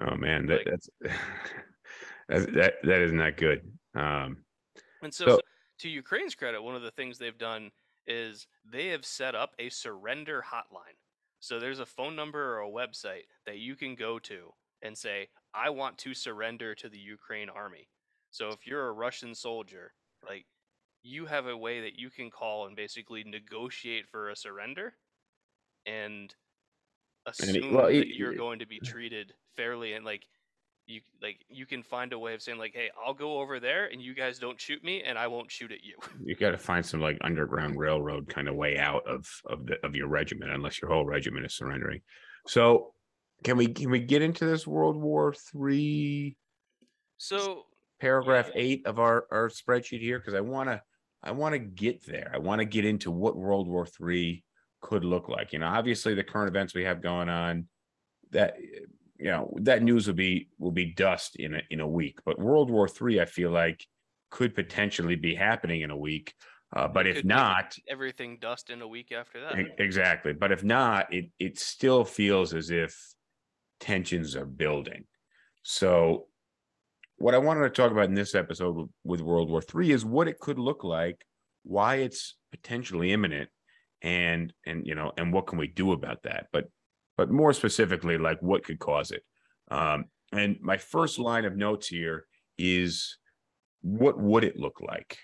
Oh 0.00 0.16
man, 0.16 0.46
that, 0.46 0.58
Like- 0.58 0.66
that's 0.66 0.88
that, 2.28 2.52
that 2.54 2.74
that 2.82 3.00
is 3.00 3.12
not 3.12 3.36
good. 3.36 3.60
Um, 3.94 4.38
And 5.02 5.12
so, 5.12 5.26
So- 5.26 5.40
to 5.80 5.88
Ukraine's 5.88 6.34
credit, 6.34 6.62
one 6.62 6.74
of 6.76 6.82
the 6.82 6.90
things 6.90 7.18
they've 7.18 7.36
done 7.36 7.70
is 8.06 8.46
they 8.64 8.88
have 8.88 9.04
set 9.04 9.34
up 9.34 9.54
a 9.58 9.68
surrender 9.68 10.42
hotline. 10.52 10.96
So 11.40 11.58
there's 11.60 11.80
a 11.80 11.86
phone 11.86 12.16
number 12.16 12.56
or 12.56 12.60
a 12.60 12.70
website 12.70 13.24
that 13.46 13.58
you 13.58 13.76
can 13.76 13.94
go 13.94 14.18
to 14.20 14.52
and 14.82 14.96
say, 14.96 15.28
I 15.54 15.70
want 15.70 15.98
to 15.98 16.14
surrender 16.14 16.74
to 16.76 16.88
the 16.88 16.98
Ukraine 16.98 17.48
army. 17.48 17.88
So 18.30 18.50
if 18.50 18.66
you're 18.66 18.88
a 18.88 18.92
Russian 18.92 19.34
soldier, 19.34 19.92
like 20.26 20.46
you 21.02 21.26
have 21.26 21.46
a 21.46 21.56
way 21.56 21.80
that 21.82 21.98
you 21.98 22.10
can 22.10 22.30
call 22.30 22.66
and 22.66 22.76
basically 22.76 23.24
negotiate 23.24 24.08
for 24.08 24.30
a 24.30 24.36
surrender 24.36 24.94
and 25.86 26.34
assume 27.26 27.74
well, 27.74 27.86
that 27.86 27.94
it- 27.94 28.08
you're 28.08 28.32
it- 28.32 28.38
going 28.38 28.58
to 28.58 28.66
be 28.66 28.76
mm-hmm. 28.76 28.92
treated 28.92 29.32
fairly 29.56 29.92
and 29.94 30.04
like 30.04 30.26
you 30.86 31.00
like 31.20 31.44
you 31.48 31.66
can 31.66 31.82
find 31.82 32.12
a 32.12 32.18
way 32.18 32.32
of 32.32 32.40
saying 32.40 32.58
like 32.58 32.72
hey 32.72 32.88
i'll 33.04 33.14
go 33.14 33.40
over 33.40 33.58
there 33.58 33.86
and 33.86 34.00
you 34.00 34.14
guys 34.14 34.38
don't 34.38 34.60
shoot 34.60 34.84
me 34.84 35.02
and 35.02 35.18
i 35.18 35.26
won't 35.26 35.50
shoot 35.50 35.72
at 35.72 35.82
you 35.82 35.96
you 36.24 36.36
got 36.36 36.52
to 36.52 36.58
find 36.58 36.86
some 36.86 37.00
like 37.00 37.18
underground 37.22 37.76
railroad 37.76 38.28
kind 38.28 38.48
of 38.48 38.54
way 38.54 38.78
out 38.78 39.02
of 39.06 39.26
of 39.46 39.66
the 39.66 39.74
of 39.84 39.96
your 39.96 40.06
regiment, 40.06 40.52
unless 40.52 40.80
your 40.80 40.90
whole 40.90 41.04
regiment 41.04 41.44
is 41.44 41.56
surrendering. 41.56 42.00
So, 42.46 42.92
can 43.42 43.56
we 43.56 43.66
can 43.66 43.90
we 43.90 43.98
get 43.98 44.22
into 44.22 44.44
this 44.44 44.66
World 44.66 44.96
War 44.96 45.34
Three 45.34 46.36
so 47.16 47.64
paragraph 48.00 48.50
eight 48.54 48.86
of 48.86 48.98
our 48.98 49.26
our 49.30 49.48
spreadsheet 49.48 50.00
here? 50.00 50.18
Because 50.18 50.34
I 50.34 50.40
want 50.40 50.68
to 50.68 50.82
I 51.22 51.32
want 51.32 51.54
to 51.54 51.58
get 51.58 52.06
there. 52.06 52.30
I 52.34 52.38
want 52.38 52.60
to 52.60 52.64
get 52.64 52.84
into 52.84 53.10
what 53.10 53.36
World 53.36 53.68
War 53.68 53.86
Three 53.86 54.44
could 54.80 55.04
look 55.04 55.28
like. 55.28 55.52
You 55.52 55.58
know, 55.58 55.66
obviously 55.66 56.14
the 56.14 56.24
current 56.24 56.48
events 56.48 56.74
we 56.74 56.84
have 56.84 57.02
going 57.02 57.28
on, 57.28 57.66
that 58.30 58.56
you 59.18 59.30
know 59.30 59.52
that 59.62 59.82
news 59.82 60.06
will 60.06 60.14
be 60.14 60.48
will 60.58 60.72
be 60.72 60.92
dust 60.94 61.36
in 61.36 61.54
a 61.54 61.62
in 61.70 61.80
a 61.80 61.88
week. 61.88 62.20
But 62.24 62.38
World 62.38 62.70
War 62.70 62.88
Three, 62.88 63.20
I 63.20 63.24
feel 63.24 63.50
like, 63.50 63.84
could 64.30 64.54
potentially 64.54 65.16
be 65.16 65.34
happening 65.34 65.82
in 65.82 65.90
a 65.90 65.96
week. 65.96 66.34
Uh, 66.74 66.88
but 66.88 67.06
if 67.06 67.24
not, 67.24 67.76
Everything 67.88 68.38
dust 68.40 68.70
in 68.70 68.82
a 68.82 68.88
week 68.88 69.12
after 69.12 69.40
that. 69.40 69.56
Exactly. 69.78 70.32
But 70.32 70.52
if 70.52 70.62
not, 70.62 71.12
it 71.12 71.30
it 71.38 71.58
still 71.58 72.04
feels 72.04 72.54
as 72.54 72.70
if 72.70 73.14
tensions 73.80 74.36
are 74.36 74.46
building. 74.46 75.04
So 75.62 76.26
what 77.18 77.34
I 77.34 77.38
wanted 77.38 77.62
to 77.62 77.70
talk 77.70 77.90
about 77.90 78.06
in 78.06 78.14
this 78.14 78.34
episode 78.34 78.88
with, 79.04 79.20
World 79.20 79.50
War 79.50 79.62
III 79.74 79.92
is 79.92 80.04
what 80.04 80.28
it 80.28 80.38
could 80.38 80.58
look 80.58 80.84
like, 80.84 81.24
why 81.62 81.96
it's 81.96 82.36
potentially 82.50 83.12
imminent, 83.12 83.48
and 84.02 84.52
and 84.66 84.86
you 84.86 84.94
know, 84.94 85.12
and 85.16 85.32
what 85.32 85.46
can 85.46 85.58
we 85.58 85.66
do 85.66 85.92
about 85.92 86.22
that? 86.24 86.46
But 86.52 86.66
but 87.16 87.30
more 87.30 87.52
specifically, 87.52 88.18
like 88.18 88.40
what 88.40 88.64
could 88.64 88.78
cause 88.78 89.10
it? 89.10 89.22
Um, 89.70 90.04
and 90.32 90.58
my 90.60 90.76
first 90.76 91.18
line 91.18 91.44
of 91.44 91.56
notes 91.56 91.88
here 91.88 92.26
is 92.58 93.18
what 93.80 94.18
would 94.18 94.44
it 94.44 94.58
look 94.58 94.80
like? 94.80 95.18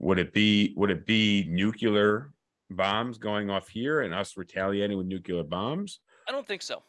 Would 0.00 0.18
it 0.18 0.32
be 0.32 0.74
would 0.76 0.90
it 0.90 1.06
be 1.06 1.46
nuclear 1.48 2.32
bombs 2.70 3.18
going 3.18 3.50
off 3.50 3.68
here 3.68 4.00
and 4.00 4.12
us 4.12 4.36
retaliating 4.36 4.98
with 4.98 5.06
nuclear 5.06 5.44
bombs? 5.44 6.00
I 6.28 6.32
don't 6.32 6.46
think 6.46 6.62
so. 6.62 6.82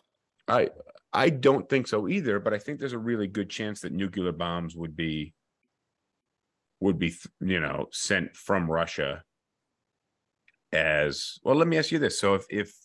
I 0.48 0.70
I 1.16 1.30
don't 1.30 1.70
think 1.70 1.88
so 1.88 2.10
either, 2.10 2.40
but 2.42 2.54
I 2.54 2.60
think 2.60 2.78
there's 2.78 2.92
a 2.92 2.98
really 3.00 3.28
good 3.28 3.50
chance 3.50 3.80
that 3.82 3.94
nuclear 3.94 4.34
bombs 4.34 4.76
would 4.76 4.98
be 4.98 5.34
would 6.82 7.00
be 7.00 7.16
you 7.40 7.62
know 7.62 7.88
sent 7.92 8.36
from 8.36 8.70
Russia 8.70 9.24
as 10.74 11.40
well. 11.42 11.56
Let 11.56 11.70
me 11.70 11.78
ask 11.78 11.92
you 11.92 12.00
this: 12.00 12.20
so 12.20 12.36
if 12.36 12.46
if 12.50 12.76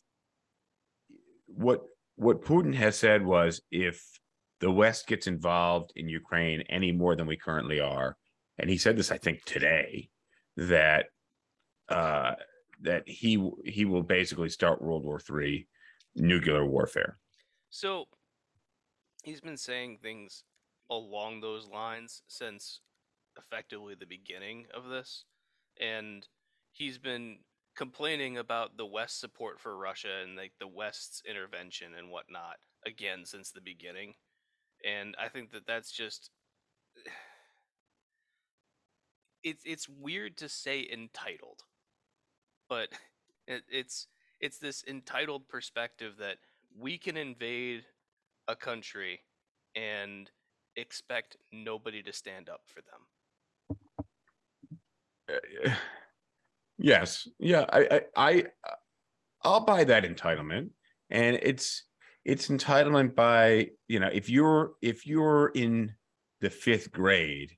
what 1.46 1.80
what 2.14 2.44
Putin 2.44 2.72
has 2.74 2.96
said 2.96 3.26
was 3.26 3.62
if 3.72 4.00
the 4.60 4.70
West 4.70 5.08
gets 5.08 5.26
involved 5.26 5.92
in 5.96 6.08
Ukraine 6.08 6.62
any 6.68 6.92
more 6.92 7.16
than 7.16 7.26
we 7.26 7.36
currently 7.36 7.80
are, 7.80 8.16
and 8.58 8.70
he 8.70 8.78
said 8.78 8.96
this 8.96 9.10
I 9.10 9.18
think 9.18 9.44
today 9.44 10.08
that 10.56 11.06
uh 11.88 12.34
that 12.82 13.08
he 13.08 13.50
he 13.64 13.84
will 13.86 14.04
basically 14.04 14.50
start 14.50 14.80
World 14.80 15.04
War 15.04 15.18
Three 15.18 15.66
nuclear 16.14 16.64
warfare. 16.64 17.18
So 17.70 18.06
he's 19.22 19.40
been 19.40 19.56
saying 19.56 19.98
things 20.02 20.44
along 20.90 21.40
those 21.40 21.68
lines 21.68 22.22
since 22.26 22.80
effectively 23.38 23.94
the 23.94 24.06
beginning 24.06 24.66
of 24.74 24.88
this. 24.88 25.24
And 25.80 26.26
he's 26.72 26.98
been 26.98 27.38
complaining 27.76 28.36
about 28.36 28.76
the 28.76 28.86
West 28.86 29.20
support 29.20 29.60
for 29.60 29.76
Russia 29.76 30.22
and 30.22 30.36
like 30.36 30.52
the 30.58 30.68
West's 30.68 31.22
intervention 31.28 31.92
and 31.96 32.10
whatnot 32.10 32.56
again 32.86 33.24
since 33.24 33.50
the 33.50 33.60
beginning. 33.60 34.14
And 34.84 35.14
I 35.22 35.28
think 35.28 35.52
that 35.52 35.66
that's 35.66 35.92
just 35.92 36.30
it's 39.42 39.62
it's 39.64 39.88
weird 39.88 40.36
to 40.38 40.48
say 40.48 40.86
entitled, 40.92 41.62
but 42.68 42.88
it, 43.46 43.62
it's 43.70 44.08
it's 44.40 44.58
this 44.58 44.82
entitled 44.86 45.48
perspective 45.48 46.14
that 46.18 46.36
we 46.78 46.98
can 46.98 47.16
invade 47.16 47.84
a 48.50 48.56
country 48.56 49.20
and 49.76 50.30
expect 50.76 51.36
nobody 51.52 52.02
to 52.02 52.12
stand 52.12 52.48
up 52.48 52.62
for 52.66 52.80
them. 52.82 53.76
Uh, 55.30 55.70
yes 56.78 57.28
yeah 57.38 57.64
I, 57.72 57.86
I 57.90 58.02
i 58.16 58.44
i'll 59.44 59.64
buy 59.64 59.84
that 59.84 60.02
entitlement 60.02 60.70
and 61.08 61.38
it's 61.40 61.84
it's 62.24 62.48
entitlement 62.48 63.14
by 63.14 63.68
you 63.86 64.00
know 64.00 64.10
if 64.12 64.28
you're 64.28 64.72
if 64.82 65.06
you're 65.06 65.52
in 65.54 65.92
the 66.40 66.50
fifth 66.50 66.90
grade 66.90 67.52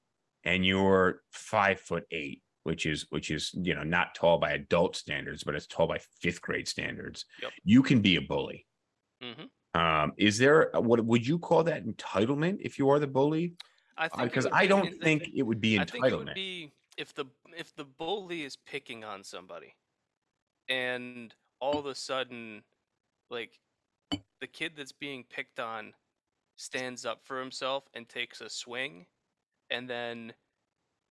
and 0.44 0.66
you're 0.66 1.22
five 1.30 1.80
foot 1.80 2.04
eight 2.10 2.42
which 2.64 2.84
is 2.84 3.06
which 3.08 3.30
is 3.30 3.52
you 3.54 3.74
know 3.74 3.84
not 3.84 4.14
tall 4.14 4.38
by 4.38 4.50
adult 4.50 4.96
standards 4.96 5.44
but 5.44 5.54
it's 5.54 5.66
tall 5.66 5.86
by 5.86 5.98
fifth 6.20 6.42
grade 6.42 6.68
standards 6.68 7.24
Yep. 7.40 7.52
you 7.64 7.82
can 7.82 8.00
be 8.02 8.16
a 8.16 8.20
bully 8.20 8.66
hmm 9.22 9.44
um 9.74 10.12
is 10.16 10.38
there 10.38 10.70
what 10.74 11.04
would 11.04 11.26
you 11.26 11.38
call 11.38 11.62
that 11.64 11.86
entitlement 11.86 12.58
if 12.60 12.78
you 12.78 12.88
are 12.90 12.98
the 12.98 13.06
bully? 13.06 13.54
I 13.96 14.08
think 14.08 14.24
because 14.24 14.46
i 14.52 14.66
don't 14.66 14.90
the 14.90 14.98
think 14.98 15.30
it 15.34 15.42
would 15.42 15.60
be 15.60 15.78
I 15.78 15.84
think 15.84 16.04
it 16.06 16.16
would 16.16 16.28
entitlement. 16.28 16.34
be 16.34 16.72
if 16.98 17.14
the 17.14 17.26
if 17.56 17.74
the 17.74 17.84
bully 17.84 18.42
is 18.44 18.56
picking 18.56 19.02
on 19.04 19.24
somebody, 19.24 19.74
and 20.68 21.34
all 21.60 21.78
of 21.78 21.86
a 21.86 21.94
sudden, 21.94 22.62
like 23.30 23.58
the 24.40 24.46
kid 24.46 24.72
that's 24.76 24.92
being 24.92 25.24
picked 25.30 25.58
on 25.58 25.94
stands 26.56 27.06
up 27.06 27.20
for 27.24 27.38
himself 27.40 27.84
and 27.94 28.08
takes 28.08 28.40
a 28.40 28.48
swing, 28.50 29.06
and 29.70 29.88
then 29.88 30.32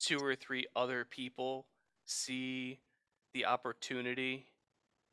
two 0.00 0.18
or 0.18 0.34
three 0.34 0.66
other 0.76 1.04
people 1.04 1.66
see 2.06 2.80
the 3.32 3.46
opportunity 3.46 4.46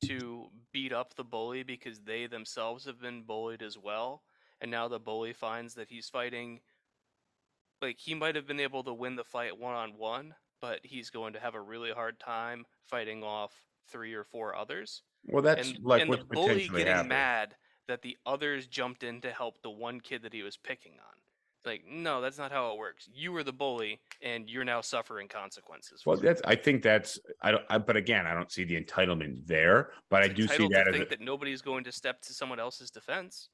to 0.06 0.48
beat 0.72 0.94
up 0.94 1.16
the 1.16 1.24
bully 1.24 1.64
because 1.64 2.00
they 2.00 2.28
themselves 2.28 2.86
have 2.86 3.00
been 3.02 3.24
bullied 3.24 3.62
as 3.62 3.78
well, 3.78 4.24
and 4.62 4.70
now 4.72 4.88
the 4.88 5.00
bully 5.00 5.34
finds 5.34 5.74
that 5.76 5.90
he's 5.90 6.10
fighting 6.10 6.60
like 7.82 7.98
he 8.00 8.14
might 8.14 8.36
have 8.36 8.48
been 8.48 8.60
able 8.60 8.84
to 8.84 8.94
win 8.94 9.16
the 9.16 9.24
fight 9.24 9.58
one 9.58 9.76
on 9.76 9.92
one, 9.98 10.34
but 10.62 10.80
he's 10.84 11.10
going 11.10 11.34
to 11.34 11.40
have 11.40 11.56
a 11.56 11.62
really 11.62 11.92
hard 11.92 12.20
time 12.20 12.66
fighting 12.90 13.24
off 13.24 13.52
three 13.90 14.14
or 14.14 14.24
four 14.24 14.56
others. 14.56 15.04
well 15.26 15.44
that's 15.44 15.70
and 15.70 15.84
like 15.84 16.02
and 16.02 16.10
what's 16.10 16.24
the 16.24 16.34
bully 16.34 16.68
getting 16.68 16.88
happening. 16.88 17.10
mad 17.10 17.56
that 17.88 18.02
the 18.02 18.18
others 18.26 18.68
jumped 18.68 19.04
in 19.04 19.22
to 19.22 19.32
help 19.32 19.62
the 19.62 19.70
one 19.70 20.00
kid 20.00 20.22
that 20.24 20.34
he 20.34 20.44
was 20.44 20.58
picking 20.58 20.94
on. 20.94 21.17
It's 21.58 21.66
like, 21.66 21.84
no, 21.90 22.22
that's 22.22 22.38
not 22.38 22.52
how 22.52 22.72
it 22.72 22.78
works. 22.78 23.10
You 23.12 23.32
were 23.32 23.44
the 23.44 23.52
bully, 23.52 24.00
and 24.22 24.48
you're 24.50 24.64
now 24.64 24.82
suffering 24.82 25.28
consequences. 25.28 26.04
Well, 26.06 26.18
that's. 26.18 26.42
I 26.46 26.56
think 26.56 26.84
that's. 26.84 27.20
I 27.42 27.52
don't. 27.52 27.64
I, 27.70 27.80
but 27.80 27.98
again, 27.98 28.28
I 28.28 28.34
don't 28.34 28.52
see 28.52 28.64
the 28.64 28.80
entitlement 28.80 29.46
there. 29.48 29.92
But 30.10 30.24
I 30.24 30.28
do 30.28 30.48
see 30.48 30.68
that 30.68 30.84
to 30.84 30.90
as 30.90 30.94
think 30.96 31.06
a, 31.08 31.10
that 31.10 31.22
nobody's 31.22 31.62
going 31.62 31.84
to 31.86 31.92
step 31.92 32.22
to 32.24 32.34
someone 32.34 32.60
else's 32.60 32.92
defense. 32.92 33.50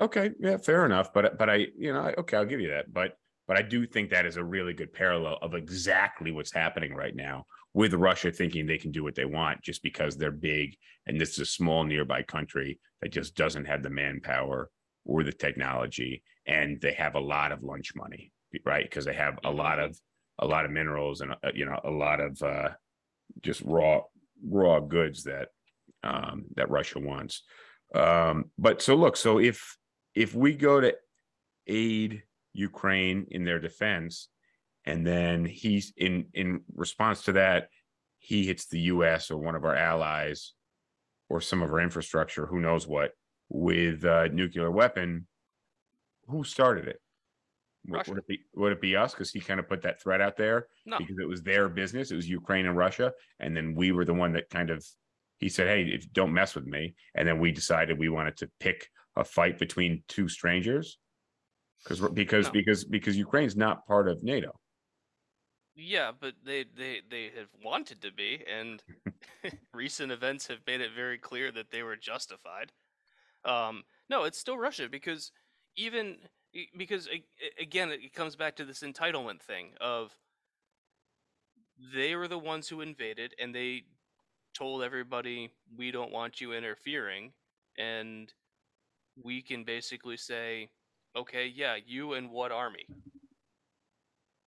okay. 0.00 0.30
Yeah, 0.38 0.56
fair 0.58 0.86
enough. 0.86 1.12
But 1.12 1.36
but 1.36 1.50
I, 1.50 1.66
you 1.76 1.92
know, 1.92 2.00
I- 2.00 2.14
okay, 2.18 2.36
I'll 2.36 2.44
give 2.44 2.60
you 2.60 2.68
that. 2.68 2.92
But 2.92 3.16
but 3.48 3.56
I 3.58 3.62
do 3.62 3.86
think 3.86 4.10
that 4.10 4.26
is 4.26 4.36
a 4.36 4.44
really 4.44 4.72
good 4.72 4.92
parallel 4.92 5.38
of 5.42 5.54
exactly 5.54 6.30
what's 6.30 6.52
happening 6.52 6.94
right 6.94 7.16
now 7.16 7.46
with 7.74 7.94
Russia 7.94 8.30
thinking 8.30 8.66
they 8.66 8.78
can 8.78 8.92
do 8.92 9.02
what 9.02 9.14
they 9.14 9.24
want 9.24 9.62
just 9.62 9.82
because 9.82 10.16
they're 10.16 10.30
big 10.30 10.76
and 11.06 11.20
this 11.20 11.30
is 11.30 11.38
a 11.40 11.46
small 11.46 11.84
nearby 11.84 12.22
country 12.22 12.78
that 13.00 13.10
just 13.10 13.34
doesn't 13.34 13.64
have 13.64 13.82
the 13.82 13.90
manpower 13.90 14.70
or 15.04 15.22
the 15.22 15.32
technology 15.32 16.22
and 16.48 16.80
they 16.80 16.92
have 16.92 17.14
a 17.14 17.20
lot 17.20 17.52
of 17.52 17.62
lunch 17.62 17.94
money, 17.94 18.32
right? 18.64 18.84
Because 18.84 19.04
they 19.04 19.14
have 19.14 19.38
a 19.44 19.50
lot 19.50 19.78
of 19.78 19.96
a 20.40 20.46
lot 20.46 20.64
of 20.64 20.70
minerals 20.70 21.20
and 21.20 21.32
uh, 21.32 21.50
you 21.54 21.66
know 21.66 21.78
a 21.84 21.90
lot 21.90 22.20
of 22.20 22.42
uh, 22.42 22.70
just 23.42 23.60
raw 23.64 24.00
raw 24.44 24.80
goods 24.80 25.24
that 25.24 25.48
um, 26.02 26.46
that 26.56 26.70
Russia 26.70 26.98
wants. 26.98 27.42
Um, 27.94 28.46
but 28.58 28.82
so 28.82 28.94
look, 28.96 29.16
so 29.16 29.38
if 29.38 29.76
if 30.14 30.34
we 30.34 30.54
go 30.54 30.80
to 30.80 30.94
aid 31.66 32.22
Ukraine 32.54 33.26
in 33.30 33.44
their 33.44 33.60
defense, 33.60 34.28
and 34.84 35.06
then 35.06 35.44
he's 35.44 35.92
in 35.96 36.26
in 36.32 36.62
response 36.74 37.22
to 37.24 37.32
that, 37.32 37.68
he 38.18 38.46
hits 38.46 38.66
the 38.66 38.80
U.S. 38.80 39.30
or 39.30 39.38
one 39.38 39.54
of 39.54 39.64
our 39.64 39.76
allies 39.76 40.54
or 41.28 41.40
some 41.40 41.62
of 41.62 41.70
our 41.70 41.80
infrastructure, 41.80 42.46
who 42.46 42.58
knows 42.58 42.86
what, 42.86 43.12
with 43.50 44.04
a 44.04 44.30
nuclear 44.32 44.70
weapon. 44.70 45.26
Who 46.28 46.44
started 46.44 46.88
it? 46.88 47.00
Would- 47.86 47.98
Russia. 47.98 48.10
Would 48.10 48.18
it 48.18 48.26
be 48.26 48.38
would 48.54 48.72
it 48.72 48.80
be 48.80 48.96
us 48.96 49.12
because 49.14 49.30
he 49.30 49.40
kind 49.40 49.60
of 49.60 49.68
put 49.68 49.82
that 49.82 50.00
threat 50.02 50.20
out 50.20 50.36
there 50.36 50.68
No, 50.86 50.98
because 50.98 51.16
it 51.20 51.28
was 51.28 51.42
their 51.42 51.68
business. 51.68 52.10
It 52.10 52.16
was 52.16 52.28
Ukraine 52.28 52.66
and 52.66 52.76
Russia, 52.76 53.12
and 53.40 53.56
then 53.56 53.74
we 53.74 53.92
were 53.92 54.04
the 54.04 54.14
one 54.14 54.32
that 54.32 54.50
kind 54.50 54.70
of 54.70 54.84
he 55.38 55.48
said, 55.48 55.68
"Hey, 55.68 55.84
if, 55.94 56.12
don't 56.12 56.32
mess 56.34 56.54
with 56.54 56.66
me." 56.66 56.94
And 57.14 57.26
then 57.26 57.38
we 57.38 57.52
decided 57.52 57.98
we 57.98 58.08
wanted 58.08 58.36
to 58.38 58.50
pick 58.60 58.88
a 59.16 59.24
fight 59.24 59.58
between 59.58 60.02
two 60.08 60.28
strangers 60.28 60.98
because 61.84 62.00
because 62.10 62.46
No. 62.46 62.52
because 62.52 62.84
because 62.84 63.16
Ukraine's 63.16 63.56
not 63.56 63.86
part 63.86 64.08
of 64.08 64.22
NATO. 64.22 64.60
Yeah, 65.74 66.12
but 66.18 66.34
they 66.42 66.64
they 66.64 67.02
they 67.08 67.30
have 67.30 67.48
wanted 67.62 68.02
to 68.02 68.10
be, 68.12 68.44
and 68.46 68.82
recent 69.72 70.10
events 70.12 70.46
have 70.48 70.66
made 70.66 70.80
it 70.80 70.92
very 70.92 71.18
clear 71.18 71.52
that 71.52 71.70
they 71.70 71.82
were 71.82 71.96
justified. 71.96 72.72
Um, 73.44 73.84
no, 74.10 74.24
it's 74.24 74.38
still 74.38 74.58
Russia 74.58 74.88
because 74.88 75.32
even 75.78 76.16
because 76.76 77.08
again 77.60 77.90
it 77.90 78.12
comes 78.12 78.36
back 78.36 78.56
to 78.56 78.64
this 78.64 78.80
entitlement 78.80 79.40
thing 79.40 79.70
of 79.80 80.16
they 81.94 82.16
were 82.16 82.28
the 82.28 82.38
ones 82.38 82.68
who 82.68 82.80
invaded 82.80 83.34
and 83.38 83.54
they 83.54 83.84
told 84.54 84.82
everybody 84.82 85.50
we 85.76 85.90
don't 85.90 86.10
want 86.10 86.40
you 86.40 86.52
interfering 86.52 87.32
and 87.78 88.32
we 89.22 89.40
can 89.40 89.64
basically 89.64 90.16
say 90.16 90.68
okay 91.16 91.46
yeah 91.46 91.76
you 91.86 92.14
and 92.14 92.30
what 92.30 92.50
army 92.50 92.86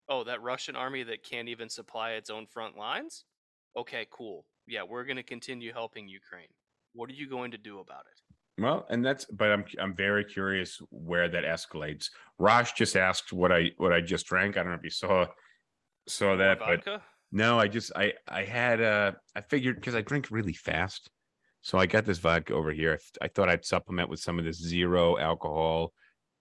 Oh, 0.10 0.24
that 0.24 0.42
Russian 0.42 0.76
army 0.76 1.04
that 1.04 1.24
can't 1.24 1.48
even 1.48 1.70
supply 1.70 2.12
its 2.14 2.32
own 2.32 2.48
front 2.48 2.76
lines? 2.76 3.26
Okay, 3.78 4.08
cool. 4.10 4.44
Yeah, 4.66 4.82
we're 4.82 5.04
going 5.04 5.18
to 5.18 5.24
continue 5.24 5.72
helping 5.72 6.08
Ukraine. 6.08 6.48
What 6.94 7.12
are 7.12 7.14
you 7.14 7.30
going 7.30 7.52
to 7.52 7.60
do 7.60 7.80
about 7.80 8.06
it? 8.12 8.29
Well, 8.60 8.86
and 8.90 9.06
that's 9.06 9.26
but 9.26 9.52
I'm 9.52 9.66
I'm 9.80 9.96
very 9.96 10.26
curious 10.26 10.82
where 10.90 11.30
that 11.30 11.44
escalates. 11.44 12.10
Rosh 12.38 12.74
just 12.74 12.96
asked 12.96 13.32
what 13.32 13.52
I 13.52 13.72
what 13.78 13.94
I 13.94 14.02
just 14.02 14.28
drank. 14.28 14.58
I 14.58 14.64
don't 14.64 14.72
know 14.72 14.78
if 14.78 14.84
you 14.84 14.90
saw 14.90 15.28
saw 16.08 16.36
that, 16.36 16.60
but? 16.60 17.02
No, 17.32 17.60
I 17.60 17.68
just 17.68 17.92
I 17.96 18.14
I 18.28 18.44
had 18.44 18.82
uh 18.82 19.14
I 19.36 19.42
figured 19.42 19.76
because 19.76 19.96
I 19.96 20.02
drink 20.02 20.28
really 20.32 20.54
fast, 20.54 21.10
so 21.62 21.78
I 21.78 21.86
got 21.86 22.06
this 22.06 22.18
vodka 22.18 22.54
over 22.54 22.72
here. 22.72 23.00
I, 23.22 23.26
I 23.26 23.28
thought 23.30 23.50
I'd 23.50 23.66
supplement 23.66 24.10
with 24.10 24.20
some 24.20 24.40
of 24.40 24.46
this 24.46 24.58
zero 24.62 25.18
alcohol 25.18 25.94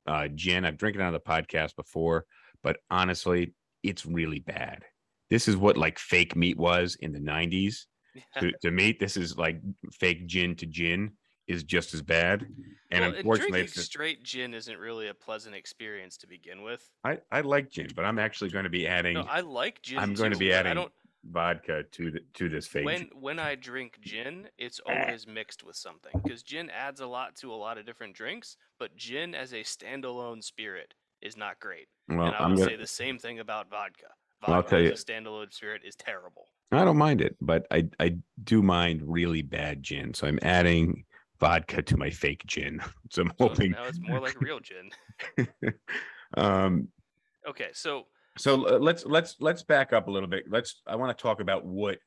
uh 0.07 0.29
gin. 0.29 0.65
I've 0.65 0.79
drinking 0.79 1.03
on 1.03 1.13
the 1.13 1.21
podcast 1.21 1.77
before, 1.77 2.25
but 2.63 2.79
honestly, 2.91 3.55
it's 3.83 4.07
really 4.07 4.41
bad. 4.41 4.85
This 5.31 5.47
is 5.47 5.57
what 5.57 5.77
like 5.77 5.99
fake 5.99 6.35
meat 6.35 6.57
was 6.57 6.97
in 7.01 7.13
the 7.13 7.21
'90s. 7.21 7.85
To, 8.41 8.51
to 8.63 8.73
me, 8.73 8.97
this 8.99 9.17
is 9.17 9.39
like 9.39 9.61
fake 9.93 10.27
gin 10.27 10.57
to 10.57 10.67
gin 10.67 11.13
is 11.49 11.65
just 11.65 11.95
as 11.95 12.03
bad. 12.03 12.47
And 12.91 13.01
Well, 13.05 13.15
unfortunately, 13.15 13.61
drinking 13.63 13.83
straight 13.83 14.23
gin 14.23 14.55
isn't 14.55 14.79
really 14.79 15.09
a 15.09 15.15
pleasant 15.15 15.55
experience 15.55 16.17
to 16.19 16.27
begin 16.27 16.63
with. 16.63 16.89
I 17.05 17.19
I 17.33 17.41
like 17.41 17.71
gin, 17.71 17.89
but 17.97 18.05
I'm 18.05 18.19
actually 18.19 18.51
going 18.51 18.65
to 18.65 18.71
be 18.71 18.87
adding 18.87 19.15
No, 19.15 19.23
I 19.23 19.41
like 19.41 19.83
gin. 19.83 19.99
I'm 19.99 20.15
going 20.15 20.31
to 20.33 20.39
be 20.39 20.53
adding 20.53 20.87
vodka 21.25 21.83
to 21.83 22.11
the 22.11 22.21
to 22.35 22.49
this 22.49 22.67
fake. 22.67 22.85
When 22.87 23.11
when 23.15 23.39
I 23.39 23.57
drink 23.57 23.99
gin, 24.01 24.49
it's 24.57 24.81
Ah. 24.87 24.93
always 24.93 25.27
mixed 25.27 25.65
with 25.65 25.77
something 25.77 26.13
because 26.23 26.43
gin 26.43 26.71
adds 26.71 27.01
a 27.01 27.07
lot 27.07 27.35
to 27.37 27.53
a 27.53 27.57
lot 27.57 27.77
of 27.79 27.85
different 27.85 28.15
drinks. 28.15 28.57
But 28.79 28.97
gin 28.97 29.35
as 29.35 29.53
a 29.53 29.63
standalone 29.63 30.43
spirit 30.45 30.95
is 31.21 31.37
not 31.37 31.59
great. 31.61 31.89
Well, 32.09 32.29
and 32.29 32.37
I 32.37 32.39
I'm 32.45 32.51
would 32.51 32.59
gonna, 32.59 32.71
say 32.71 32.77
the 32.77 32.87
same 32.87 33.19
thing 33.19 33.41
about 33.41 33.69
vodka. 33.69 34.07
Well, 34.47 34.55
I'll 34.57 34.63
Vodka 34.63 34.77
tell 34.83 34.93
as 34.93 35.03
a 35.03 35.05
standalone 35.05 35.53
spirit 35.53 35.83
is 35.85 35.97
terrible. 35.97 36.47
I 36.71 36.85
don't 36.85 36.97
mind 36.97 37.21
it, 37.21 37.37
but 37.41 37.67
I 37.71 37.89
I 37.99 38.17
do 38.45 38.63
mind 38.63 39.03
really 39.03 39.43
bad 39.43 39.83
gin. 39.83 40.15
So 40.15 40.27
I'm 40.27 40.39
adding 40.43 41.05
vodka 41.41 41.83
to 41.83 41.97
my 41.97 42.11
fake 42.11 42.45
gin. 42.47 42.81
So 43.11 43.23
I'm 43.23 43.33
hoping. 43.39 43.71
now 43.71 43.85
it's 43.85 44.01
more 44.01 44.21
like 44.21 44.39
real 44.41 44.61
gin. 44.61 44.91
um. 46.37 46.89
Okay, 47.49 47.69
so 47.73 48.07
So 48.37 48.67
uh, 48.67 48.79
let's 48.79 49.07
let's 49.07 49.37
let's 49.41 49.63
back 49.63 49.93
up 49.93 50.09
a 50.09 50.11
little 50.11 50.29
bit. 50.29 50.45
Let's. 50.51 50.83
I 50.87 50.97
want 50.97 51.17
to 51.17 51.23
talk 51.23 51.41
about 51.41 51.65
what 51.65 51.99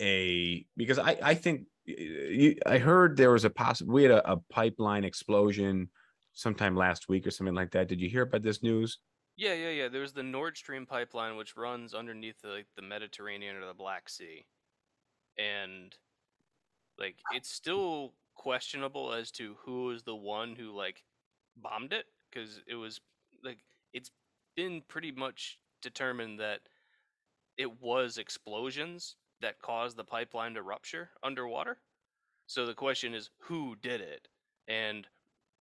a 0.00 0.66
because 0.76 0.98
I 0.98 1.16
I 1.22 1.34
think 1.34 1.66
you, 1.84 2.56
I 2.66 2.78
heard 2.78 3.16
there 3.16 3.30
was 3.30 3.44
a 3.44 3.50
possible 3.50 3.94
we 3.94 4.02
had 4.02 4.12
a, 4.12 4.32
a 4.32 4.36
pipeline 4.50 5.04
explosion 5.04 5.90
sometime 6.32 6.74
last 6.76 7.08
week 7.08 7.26
or 7.26 7.30
something 7.30 7.54
like 7.54 7.70
that. 7.72 7.86
Did 7.88 8.00
you 8.00 8.08
hear 8.08 8.22
about 8.22 8.42
this 8.42 8.62
news? 8.62 8.98
yeah, 9.36 9.54
yeah, 9.54 9.70
yeah. 9.70 9.88
There's 9.88 10.12
the 10.12 10.22
Nord 10.22 10.56
Stream 10.56 10.86
pipeline 10.86 11.36
which 11.36 11.56
runs 11.56 11.94
underneath 11.94 12.40
the, 12.42 12.48
like, 12.48 12.66
the 12.76 12.82
Mediterranean 12.82 13.56
or 13.56 13.66
the 13.66 13.74
Black 13.74 14.08
Sea, 14.08 14.44
and 15.38 15.94
like 16.98 17.16
it's 17.32 17.50
still 17.50 18.14
questionable 18.34 19.12
as 19.12 19.30
to 19.32 19.56
who 19.64 19.90
is 19.90 20.02
the 20.02 20.14
one 20.14 20.54
who 20.56 20.76
like 20.76 21.02
bombed 21.56 21.92
it 21.92 22.06
because 22.30 22.60
it 22.66 22.74
was 22.74 23.00
like 23.42 23.58
it's 23.92 24.10
been 24.56 24.82
pretty 24.88 25.12
much 25.12 25.58
determined 25.82 26.40
that 26.40 26.60
it 27.56 27.80
was 27.80 28.18
explosions 28.18 29.16
that 29.40 29.60
caused 29.60 29.96
the 29.96 30.04
pipeline 30.04 30.54
to 30.54 30.62
rupture 30.62 31.10
underwater. 31.22 31.78
So 32.46 32.66
the 32.66 32.74
question 32.74 33.14
is 33.14 33.30
who 33.38 33.76
did 33.76 34.00
it? 34.00 34.28
And 34.68 35.06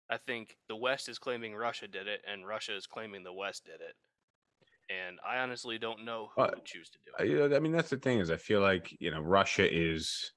I 0.09 0.17
think 0.17 0.57
the 0.67 0.75
West 0.75 1.09
is 1.09 1.17
claiming 1.17 1.55
Russia 1.55 1.87
did 1.87 2.07
it, 2.07 2.21
and 2.27 2.47
Russia 2.47 2.75
is 2.75 2.85
claiming 2.87 3.23
the 3.23 3.33
West 3.33 3.65
did 3.65 3.81
it. 3.81 3.95
And 4.89 5.19
I 5.27 5.39
honestly 5.39 5.79
don't 5.79 6.05
know 6.05 6.29
who 6.35 6.43
Uh, 6.43 6.51
would 6.55 6.65
choose 6.65 6.89
to 6.91 6.99
do 7.05 7.43
it. 7.43 7.55
I 7.55 7.59
mean, 7.59 7.71
that's 7.71 7.89
the 7.89 7.97
thing 7.97 8.19
is, 8.19 8.29
I 8.29 8.37
feel 8.37 8.61
like 8.61 8.95
you 8.99 9.09
know, 9.09 9.21
Russia 9.21 9.67
is 9.67 10.31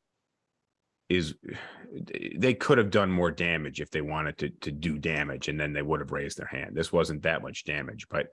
is 1.08 1.34
they 2.36 2.54
could 2.54 2.78
have 2.78 2.90
done 2.90 3.10
more 3.10 3.30
damage 3.30 3.80
if 3.80 3.90
they 3.90 4.00
wanted 4.00 4.38
to 4.38 4.50
to 4.50 4.70
do 4.70 4.98
damage, 4.98 5.48
and 5.48 5.58
then 5.58 5.72
they 5.72 5.82
would 5.82 6.00
have 6.00 6.12
raised 6.12 6.38
their 6.38 6.46
hand. 6.46 6.76
This 6.76 6.92
wasn't 6.92 7.22
that 7.22 7.42
much 7.42 7.64
damage, 7.64 8.06
but 8.08 8.28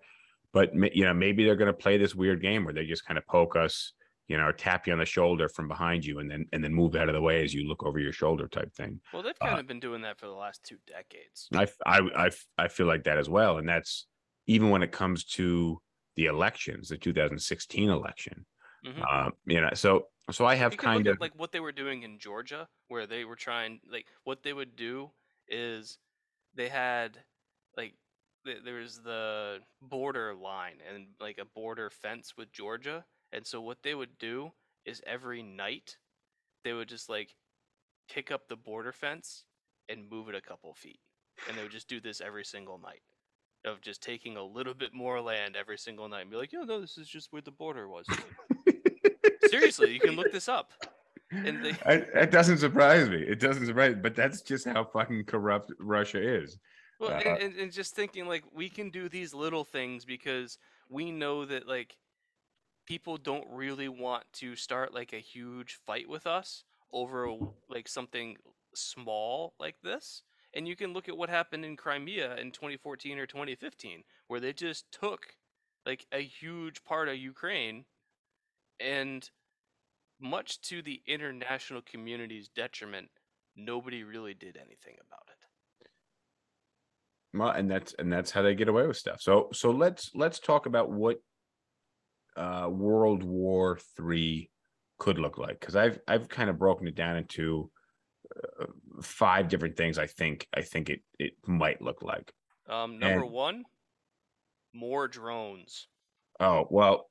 but 0.51 0.73
you 0.95 1.03
know, 1.03 1.13
maybe 1.13 1.43
they're 1.43 1.55
going 1.55 1.67
to 1.67 1.73
play 1.73 1.97
this 1.97 2.15
weird 2.15 2.41
game 2.41 2.63
where 2.63 2.73
they 2.73 2.85
just 2.85 3.05
kind 3.05 3.17
of 3.17 3.27
poke 3.27 3.57
us, 3.57 3.91
you 4.29 4.37
know, 4.37 4.45
or 4.45 4.53
tap 4.53 4.87
you 4.87 4.93
on 4.93 4.99
the 4.99 5.05
shoulder 5.05 5.49
from 5.49 5.67
behind 5.67 6.05
you, 6.05 6.19
and 6.19 6.29
then 6.29 6.45
and 6.53 6.63
then 6.63 6.73
move 6.73 6.95
out 6.95 7.09
of 7.09 7.15
the 7.15 7.21
way 7.21 7.43
as 7.43 7.53
you 7.53 7.67
look 7.67 7.83
over 7.85 7.99
your 7.99 8.13
shoulder, 8.13 8.47
type 8.47 8.73
thing. 8.73 8.99
Well, 9.13 9.23
they've 9.23 9.33
uh, 9.41 9.47
kind 9.47 9.59
of 9.59 9.67
been 9.67 9.79
doing 9.79 10.01
that 10.01 10.17
for 10.17 10.27
the 10.27 10.33
last 10.33 10.63
two 10.63 10.77
decades. 10.87 11.47
I 11.53 11.67
I 11.85 12.31
I 12.57 12.67
feel 12.67 12.87
like 12.87 13.03
that 13.03 13.17
as 13.17 13.29
well. 13.29 13.57
And 13.57 13.67
that's 13.67 14.07
even 14.47 14.69
when 14.69 14.83
it 14.83 14.91
comes 14.91 15.25
to 15.25 15.81
the 16.15 16.25
elections, 16.25 16.89
the 16.89 16.97
2016 16.97 17.89
election. 17.89 18.45
Mhm. 18.85 19.07
Uh, 19.09 19.31
you 19.45 19.61
know, 19.61 19.69
so 19.73 20.09
so 20.31 20.45
I 20.45 20.55
have 20.55 20.77
you 20.77 20.77
kind 20.77 21.07
of 21.07 21.17
at 21.17 21.19
like 21.19 21.35
what 21.35 21.51
they 21.51 21.59
were 21.59 21.71
doing 21.71 22.03
in 22.03 22.19
Georgia, 22.19 22.69
where 22.87 23.07
they 23.07 23.25
were 23.25 23.35
trying 23.35 23.81
like 23.89 24.07
what 24.23 24.43
they 24.43 24.53
would 24.53 24.75
do 24.75 25.11
is 25.47 25.99
they 26.53 26.69
had 26.69 27.25
like 27.77 27.95
th- 28.45 28.63
there 28.63 28.75
was 28.79 29.01
the 29.03 29.61
border 29.81 30.35
line 30.35 30.81
and 30.81 31.15
like 31.19 31.37
a 31.39 31.45
border 31.45 31.89
fence 31.89 32.35
with 32.37 32.51
Georgia, 32.51 33.05
and 33.31 33.45
so 33.47 33.61
what 33.61 33.83
they 33.83 33.95
would 33.95 34.17
do 34.17 34.53
is 34.85 35.01
every 35.07 35.43
night 35.43 35.97
they 36.63 36.73
would 36.73 36.89
just 36.89 37.09
like 37.09 37.35
pick 38.09 38.31
up 38.31 38.47
the 38.47 38.57
border 38.57 38.93
fence 38.93 39.45
and 39.89 40.09
move 40.09 40.29
it 40.29 40.35
a 40.35 40.41
couple 40.41 40.73
feet, 40.75 41.01
and 41.47 41.57
they 41.57 41.63
would 41.63 41.71
just 41.71 41.89
do 41.89 42.01
this 42.01 42.21
every 42.21 42.45
single 42.45 42.79
night 42.79 43.03
of 43.65 43.81
just 43.81 44.03
taking 44.03 44.37
a 44.37 44.43
little 44.43 44.73
bit 44.75 44.93
more 44.93 45.21
land 45.21 45.55
every 45.55 45.77
single 45.77 46.09
night 46.09 46.21
and 46.23 46.31
be 46.31 46.37
like, 46.37 46.53
"Yeah, 46.53 46.63
no, 46.65 46.81
this 46.81 46.97
is 46.97 47.09
just 47.09 47.33
where 47.33 47.41
the 47.43 47.51
border 47.51 47.87
was." 47.89 48.09
Seriously, 49.47 49.93
you 49.93 49.99
can 49.99 50.15
look 50.15 50.31
this 50.31 50.47
up. 50.49 50.71
And 51.31 51.63
they, 51.65 51.71
I, 51.85 51.93
it 52.21 52.31
doesn't 52.31 52.59
surprise 52.59 53.09
me. 53.09 53.17
It 53.17 53.39
doesn't 53.39 53.65
surprise 53.65 53.95
me, 53.95 54.01
but 54.01 54.15
that's 54.15 54.41
just 54.41 54.65
how 54.65 54.83
fucking 54.83 55.25
corrupt 55.25 55.71
Russia 55.79 56.21
is. 56.21 56.57
well, 56.99 57.11
Uh, 57.11 57.19
and, 57.19 57.41
and, 57.41 57.55
and 57.59 57.71
just 57.71 57.95
thinking 57.95 58.27
like 58.27 58.43
we 58.53 58.69
can 58.69 58.89
do 58.89 59.09
these 59.09 59.33
little 59.33 59.63
things 59.63 60.05
because 60.05 60.59
we 60.89 61.11
know 61.11 61.43
that 61.45 61.67
like 61.67 61.97
people 62.85 63.17
don't 63.17 63.47
really 63.49 63.89
want 63.89 64.23
to 64.33 64.55
start 64.55 64.93
like 64.93 65.13
a 65.13 65.17
huge 65.19 65.79
fight 65.85 66.07
with 66.07 66.27
us 66.27 66.63
over 66.93 67.25
a- 67.25 67.37
like 67.69 67.87
something 67.87 68.37
small 68.75 69.55
like 69.59 69.81
this. 69.81 70.21
And 70.53 70.67
you 70.67 70.75
can 70.75 70.93
look 70.93 71.09
at 71.09 71.17
what 71.17 71.29
happened 71.29 71.65
in 71.65 71.75
Crimea 71.75 72.37
in 72.37 72.51
2014 72.51 73.17
or 73.19 73.25
2015, 73.25 74.03
where 74.27 74.39
they 74.39 74.53
just 74.53 74.89
took 74.91 75.35
like 75.85 76.05
a 76.13 76.21
huge 76.21 76.83
part 76.85 77.09
of 77.09 77.17
Ukraine, 77.17 77.85
and 78.79 79.29
much 80.19 80.61
to 80.61 80.81
the 80.81 81.01
international 81.07 81.81
community's 81.81 82.49
detriment, 82.49 83.09
nobody 83.55 84.03
really 84.03 84.33
did 84.33 84.57
anything 84.57 84.95
about 85.05 85.27
it. 85.27 85.87
Well, 87.37 87.49
and 87.49 87.69
that's 87.69 87.93
and 87.99 88.11
that's 88.11 88.31
how 88.31 88.41
they 88.41 88.55
get 88.55 88.69
away 88.69 88.87
with 88.87 88.97
stuff. 88.97 89.21
So 89.21 89.49
so 89.51 89.71
let's 89.71 90.11
let's 90.15 90.39
talk 90.39 90.65
about 90.67 90.89
what 90.89 91.17
uh 92.37 92.69
World 92.71 93.23
War 93.23 93.77
Three 93.97 94.49
could 94.97 95.19
look 95.19 95.37
like 95.37 95.59
because 95.59 95.75
I've 95.75 95.99
I've 96.07 96.29
kind 96.29 96.49
of 96.49 96.57
broken 96.57 96.87
it 96.87 96.95
down 96.95 97.17
into 97.17 97.69
uh, 98.61 98.65
five 99.01 99.49
different 99.49 99.75
things. 99.75 99.97
I 99.99 100.07
think 100.07 100.47
I 100.55 100.61
think 100.61 100.89
it 100.89 101.01
it 101.19 101.33
might 101.45 101.81
look 101.81 102.01
like. 102.01 102.31
Um, 102.69 102.99
number 102.99 103.23
And- 103.25 103.31
one, 103.31 103.63
more 104.73 105.07
drones. 105.09 105.87
Oh 106.39 106.65
well, 106.69 107.09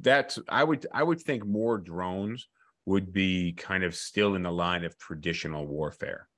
that's 0.00 0.38
I 0.48 0.64
would 0.64 0.86
I 0.92 1.02
would 1.02 1.20
think 1.20 1.44
more 1.44 1.78
drones 1.78 2.48
would 2.86 3.12
be 3.12 3.52
kind 3.52 3.84
of 3.84 3.94
still 3.94 4.34
in 4.34 4.42
the 4.42 4.50
line 4.50 4.84
of 4.84 4.98
traditional 4.98 5.66
warfare, 5.66 6.28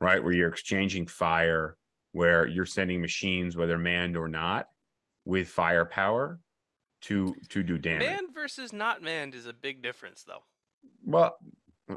right? 0.00 0.22
Where 0.22 0.32
you're 0.32 0.48
exchanging 0.48 1.06
fire, 1.06 1.76
where 2.12 2.46
you're 2.46 2.66
sending 2.66 3.00
machines, 3.00 3.56
whether 3.56 3.78
manned 3.78 4.16
or 4.16 4.28
not, 4.28 4.68
with 5.24 5.48
firepower 5.48 6.40
to 7.02 7.34
to 7.50 7.62
do 7.62 7.78
damage. 7.78 8.06
Manned 8.06 8.34
versus 8.34 8.72
not 8.72 9.02
manned 9.02 9.34
is 9.34 9.46
a 9.46 9.52
big 9.52 9.82
difference, 9.82 10.24
though. 10.24 10.42
Well, 11.04 11.36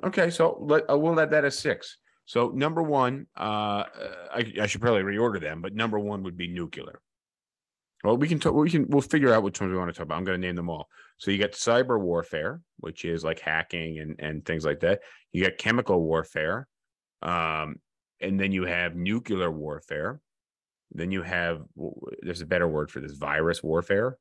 okay, 0.03 0.29
so 0.29 0.57
let 0.61 0.89
uh, 0.89 0.97
we'll 0.97 1.13
let 1.13 1.31
that 1.31 1.45
as 1.45 1.57
six. 1.57 1.97
So 2.25 2.49
number 2.49 2.83
one, 2.83 3.27
uh, 3.37 3.85
I, 4.33 4.53
I 4.61 4.67
should 4.67 4.81
probably 4.81 5.03
reorder 5.03 5.39
them, 5.39 5.61
but 5.61 5.73
number 5.73 5.97
one 5.97 6.23
would 6.23 6.35
be 6.35 6.49
nuclear. 6.49 6.99
Well, 8.03 8.17
we 8.17 8.27
can 8.27 8.39
talk. 8.39 8.53
We 8.53 8.69
can. 8.69 8.85
We'll 8.89 9.01
figure 9.01 9.33
out 9.33 9.43
which 9.43 9.59
ones 9.59 9.71
we 9.71 9.77
want 9.77 9.89
to 9.89 9.93
talk 9.97 10.05
about. 10.05 10.17
I'm 10.17 10.23
going 10.23 10.39
to 10.39 10.45
name 10.47 10.55
them 10.55 10.69
all. 10.69 10.87
So 11.17 11.31
you 11.31 11.37
got 11.39 11.51
cyber 11.51 11.99
warfare, 11.99 12.61
which 12.77 13.05
is 13.05 13.23
like 13.23 13.39
hacking 13.39 13.99
and 13.99 14.15
and 14.19 14.45
things 14.45 14.65
like 14.65 14.81
that. 14.81 15.01
You 15.31 15.43
got 15.43 15.57
chemical 15.57 16.01
warfare, 16.01 16.67
um, 17.21 17.77
and 18.21 18.39
then 18.39 18.51
you 18.51 18.65
have 18.65 18.95
nuclear 18.95 19.51
warfare. 19.51 20.21
Then 20.91 21.11
you 21.11 21.23
have. 21.23 21.61
There's 22.21 22.41
a 22.41 22.45
better 22.45 22.67
word 22.67 22.91
for 22.91 22.99
this: 23.01 23.13
virus 23.13 23.63
warfare. 23.63 24.17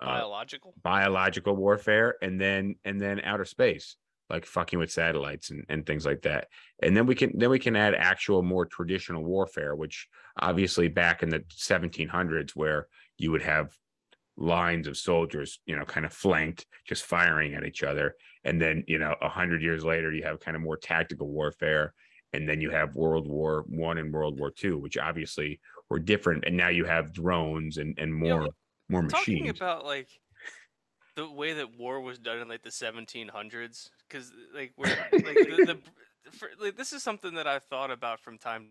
Uh, 0.00 0.06
Biological. 0.06 0.74
biological 0.82 1.54
warfare 1.54 2.16
and 2.20 2.40
then 2.40 2.74
and 2.84 3.00
then 3.00 3.20
outer 3.20 3.44
space 3.44 3.96
like 4.28 4.44
fucking 4.44 4.78
with 4.78 4.90
satellites 4.90 5.50
and, 5.50 5.64
and 5.68 5.86
things 5.86 6.04
like 6.04 6.22
that. 6.22 6.48
And 6.82 6.96
then 6.96 7.06
we 7.06 7.14
can 7.14 7.38
then 7.38 7.50
we 7.50 7.58
can 7.58 7.76
add 7.76 7.94
actual 7.94 8.42
more 8.42 8.66
traditional 8.66 9.24
warfare 9.24 9.74
which 9.74 10.08
obviously 10.40 10.88
back 10.88 11.22
in 11.22 11.28
the 11.28 11.40
1700s 11.40 12.50
where 12.54 12.88
you 13.18 13.30
would 13.30 13.42
have 13.42 13.72
lines 14.38 14.86
of 14.86 14.98
soldiers 14.98 15.60
you 15.64 15.74
know 15.74 15.84
kind 15.84 16.04
of 16.04 16.12
flanked 16.12 16.66
just 16.86 17.04
firing 17.04 17.54
at 17.54 17.64
each 17.64 17.82
other. 17.82 18.14
And 18.44 18.60
then 18.60 18.84
you 18.86 18.98
know 18.98 19.14
a 19.22 19.28
hundred 19.28 19.62
years 19.62 19.84
later 19.84 20.12
you 20.12 20.24
have 20.24 20.40
kind 20.40 20.56
of 20.56 20.62
more 20.62 20.76
tactical 20.76 21.28
warfare. 21.28 21.94
And 22.32 22.48
then 22.48 22.60
you 22.60 22.70
have 22.70 22.96
world 22.96 23.28
war 23.28 23.64
one 23.68 23.98
and 23.98 24.12
world 24.12 24.38
war 24.38 24.50
two 24.50 24.78
which 24.78 24.98
obviously 24.98 25.60
were 25.88 26.00
different. 26.00 26.44
And 26.46 26.56
now 26.56 26.68
you 26.68 26.84
have 26.84 27.12
drones 27.12 27.76
and 27.78 27.96
and 27.98 28.12
more 28.12 28.48
more 28.88 29.02
Talking 29.02 29.44
machines. 29.44 29.58
about 29.58 29.84
like 29.84 30.08
the 31.16 31.28
way 31.28 31.54
that 31.54 31.76
war 31.78 32.00
was 32.00 32.18
done 32.18 32.38
in 32.38 32.48
like 32.48 32.62
the 32.62 32.70
1700s 32.70 33.90
because 34.08 34.32
like 34.54 34.72
we're 34.76 34.84
like 35.12 35.22
the, 35.22 35.64
the 36.24 36.30
for, 36.30 36.48
like, 36.60 36.76
this 36.76 36.92
is 36.92 37.02
something 37.02 37.34
that 37.34 37.46
I've 37.46 37.64
thought 37.64 37.90
about 37.90 38.20
from 38.20 38.38
time 38.38 38.68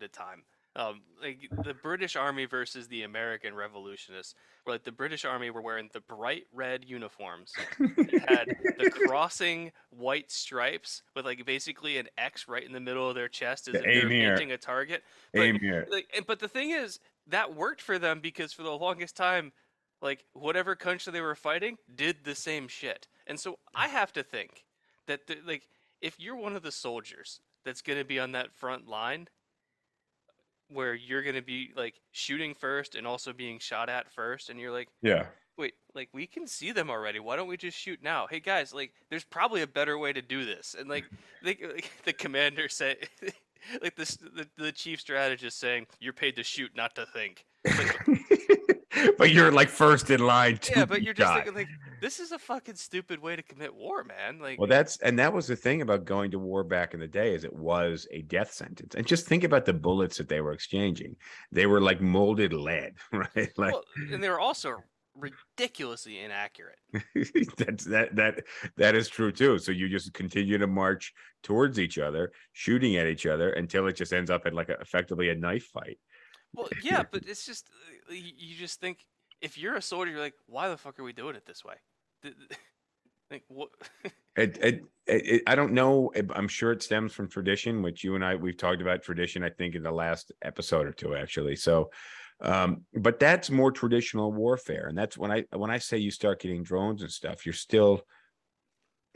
to 0.00 0.08
time. 0.08 0.42
Um, 0.74 1.00
like 1.22 1.48
the 1.64 1.72
British 1.72 2.16
Army 2.16 2.44
versus 2.44 2.86
the 2.88 3.02
American 3.02 3.54
Revolutionists, 3.54 4.34
where 4.64 4.74
like 4.74 4.84
the 4.84 4.92
British 4.92 5.24
Army 5.24 5.48
were 5.48 5.62
wearing 5.62 5.88
the 5.94 6.02
bright 6.02 6.44
red 6.52 6.84
uniforms, 6.84 7.54
had 7.78 8.54
the 8.78 8.90
crossing 9.06 9.72
white 9.88 10.30
stripes 10.30 11.02
with 11.14 11.24
like 11.24 11.46
basically 11.46 11.96
an 11.96 12.08
X 12.18 12.46
right 12.46 12.62
in 12.62 12.72
the 12.72 12.80
middle 12.80 13.08
of 13.08 13.14
their 13.14 13.28
chest 13.28 13.68
as 13.68 13.74
if 13.74 13.84
they 13.84 13.88
were 13.88 14.02
Aim 14.04 14.10
here. 14.10 14.36
painting 14.36 14.52
a 14.52 14.58
target. 14.58 15.02
But- 15.32 15.42
Aim 15.44 15.58
here. 15.60 15.86
Like, 15.90 16.08
but 16.26 16.40
the 16.40 16.48
thing 16.48 16.70
is, 16.72 17.00
that 17.28 17.54
worked 17.54 17.80
for 17.80 17.98
them 17.98 18.20
because 18.20 18.52
for 18.52 18.62
the 18.62 18.70
longest 18.70 19.16
time, 19.16 19.52
like 20.02 20.24
whatever 20.34 20.74
country 20.74 21.12
they 21.12 21.20
were 21.20 21.34
fighting 21.34 21.76
did 21.94 22.18
the 22.24 22.34
same 22.34 22.68
shit. 22.68 23.08
And 23.26 23.38
so 23.38 23.58
I 23.74 23.88
mm. 23.88 23.92
have 23.92 24.12
to 24.14 24.22
think 24.22 24.64
that 25.06 25.26
the, 25.26 25.38
like 25.46 25.68
if 26.00 26.18
you're 26.20 26.36
one 26.36 26.56
of 26.56 26.62
the 26.62 26.72
soldiers 26.72 27.40
that's 27.64 27.82
going 27.82 27.98
to 27.98 28.04
be 28.04 28.20
on 28.20 28.32
that 28.32 28.52
front 28.52 28.86
line 28.86 29.28
where 30.68 30.94
you're 30.94 31.22
going 31.22 31.36
to 31.36 31.42
be 31.42 31.70
like 31.76 31.94
shooting 32.12 32.54
first 32.54 32.94
and 32.94 33.06
also 33.06 33.32
being 33.32 33.58
shot 33.58 33.88
at 33.88 34.10
first 34.12 34.50
and 34.50 34.58
you're 34.58 34.72
like 34.72 34.88
Yeah. 35.00 35.26
wait 35.56 35.74
like 35.94 36.08
we 36.12 36.26
can 36.26 36.46
see 36.46 36.72
them 36.72 36.90
already. 36.90 37.18
Why 37.18 37.36
don't 37.36 37.48
we 37.48 37.56
just 37.56 37.78
shoot 37.78 38.00
now? 38.02 38.26
Hey 38.28 38.40
guys 38.40 38.74
like 38.74 38.92
there's 39.10 39.24
probably 39.24 39.62
a 39.62 39.66
better 39.66 39.96
way 39.96 40.12
to 40.12 40.22
do 40.22 40.44
this. 40.44 40.74
And 40.78 40.88
like 40.88 41.04
they, 41.42 41.56
like, 41.62 41.90
the 42.04 42.12
commander 42.12 42.68
say 42.68 42.96
like 43.82 43.96
this 43.96 44.16
the, 44.16 44.46
the 44.56 44.72
chief 44.72 45.00
strategist 45.00 45.58
saying 45.58 45.86
you're 46.00 46.12
paid 46.12 46.36
to 46.36 46.42
shoot 46.42 46.70
not 46.76 46.94
to 46.96 47.06
think 47.06 47.44
but 49.18 49.30
you're 49.30 49.52
like 49.52 49.68
first 49.68 50.10
in 50.10 50.20
line 50.20 50.58
to 50.58 50.72
yeah 50.76 50.84
but 50.84 51.02
you're 51.02 51.14
just 51.14 51.28
shot. 51.28 51.36
thinking 51.36 51.54
like 51.54 51.68
this 52.00 52.20
is 52.20 52.32
a 52.32 52.38
fucking 52.38 52.74
stupid 52.74 53.20
way 53.20 53.36
to 53.36 53.42
commit 53.42 53.74
war 53.74 54.04
man 54.04 54.38
like 54.38 54.58
Well, 54.58 54.68
that's 54.68 54.98
and 54.98 55.18
that 55.18 55.32
was 55.32 55.46
the 55.46 55.56
thing 55.56 55.82
about 55.82 56.04
going 56.04 56.30
to 56.30 56.38
war 56.38 56.64
back 56.64 56.94
in 56.94 57.00
the 57.00 57.06
day 57.06 57.34
is 57.34 57.44
it 57.44 57.52
was 57.52 58.06
a 58.10 58.22
death 58.22 58.52
sentence. 58.52 58.94
And 58.94 59.06
just 59.06 59.26
think 59.26 59.44
about 59.44 59.64
the 59.64 59.72
bullets 59.72 60.16
that 60.18 60.28
they 60.28 60.40
were 60.40 60.52
exchanging. 60.52 61.16
They 61.52 61.66
were 61.66 61.80
like 61.80 62.00
molded 62.00 62.52
lead, 62.52 62.94
right? 63.12 63.50
Like 63.56 63.72
well, 63.72 63.84
and 64.12 64.22
they 64.22 64.28
were 64.28 64.40
also 64.40 64.76
ridiculously 65.18 66.18
inaccurate 66.18 66.76
that's 67.56 67.86
that 67.86 68.14
that 68.14 68.44
that 68.76 68.94
is 68.94 69.08
true 69.08 69.32
too. 69.32 69.58
So 69.58 69.72
you 69.72 69.88
just 69.88 70.12
continue 70.12 70.58
to 70.58 70.66
march 70.66 71.12
towards 71.42 71.78
each 71.78 71.98
other, 71.98 72.32
shooting 72.52 72.96
at 72.96 73.06
each 73.06 73.26
other 73.26 73.50
until 73.50 73.86
it 73.86 73.94
just 73.94 74.12
ends 74.12 74.30
up 74.30 74.46
in 74.46 74.54
like 74.54 74.68
a, 74.68 74.74
effectively 74.80 75.30
a 75.30 75.34
knife 75.34 75.64
fight. 75.72 75.98
Well 76.56 76.68
yeah 76.82 77.02
but 77.10 77.22
it's 77.26 77.46
just 77.46 77.68
uh, 78.10 78.14
you, 78.14 78.54
just 78.56 78.80
think 78.80 79.06
if 79.40 79.56
you're 79.58 79.76
a 79.76 79.82
soldier 79.82 80.10
you're 80.10 80.20
like 80.20 80.34
why 80.46 80.68
the 80.68 80.76
fuck 80.76 80.98
are 80.98 81.04
we 81.04 81.12
doing 81.12 81.36
it 81.36 81.46
this 81.46 81.64
way 81.64 81.74
like 83.30 83.44
what 83.48 83.70
It, 84.36 84.58
it, 84.60 84.82
it, 85.06 85.42
I 85.46 85.54
don't 85.54 85.72
know. 85.72 86.12
I'm 86.34 86.48
sure 86.48 86.70
it 86.70 86.82
stems 86.82 87.14
from 87.14 87.28
tradition, 87.28 87.82
which 87.82 88.04
you 88.04 88.16
and 88.16 88.24
I 88.24 88.34
we've 88.34 88.56
talked 88.56 88.82
about 88.82 89.02
tradition. 89.02 89.42
I 89.42 89.48
think 89.48 89.74
in 89.74 89.82
the 89.82 89.90
last 89.90 90.30
episode 90.42 90.86
or 90.86 90.92
two, 90.92 91.14
actually. 91.14 91.56
So, 91.56 91.90
um, 92.42 92.82
but 92.92 93.18
that's 93.18 93.48
more 93.48 93.72
traditional 93.72 94.30
warfare, 94.30 94.88
and 94.88 94.98
that's 94.98 95.16
when 95.16 95.30
I 95.30 95.44
when 95.54 95.70
I 95.70 95.78
say 95.78 95.96
you 95.96 96.10
start 96.10 96.40
getting 96.40 96.62
drones 96.62 97.00
and 97.00 97.10
stuff, 97.10 97.46
you're 97.46 97.54
still, 97.54 98.02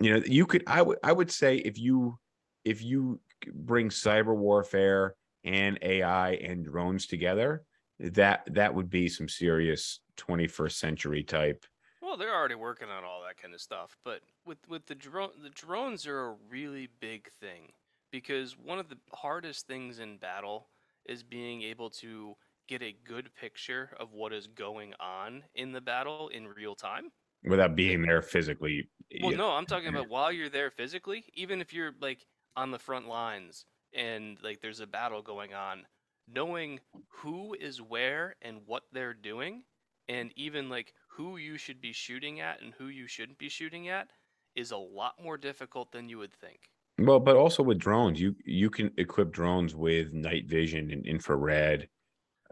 you 0.01 0.15
know, 0.15 0.23
you 0.25 0.47
could. 0.47 0.65
I 0.67 0.81
would 0.81 0.99
I 1.05 1.13
would 1.13 1.31
say 1.31 1.57
if 1.57 1.79
you 1.79 2.19
if 2.65 2.83
you 2.83 3.21
bring 3.53 3.91
cyber 3.91 4.35
warfare 4.35 5.17
and 5.45 5.79
AI 5.83 6.33
and 6.33 6.65
drones 6.65 7.07
together, 7.07 7.65
that 7.99 8.43
that 8.53 8.75
would 8.75 8.91
be 8.91 9.09
some 9.09 9.29
serious 9.29 10.01
21st 10.17 10.79
century 10.79 11.23
type. 11.25 11.65
Well, 12.03 12.17
they're 12.17 12.35
already 12.35 12.55
working 12.57 12.89
on 12.91 13.05
all 13.05 13.23
that 13.23 13.37
kind 13.39 13.55
of 13.55 13.61
stuff, 13.61 13.97
but 14.05 14.23
with 14.45 14.67
with 14.69 14.87
the 14.87 14.95
drone, 14.95 15.41
the 15.43 15.49
drones 15.51 16.07
are 16.07 16.27
a 16.27 16.33
really 16.35 16.87
big 16.87 17.31
thing 17.31 17.73
because 18.11 18.57
one 18.57 18.79
of 18.79 18.89
the 18.89 18.99
hardest 19.13 19.67
things 19.67 19.99
in 19.99 20.19
battle 20.19 20.71
is 21.07 21.23
being 21.23 21.63
able 21.63 21.89
to 21.91 22.37
get 22.69 22.83
a 22.83 22.93
good 22.93 23.35
picture 23.35 23.95
of 23.99 24.13
what 24.13 24.33
is 24.33 24.47
going 24.47 24.95
on 25.01 25.45
in 25.55 25.73
the 25.73 25.81
battle 25.81 26.29
in 26.29 26.49
real 26.49 26.75
time. 26.75 27.13
Without 27.43 27.75
being 27.75 28.03
there 28.03 28.21
physically, 28.21 28.91
Well, 29.21 29.33
know. 29.33 29.37
no, 29.37 29.51
I'm 29.53 29.67
talking 29.67 29.89
about 29.89 30.09
while 30.09 30.33
you're 30.33 30.49
there 30.49 30.71
physically, 30.71 31.27
even 31.35 31.61
if 31.61 31.73
you're 31.73 31.93
like 32.01 32.27
on 32.57 32.71
the 32.71 32.79
front 32.79 33.07
lines 33.07 33.67
and 33.95 34.39
like 34.43 34.61
there's 34.61 34.81
a 34.81 34.87
battle 34.87 35.23
going 35.23 35.55
on, 35.55 35.87
knowing 36.29 36.81
who 37.09 37.55
is 37.55 37.81
where 37.81 38.37
and 38.43 38.61
what 38.67 38.85
they're 38.93 39.15
doing, 39.15 39.63
and 40.09 40.33
even 40.37 40.69
like 40.69 40.95
who 41.09 41.37
you 41.37 41.57
should 41.59 41.81
be 41.81 41.93
shooting 41.93 42.41
at 42.41 42.63
and 42.63 42.73
who 42.75 42.87
you 42.89 43.07
shouldn't 43.07 43.39
be 43.39 43.49
shooting 43.49 43.89
at 43.89 44.09
is 44.55 44.71
a 44.71 44.77
lot 44.77 45.15
more 45.23 45.37
difficult 45.37 45.93
than 45.93 46.09
you 46.09 46.19
would 46.19 46.33
think. 46.33 46.71
Well, 46.99 47.21
but 47.21 47.37
also 47.37 47.63
with 47.63 47.79
drones, 47.79 48.21
you 48.21 48.37
you 48.45 48.71
can 48.71 48.93
equip 48.99 49.33
drones 49.33 49.75
with 49.75 50.13
night 50.13 50.47
vision 50.47 50.91
and 50.91 51.07
infrared. 51.07 51.89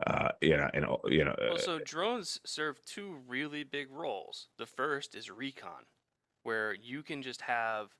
Uh, 0.07 0.29
you 0.40 0.57
know, 0.57 0.70
and 0.72 0.85
all- 0.85 1.03
you 1.09 1.24
know, 1.24 1.35
Well, 1.40 1.55
uh, 1.55 1.59
so 1.59 1.79
drones 1.81 2.40
serve 2.46 2.81
two 2.85 3.16
really 3.27 3.64
big 3.64 3.90
roles. 3.90 4.48
The 4.57 4.66
first 4.66 5.16
is 5.16 5.29
recon, 5.29 5.87
where 6.44 6.72
you 6.72 7.03
can 7.03 7.20
just 7.20 7.40
have 7.42 7.96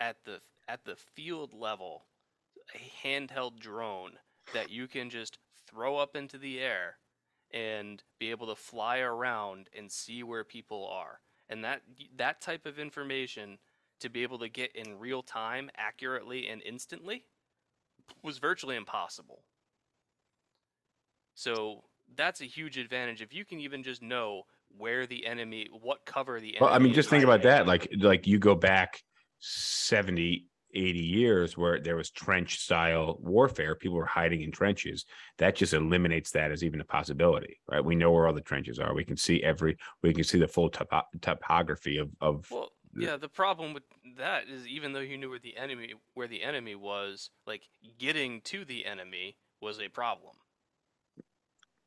at 0.00 0.24
the 0.24 0.40
at 0.66 0.84
the 0.84 0.96
field 0.96 1.52
level 1.52 2.06
a 2.74 3.06
handheld 3.06 3.58
drone 3.58 4.12
that 4.54 4.70
you 4.70 4.86
can 4.86 5.10
just 5.10 5.38
throw 5.66 5.96
up 5.96 6.16
into 6.16 6.38
the 6.38 6.60
air 6.60 6.98
and 7.52 8.02
be 8.18 8.30
able 8.30 8.46
to 8.46 8.54
fly 8.54 8.98
around 8.98 9.68
and 9.76 9.90
see 9.90 10.22
where 10.22 10.44
people 10.44 10.88
are. 10.88 11.20
And 11.48 11.64
that 11.64 11.82
that 12.16 12.40
type 12.40 12.66
of 12.66 12.78
information 12.78 13.58
to 14.00 14.08
be 14.08 14.22
able 14.22 14.38
to 14.40 14.48
get 14.48 14.74
in 14.74 14.98
real 14.98 15.22
time 15.22 15.70
accurately 15.76 16.48
and 16.48 16.60
instantly 16.62 17.24
was 18.22 18.38
virtually 18.38 18.76
impossible. 18.76 19.44
So 21.34 21.84
that's 22.16 22.40
a 22.40 22.44
huge 22.44 22.78
advantage 22.78 23.22
if 23.22 23.34
you 23.34 23.44
can 23.44 23.60
even 23.60 23.82
just 23.82 24.02
know 24.02 24.42
where 24.76 25.06
the 25.06 25.26
enemy, 25.26 25.68
what 25.70 26.04
cover 26.04 26.40
the 26.40 26.56
enemy. 26.56 26.58
well, 26.60 26.74
I 26.74 26.78
mean, 26.78 26.92
just 26.92 27.08
think 27.08 27.24
about 27.24 27.42
that. 27.42 27.66
Like, 27.66 27.88
like 27.98 28.26
you 28.26 28.38
go 28.38 28.54
back 28.54 29.02
70, 29.38 30.46
80 30.76 30.98
years 31.00 31.56
where 31.56 31.80
there 31.80 31.96
was 31.96 32.10
trench 32.10 32.58
style 32.58 33.18
warfare, 33.20 33.74
people 33.74 33.96
were 33.96 34.06
hiding 34.06 34.42
in 34.42 34.52
trenches. 34.52 35.06
That 35.38 35.56
just 35.56 35.72
eliminates 35.72 36.30
that 36.32 36.52
as 36.52 36.62
even 36.62 36.80
a 36.80 36.84
possibility, 36.84 37.58
right? 37.68 37.84
We 37.84 37.96
know 37.96 38.12
where 38.12 38.26
all 38.26 38.34
the 38.34 38.40
trenches 38.40 38.78
are. 38.78 38.94
We 38.94 39.04
can 39.04 39.16
see 39.16 39.42
every, 39.42 39.76
we 40.02 40.12
can 40.12 40.24
see 40.24 40.38
the 40.38 40.48
full 40.48 40.68
topo- 40.68 41.08
topography 41.20 41.98
of 41.98 42.10
of. 42.20 42.46
Well, 42.50 42.68
yeah. 42.98 43.16
The 43.16 43.28
problem 43.28 43.74
with 43.74 43.82
that 44.18 44.48
is 44.48 44.66
even 44.66 44.92
though 44.92 45.00
you 45.00 45.18
knew 45.18 45.30
where 45.30 45.38
the 45.38 45.56
enemy 45.56 45.94
where 46.14 46.28
the 46.28 46.42
enemy 46.42 46.74
was, 46.74 47.30
like 47.46 47.62
getting 47.98 48.40
to 48.42 48.64
the 48.64 48.86
enemy 48.86 49.36
was 49.60 49.80
a 49.80 49.88
problem. 49.88 50.32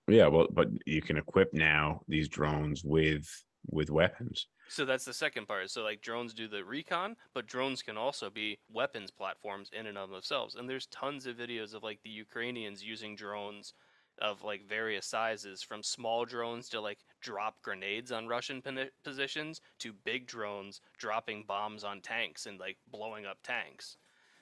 yeah, 0.07 0.27
well, 0.27 0.47
but 0.51 0.67
you 0.85 1.01
can 1.01 1.17
equip 1.17 1.53
now 1.53 2.01
these 2.07 2.27
drones 2.27 2.83
with 2.83 3.27
with 3.67 3.89
weapons. 3.89 4.47
So 4.69 4.85
that's 4.85 5.05
the 5.05 5.13
second 5.13 5.47
part. 5.47 5.71
So 5.71 5.81
like 5.81 6.01
drones 6.01 6.33
do 6.33 6.47
the 6.47 6.63
recon, 6.63 7.15
but 7.33 7.47
drones 7.47 7.81
can 7.81 7.97
also 7.97 8.29
be 8.29 8.59
weapons 8.71 9.09
platforms 9.09 9.71
in 9.73 9.87
and 9.87 9.97
of 9.97 10.11
themselves. 10.11 10.55
And 10.55 10.69
there's 10.69 10.85
tons 10.87 11.25
of 11.25 11.37
videos 11.37 11.73
of 11.73 11.81
like 11.81 12.01
the 12.03 12.09
Ukrainians 12.11 12.83
using 12.83 13.15
drones 13.15 13.73
of 14.21 14.43
like 14.43 14.67
various 14.69 15.07
sizes 15.07 15.63
from 15.63 15.81
small 15.81 16.23
drones 16.23 16.69
to 16.69 16.81
like 16.81 16.99
drop 17.19 17.61
grenades 17.63 18.11
on 18.11 18.27
Russian 18.27 18.61
positions 19.03 19.59
to 19.79 19.91
big 19.91 20.27
drones 20.27 20.81
dropping 20.99 21.45
bombs 21.47 21.83
on 21.83 21.99
tanks 21.99 22.45
and 22.45 22.59
like 22.59 22.77
blowing 22.91 23.25
up 23.25 23.39
tanks. 23.43 23.97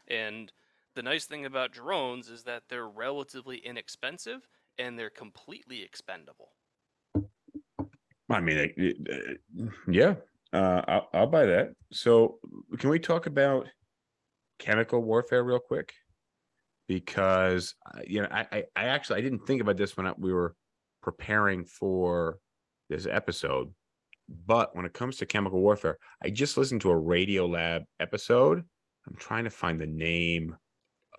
And 0.09 0.51
the 0.95 1.03
nice 1.03 1.25
thing 1.25 1.45
about 1.45 1.71
drones 1.71 2.27
is 2.27 2.43
that 2.43 2.63
they're 2.69 2.87
relatively 2.87 3.57
inexpensive 3.57 4.47
and 4.77 4.99
they're 4.99 5.09
completely 5.09 5.83
expendable. 5.83 6.56
I 8.29 8.41
mean, 8.41 8.57
it- 8.57 8.73
it- 8.77 9.39
yeah, 9.87 10.15
uh, 10.53 10.81
I'll, 10.87 11.09
I'll 11.13 11.27
buy 11.27 11.45
that. 11.45 11.69
So, 11.91 12.39
can 12.77 12.89
we 12.89 12.99
talk 12.99 13.25
about 13.25 13.67
chemical 14.59 15.01
warfare 15.01 15.43
real 15.43 15.59
quick? 15.59 15.93
Because 16.87 17.75
uh, 17.93 17.99
you 18.07 18.21
know, 18.21 18.27
I, 18.31 18.45
I, 18.51 18.63
I 18.75 18.83
actually 18.85 19.19
I 19.19 19.21
didn't 19.21 19.45
think 19.45 19.61
about 19.61 19.77
this 19.77 19.97
when 19.97 20.07
I, 20.07 20.13
we 20.17 20.31
were 20.33 20.55
preparing 21.01 21.65
for 21.65 22.39
this 22.89 23.05
episode, 23.05 23.73
but 24.45 24.75
when 24.75 24.85
it 24.85 24.93
comes 24.93 25.17
to 25.17 25.25
chemical 25.25 25.59
warfare, 25.59 25.97
I 26.23 26.29
just 26.29 26.57
listened 26.57 26.81
to 26.81 26.91
a 26.91 26.95
Radiolab 26.95 27.83
episode. 27.99 28.63
I'm 29.07 29.15
trying 29.17 29.43
to 29.45 29.49
find 29.49 29.79
the 29.79 29.87
name 29.87 30.55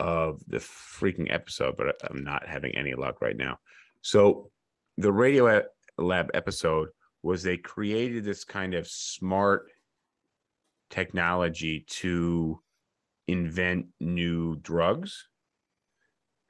of 0.01 0.41
the 0.47 0.59
freaking 0.59 1.33
episode, 1.33 1.77
but 1.77 1.97
I'm 2.09 2.23
not 2.23 2.47
having 2.47 2.75
any 2.77 2.95
luck 2.95 3.21
right 3.21 3.37
now. 3.37 3.59
So, 4.03 4.51
the 4.97 5.13
Radio 5.13 5.63
Lab 5.99 6.31
episode 6.35 6.89
was 7.23 7.43
they 7.43 7.57
created 7.57 8.25
this 8.25 8.45
kind 8.45 8.75
of 8.75 8.87
smart 8.87 9.67
technology 10.91 11.85
to 11.89 12.61
invent 13.27 13.87
new 14.01 14.57
drugs 14.57 15.29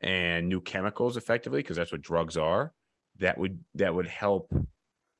and 0.00 0.48
new 0.48 0.60
chemicals 0.60 1.16
effectively 1.16 1.60
because 1.60 1.76
that's 1.76 1.90
what 1.90 2.02
drugs 2.02 2.36
are 2.36 2.72
that 3.18 3.36
would 3.36 3.58
that 3.74 3.92
would 3.92 4.06
help 4.06 4.52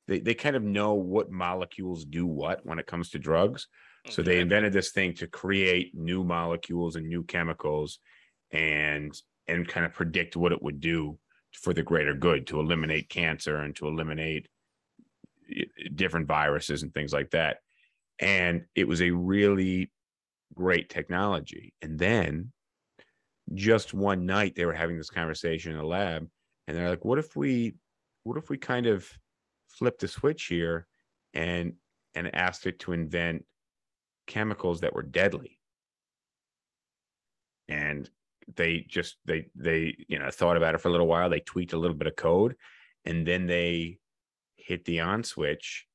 they, 0.09 0.19
they 0.19 0.33
kind 0.33 0.55
of 0.55 0.63
know 0.63 0.95
what 0.95 1.29
molecules 1.31 2.03
do 2.03 2.25
what 2.25 2.65
when 2.65 2.79
it 2.79 2.87
comes 2.87 3.11
to 3.11 3.19
drugs. 3.19 3.67
So 4.09 4.23
they 4.23 4.33
mm-hmm. 4.33 4.41
invented 4.41 4.73
this 4.73 4.91
thing 4.91 5.13
to 5.15 5.27
create 5.27 5.93
new 5.93 6.23
molecules 6.23 6.95
and 6.95 7.07
new 7.07 7.23
chemicals 7.23 7.99
and 8.51 9.13
and 9.47 9.67
kind 9.67 9.85
of 9.85 9.93
predict 9.93 10.35
what 10.35 10.51
it 10.51 10.63
would 10.63 10.79
do 10.79 11.19
for 11.53 11.73
the 11.73 11.83
greater 11.83 12.15
good 12.15 12.47
to 12.47 12.59
eliminate 12.59 13.09
cancer 13.09 13.57
and 13.57 13.75
to 13.75 13.87
eliminate 13.87 14.47
different 15.95 16.27
viruses 16.27 16.83
and 16.83 16.93
things 16.93 17.13
like 17.13 17.31
that. 17.31 17.57
And 18.19 18.65
it 18.75 18.87
was 18.87 19.01
a 19.01 19.11
really 19.11 19.91
great 20.53 20.89
technology. 20.89 21.73
And 21.81 21.97
then 21.97 22.51
just 23.53 23.93
one 23.93 24.25
night 24.25 24.55
they 24.55 24.65
were 24.65 24.73
having 24.73 24.97
this 24.97 25.09
conversation 25.09 25.71
in 25.71 25.77
the 25.77 25.83
lab 25.83 26.27
and 26.67 26.77
they're 26.77 26.89
like, 26.89 27.05
what 27.05 27.19
if 27.19 27.35
we 27.35 27.75
what 28.23 28.37
if 28.37 28.49
we 28.49 28.57
kind 28.57 28.85
of 28.85 29.09
flip 29.67 29.97
the 29.99 30.07
switch 30.07 30.45
here 30.45 30.87
and 31.33 31.73
and 32.15 32.33
asked 32.35 32.67
it 32.67 32.79
to 32.79 32.93
invent 32.93 33.45
chemicals 34.27 34.81
that 34.81 34.93
were 34.93 35.03
deadly 35.03 35.59
and 37.67 38.09
they 38.55 38.85
just 38.87 39.17
they 39.25 39.47
they 39.55 39.95
you 40.07 40.19
know 40.19 40.29
thought 40.29 40.57
about 40.57 40.75
it 40.75 40.79
for 40.81 40.89
a 40.89 40.91
little 40.91 41.07
while 41.07 41.29
they 41.29 41.39
tweaked 41.39 41.73
a 41.73 41.77
little 41.77 41.95
bit 41.95 42.07
of 42.07 42.15
code 42.15 42.55
and 43.05 43.25
then 43.25 43.45
they 43.47 43.97
hit 44.69 44.85
the 44.85 44.99
on 44.99 45.23
switch 45.23 45.87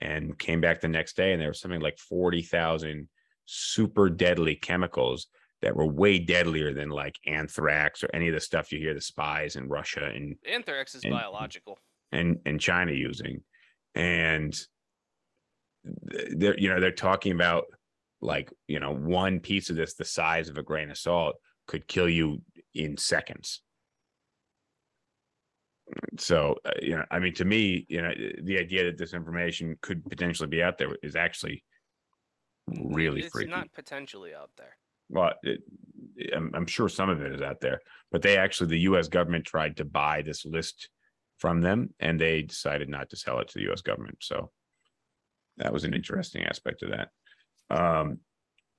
and 0.00 0.36
came 0.38 0.60
back 0.60 0.80
the 0.80 0.88
next 0.88 1.16
day 1.16 1.32
and 1.32 1.40
there 1.40 1.48
was 1.48 1.60
something 1.60 1.80
like 1.80 1.96
40,000 1.98 3.08
super 3.46 4.10
deadly 4.10 4.56
chemicals 4.56 5.28
that 5.62 5.76
were 5.76 5.86
way 5.86 6.18
deadlier 6.18 6.74
than 6.74 6.90
like 6.90 7.14
anthrax 7.24 8.02
or 8.02 8.10
any 8.12 8.28
of 8.28 8.34
the 8.34 8.40
stuff 8.40 8.72
you 8.72 8.78
hear 8.78 8.94
the 8.94 9.00
spies 9.00 9.54
in 9.54 9.68
Russia 9.68 10.10
and 10.12 10.36
Anthrax 10.46 10.94
is 10.96 11.04
and- 11.04 11.14
biological. 11.14 11.78
and 12.12 12.38
and 12.44 12.60
China 12.60 12.92
using, 12.92 13.42
and 13.94 14.54
they're 15.84 16.58
you 16.58 16.68
know 16.68 16.80
they're 16.80 16.90
talking 16.90 17.32
about 17.32 17.64
like 18.20 18.52
you 18.66 18.80
know 18.80 18.92
one 18.92 19.40
piece 19.40 19.70
of 19.70 19.76
this 19.76 19.94
the 19.94 20.04
size 20.04 20.48
of 20.48 20.58
a 20.58 20.62
grain 20.62 20.90
of 20.90 20.98
salt 20.98 21.36
could 21.66 21.86
kill 21.88 22.08
you 22.08 22.42
in 22.74 22.96
seconds. 22.96 23.62
So 26.18 26.56
uh, 26.64 26.70
you 26.80 26.96
know, 26.96 27.04
I 27.10 27.18
mean, 27.18 27.34
to 27.34 27.44
me, 27.44 27.86
you 27.88 28.02
know, 28.02 28.12
the 28.42 28.58
idea 28.58 28.84
that 28.84 28.98
this 28.98 29.14
information 29.14 29.76
could 29.82 30.04
potentially 30.04 30.48
be 30.48 30.62
out 30.62 30.78
there 30.78 30.88
is 31.02 31.16
actually 31.16 31.62
really 32.68 33.20
it's 33.20 33.30
freaky. 33.30 33.50
not 33.50 33.72
potentially 33.72 34.34
out 34.34 34.50
there. 34.56 34.76
Well, 35.08 35.32
it, 35.42 35.60
I'm, 36.34 36.50
I'm 36.54 36.66
sure 36.66 36.88
some 36.88 37.10
of 37.10 37.22
it 37.22 37.32
is 37.32 37.40
out 37.40 37.60
there, 37.60 37.80
but 38.10 38.22
they 38.22 38.36
actually, 38.36 38.70
the 38.70 38.80
U.S. 38.80 39.08
government 39.08 39.44
tried 39.44 39.76
to 39.76 39.84
buy 39.84 40.22
this 40.22 40.44
list 40.44 40.88
from 41.38 41.60
them, 41.60 41.94
and 42.00 42.20
they 42.20 42.42
decided 42.42 42.88
not 42.88 43.10
to 43.10 43.16
sell 43.16 43.38
it 43.38 43.48
to 43.48 43.58
the 43.58 43.64
U.S. 43.66 43.82
government. 43.82 44.18
So 44.20 44.50
that 45.58 45.72
was 45.72 45.84
an 45.84 45.94
interesting 45.94 46.44
aspect 46.44 46.82
of 46.82 46.90
that. 46.90 47.08
Um, 47.70 48.18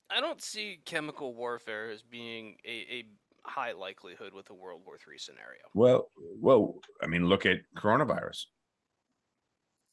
I 0.09 0.21
don't 0.21 0.41
see 0.41 0.79
chemical 0.85 1.33
warfare 1.33 1.89
as 1.89 2.01
being 2.01 2.55
a, 2.65 2.69
a 2.69 3.05
high 3.47 3.71
likelihood 3.71 4.33
with 4.33 4.49
a 4.49 4.53
World 4.53 4.81
War 4.85 4.95
III 4.95 5.17
scenario. 5.17 5.61
well, 5.73 6.09
well, 6.39 6.75
I 7.01 7.07
mean, 7.07 7.27
look 7.27 7.45
at 7.45 7.57
coronavirus. 7.77 8.45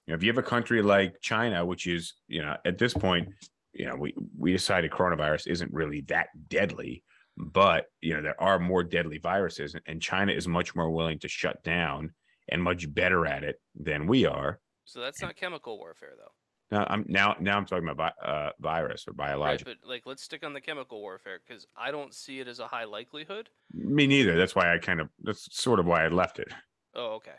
You 0.07 0.13
know, 0.13 0.17
if 0.17 0.23
you 0.23 0.31
have 0.31 0.39
a 0.39 0.43
country 0.43 0.83
like 0.83 1.17
China, 1.23 1.65
which 1.65 1.87
is, 1.87 2.15
you 2.29 2.43
know, 2.43 2.57
at 2.65 2.77
this 2.79 2.93
point, 2.93 3.29
you 3.73 3.87
know, 3.87 3.97
we 3.97 4.15
we 4.39 4.53
decided 4.53 4.91
coronavirus 4.91 5.47
isn't 5.49 5.73
really 5.73 6.03
that 6.09 6.29
deadly, 6.49 7.03
but 7.37 7.87
you 8.01 8.15
know, 8.15 8.23
there 8.23 8.41
are 8.41 8.59
more 8.59 8.85
deadly 8.85 9.19
viruses, 9.19 9.75
and 9.87 10.03
China 10.03 10.33
is 10.33 10.47
much 10.47 10.75
more 10.75 10.91
willing 10.91 11.19
to 11.21 11.29
shut 11.29 11.63
down 11.65 12.13
and 12.51 12.63
much 12.63 12.93
better 12.93 13.27
at 13.27 13.43
it 13.43 13.57
than 13.75 14.07
we 14.07 14.27
are. 14.27 14.61
So 14.85 15.01
that's 15.01 15.23
not 15.23 15.35
chemical 15.37 15.79
warfare, 15.79 16.13
though. 16.19 16.33
Now 16.71 16.87
I'm 16.89 17.05
now 17.09 17.37
now 17.41 17.57
I'm 17.57 17.67
talking 17.67 17.89
about 17.89 18.17
vi- 18.23 18.27
uh, 18.27 18.51
virus 18.59 19.07
or 19.07 19.13
biological. 19.13 19.73
Right, 19.73 19.79
but 19.83 19.89
like, 19.89 20.07
let's 20.07 20.23
stick 20.23 20.45
on 20.45 20.53
the 20.53 20.61
chemical 20.61 21.01
warfare 21.01 21.41
because 21.47 21.67
I 21.77 21.91
don't 21.91 22.15
see 22.15 22.41
it 22.41 22.49
as 22.49 22.59
a 22.59 22.67
high 22.67 22.85
likelihood. 22.85 23.51
Me 23.73 24.07
neither. 24.07 24.37
That's 24.37 24.55
why 24.55 24.73
I 24.75 24.79
kind 24.79 25.01
of 25.01 25.09
that's 25.23 25.55
sort 25.57 25.81
of 25.81 25.87
why 25.87 26.05
I 26.05 26.09
left 26.09 26.39
it. 26.39 26.53
Oh, 26.97 27.15
okay. 27.15 27.35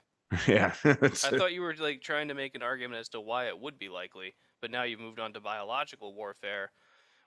yeah, 0.49 0.73
I 0.83 1.07
thought 1.07 1.53
you 1.53 1.61
were 1.61 1.75
like 1.75 2.01
trying 2.01 2.27
to 2.27 2.33
make 2.33 2.55
an 2.55 2.61
argument 2.61 2.99
as 2.99 3.07
to 3.09 3.21
why 3.21 3.47
it 3.47 3.57
would 3.57 3.79
be 3.79 3.87
likely, 3.87 4.35
but 4.59 4.69
now 4.69 4.83
you've 4.83 4.99
moved 4.99 5.19
on 5.19 5.31
to 5.33 5.39
biological 5.39 6.13
warfare, 6.13 6.71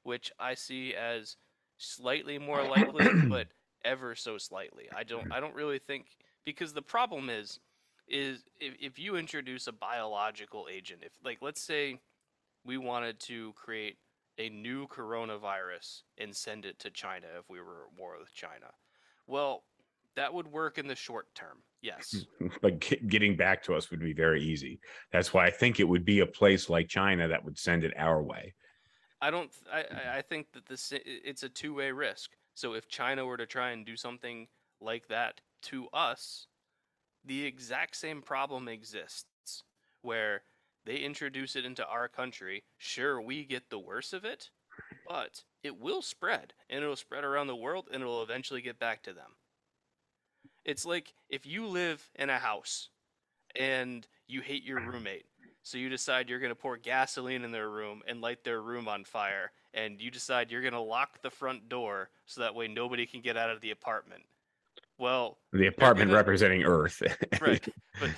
which 0.02 0.32
I 0.38 0.54
see 0.54 0.94
as 0.94 1.36
slightly 1.78 2.38
more 2.38 2.64
likely, 2.64 3.18
but 3.28 3.48
ever 3.84 4.14
so 4.14 4.36
slightly. 4.38 4.88
I 4.94 5.04
don't 5.04 5.26
I 5.30 5.40
don't 5.40 5.54
really 5.54 5.78
think 5.78 6.06
because 6.44 6.72
the 6.72 6.82
problem 6.82 7.30
is 7.30 7.60
is 8.08 8.44
if, 8.60 8.74
if 8.80 8.98
you 8.98 9.16
introduce 9.16 9.66
a 9.66 9.72
biological 9.72 10.66
agent, 10.70 11.02
if 11.04 11.12
like 11.24 11.38
let's 11.40 11.62
say 11.62 11.98
we 12.64 12.76
wanted 12.78 13.18
to 13.20 13.52
create 13.54 13.96
a 14.38 14.48
new 14.50 14.86
coronavirus 14.88 16.02
and 16.18 16.34
send 16.34 16.64
it 16.64 16.78
to 16.78 16.90
China 16.90 17.26
if 17.38 17.48
we 17.48 17.60
were 17.60 17.86
at 17.92 17.98
war 17.98 18.16
with 18.18 18.32
China. 18.32 18.70
Well, 19.26 19.64
that 20.16 20.32
would 20.32 20.46
work 20.48 20.78
in 20.78 20.86
the 20.86 20.94
short 20.94 21.26
term. 21.34 21.58
Yes. 21.82 22.24
but 22.62 22.80
ge- 22.80 23.06
getting 23.08 23.36
back 23.36 23.62
to 23.64 23.74
us 23.74 23.90
would 23.90 24.00
be 24.00 24.12
very 24.12 24.42
easy. 24.42 24.80
That's 25.12 25.32
why 25.32 25.46
I 25.46 25.50
think 25.50 25.80
it 25.80 25.84
would 25.88 26.04
be 26.04 26.20
a 26.20 26.26
place 26.26 26.68
like 26.68 26.88
China 26.88 27.28
that 27.28 27.44
would 27.44 27.58
send 27.58 27.84
it 27.84 27.92
our 27.96 28.22
way. 28.22 28.54
I 29.20 29.30
don't. 29.30 29.50
I 29.72 29.80
I- 29.80 30.18
I 30.18 30.22
think 30.22 30.52
that 30.52 30.66
this 30.66 30.92
it's 30.94 31.42
a 31.42 31.48
two 31.48 31.74
way 31.74 31.90
risk. 31.90 32.30
So 32.54 32.74
if 32.74 32.88
China 32.88 33.24
were 33.26 33.36
to 33.36 33.46
try 33.46 33.70
and 33.70 33.84
do 33.86 33.96
something 33.96 34.48
like 34.80 35.08
that 35.08 35.40
to 35.62 35.88
us, 35.92 36.46
the 37.24 37.44
exact 37.44 37.96
same 37.96 38.22
problem 38.22 38.68
exists, 38.68 39.64
where 40.02 40.42
they 40.84 40.96
introduce 40.96 41.56
it 41.56 41.64
into 41.64 41.86
our 41.86 42.08
country. 42.08 42.64
Sure, 42.78 43.20
we 43.20 43.44
get 43.44 43.68
the 43.68 43.78
worst 43.78 44.12
of 44.14 44.24
it, 44.24 44.50
but 45.06 45.42
it 45.62 45.78
will 45.80 46.02
spread, 46.02 46.54
and 46.70 46.82
it'll 46.82 46.96
spread 46.96 47.24
around 47.24 47.48
the 47.48 47.56
world, 47.56 47.88
and 47.92 48.02
it'll 48.02 48.22
eventually 48.22 48.62
get 48.62 48.78
back 48.78 49.02
to 49.02 49.12
them. 49.12 49.32
It's 50.64 50.86
like 50.86 51.14
if 51.28 51.46
you 51.46 51.66
live 51.66 52.08
in 52.14 52.30
a 52.30 52.38
house 52.38 52.88
and 53.56 54.06
you 54.26 54.40
hate 54.40 54.64
your 54.64 54.80
roommate, 54.80 55.26
so 55.62 55.76
you 55.76 55.88
decide 55.88 56.30
you're 56.30 56.38
going 56.38 56.50
to 56.50 56.54
pour 56.54 56.76
gasoline 56.76 57.42
in 57.42 57.52
their 57.52 57.68
room 57.68 58.02
and 58.06 58.20
light 58.20 58.44
their 58.44 58.62
room 58.62 58.88
on 58.88 59.04
fire, 59.04 59.52
and 59.74 60.00
you 60.00 60.10
decide 60.10 60.50
you're 60.50 60.62
going 60.62 60.72
to 60.72 60.80
lock 60.80 61.20
the 61.20 61.30
front 61.30 61.68
door 61.68 62.08
so 62.26 62.40
that 62.40 62.54
way 62.54 62.68
nobody 62.68 63.04
can 63.04 63.20
get 63.20 63.36
out 63.36 63.50
of 63.50 63.60
the 63.60 63.70
apartment. 63.70 64.22
Well, 64.98 65.38
The 65.52 65.66
apartment 65.68 66.08
gonna- 66.08 66.16
representing 66.18 66.64
Earth. 66.64 67.02
right, 67.40 67.66
but 68.00 68.10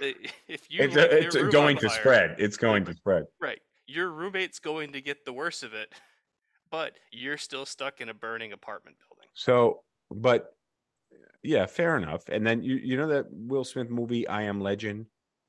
if 0.00 0.70
you 0.70 0.80
it's 0.82 1.34
it's 1.34 1.52
going 1.52 1.76
to 1.78 1.88
fire- 1.88 1.98
spread. 2.00 2.36
It's 2.38 2.56
going 2.56 2.84
to 2.84 2.94
spread. 2.94 3.24
Right, 3.40 3.60
your 3.86 4.10
roommate's 4.10 4.58
going 4.58 4.92
to 4.92 5.00
get 5.00 5.24
the 5.24 5.32
worst 5.32 5.62
of 5.62 5.72
it, 5.72 5.92
but 6.70 6.92
you're 7.12 7.38
still 7.38 7.64
stuck 7.66 8.00
in 8.00 8.08
a 8.10 8.14
burning 8.14 8.52
apartment 8.52 8.96
building. 9.08 9.28
So, 9.34 9.82
but 10.10 10.54
yeah, 11.42 11.66
fair 11.66 11.96
enough. 11.96 12.28
And 12.28 12.46
then 12.46 12.62
you 12.62 12.76
you 12.76 12.96
know 12.98 13.08
that 13.08 13.26
Will 13.30 13.64
Smith 13.64 13.88
movie 13.88 14.28
I 14.28 14.42
Am 14.42 14.60
Legend, 14.60 15.06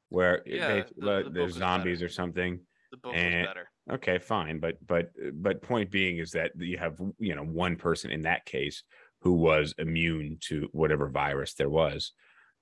where 0.10 0.44
Yeah, 0.46 0.82
bas- 0.82 0.94
the- 0.98 1.24
the 1.26 1.30
there's 1.30 1.54
zombies 1.56 2.02
or 2.02 2.10
something. 2.10 2.60
The 2.92 2.98
book 2.98 3.14
was 3.14 3.22
better. 3.22 3.70
Okay, 3.92 4.18
fine, 4.18 4.60
but 4.60 4.78
but 4.88 5.12
but 5.34 5.62
point 5.62 5.92
being 5.92 6.20
is 6.20 6.32
that 6.32 6.52
you 6.58 6.78
have 6.78 6.98
you 7.20 7.36
know 7.36 7.44
one 7.44 7.76
person 7.76 8.12
in 8.12 8.22
that 8.22 8.46
case 8.46 8.84
who 9.28 9.34
was 9.34 9.74
immune 9.78 10.38
to 10.40 10.70
whatever 10.72 11.10
virus 11.10 11.54
there 11.56 11.70
was, 11.70 12.14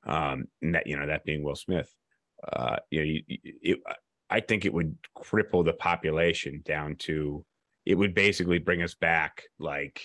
um, 0.07 0.45
and 0.63 0.73
that 0.73 0.87
you 0.87 0.97
know 0.97 1.05
that 1.05 1.23
being 1.23 1.43
Will 1.43 1.55
Smith. 1.55 1.93
Uh, 2.51 2.77
you 2.89 2.99
know, 2.99 3.05
you, 3.05 3.21
it, 3.61 3.79
I 4.31 4.39
think 4.39 4.65
it 4.65 4.73
would 4.73 4.97
cripple 5.15 5.63
the 5.63 5.73
population 5.73 6.63
down 6.65 6.95
to 7.01 7.45
it 7.85 7.93
would 7.93 8.15
basically 8.15 8.57
bring 8.57 8.81
us 8.81 8.95
back 8.95 9.43
like 9.59 10.01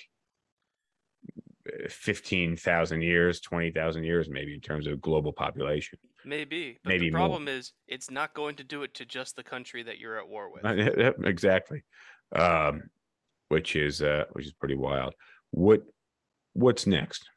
uh, 1.66 1.88
fifteen 1.88 2.56
thousand 2.56 3.00
years, 3.00 3.40
twenty 3.40 3.70
thousand 3.70 4.04
years, 4.04 4.28
maybe 4.28 4.52
in 4.52 4.60
terms 4.60 4.86
of 4.86 5.00
global 5.00 5.32
population. 5.32 5.98
Maybe, 6.26 6.78
but 6.84 6.90
maybe 6.90 7.06
the 7.06 7.16
more. 7.16 7.26
problem 7.26 7.48
is 7.48 7.72
it's 7.88 8.10
not 8.10 8.34
going 8.34 8.56
to 8.56 8.64
do 8.64 8.82
it 8.82 8.92
to 8.96 9.06
just 9.06 9.34
the 9.34 9.42
country 9.42 9.82
that 9.84 9.96
you're 9.98 10.18
at 10.18 10.28
war 10.28 10.52
with. 10.52 10.62
Exactly 11.24 11.84
um 12.36 12.82
which 13.48 13.74
is 13.74 14.02
uh 14.02 14.22
which 14.34 14.46
is 14.46 14.52
pretty 14.52 14.76
wild 14.76 15.12
what 15.50 15.82
what's 16.52 16.86
next? 16.86 17.28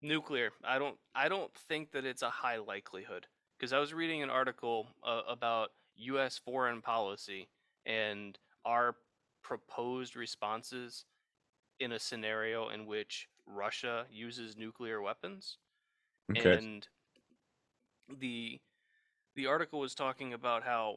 Nuclear. 0.00 0.50
I 0.64 0.78
don't 0.78 0.96
i 1.14 1.28
don't 1.28 1.52
think 1.68 1.92
that 1.92 2.04
it's 2.04 2.22
a 2.22 2.30
high 2.30 2.56
likelihood 2.56 3.26
because 3.58 3.72
i 3.72 3.78
was 3.78 3.94
reading 3.94 4.22
an 4.22 4.30
article 4.30 4.88
uh, 5.06 5.22
about 5.28 5.70
us 5.96 6.38
foreign 6.38 6.80
policy 6.80 7.48
and 7.86 8.38
our 8.64 8.96
proposed 9.42 10.16
responses 10.16 11.04
in 11.80 11.92
a 11.92 11.98
scenario 11.98 12.70
in 12.70 12.86
which 12.86 13.28
russia 13.46 14.06
uses 14.10 14.56
nuclear 14.56 15.02
weapons. 15.02 15.58
Okay. 16.30 16.56
And 16.56 16.86
the 18.20 18.60
the 19.34 19.46
article 19.46 19.80
was 19.80 19.94
talking 19.94 20.32
about 20.32 20.62
how 20.62 20.96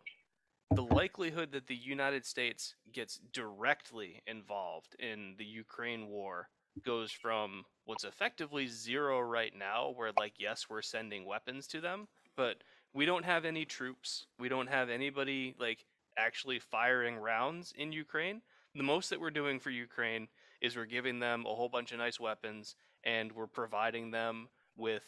the 0.72 0.84
likelihood 0.84 1.51
that 1.51 1.68
the 1.68 1.76
United 1.76 2.26
States 2.26 2.76
gets 2.91 3.20
directly 3.32 4.22
involved 4.28 4.95
in 4.99 5.36
the 5.38 5.45
Ukraine 5.45 6.07
war 6.07 6.49
goes 6.84 7.11
from 7.11 7.63
what's 7.86 8.03
effectively 8.03 8.68
zero 8.68 9.22
right 9.22 9.53
now, 9.55 9.91
where 9.95 10.11
like 10.18 10.34
yes, 10.38 10.66
we're 10.70 10.82
sending 10.82 11.26
weapons 11.26 11.68
to 11.68 11.80
them, 11.82 12.07
but 12.36 12.63
we 12.93 13.05
don't 13.05 13.26
have 13.26 13.45
any 13.45 13.66
troops. 13.66 14.26
We 14.39 14.49
don't 14.49 14.68
have 14.68 14.89
anybody 14.89 15.55
like 15.59 15.86
actually 16.18 16.59
firing 16.59 17.18
rounds 17.18 17.74
in 17.78 17.91
Ukraine. 17.91 18.41
The 18.74 18.84
most 18.84 19.09
that 19.09 19.20
we're 19.22 19.32
doing 19.32 19.59
for 19.59 19.70
Ukraine 19.70 20.28
is 20.61 20.76
we're 20.76 20.86
giving 20.86 21.20
them 21.20 21.45
a 21.45 21.55
whole 21.55 21.70
bunch 21.70 21.91
of 21.91 21.97
nice 21.99 22.20
weapons 22.20 22.76
and 23.03 23.32
we're 23.32 23.47
providing 23.47 24.11
them 24.11 24.49
with 24.76 25.03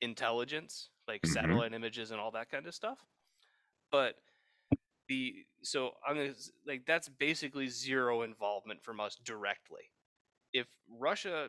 intelligence, 0.00 0.90
like 1.08 1.22
Mhm. 1.22 1.32
satellite 1.32 1.72
images 1.72 2.10
and 2.10 2.20
all 2.20 2.30
that 2.32 2.50
kind 2.50 2.66
of 2.66 2.74
stuff. 2.74 2.98
But 3.90 4.18
the 5.08 5.44
so 5.62 5.92
I'm 6.06 6.16
gonna 6.16 6.34
like 6.66 6.84
that's 6.86 7.08
basically 7.08 7.68
zero 7.68 8.22
involvement 8.22 8.82
from 8.82 9.00
us 9.00 9.16
directly. 9.24 9.92
If 10.52 10.66
Russia 10.88 11.48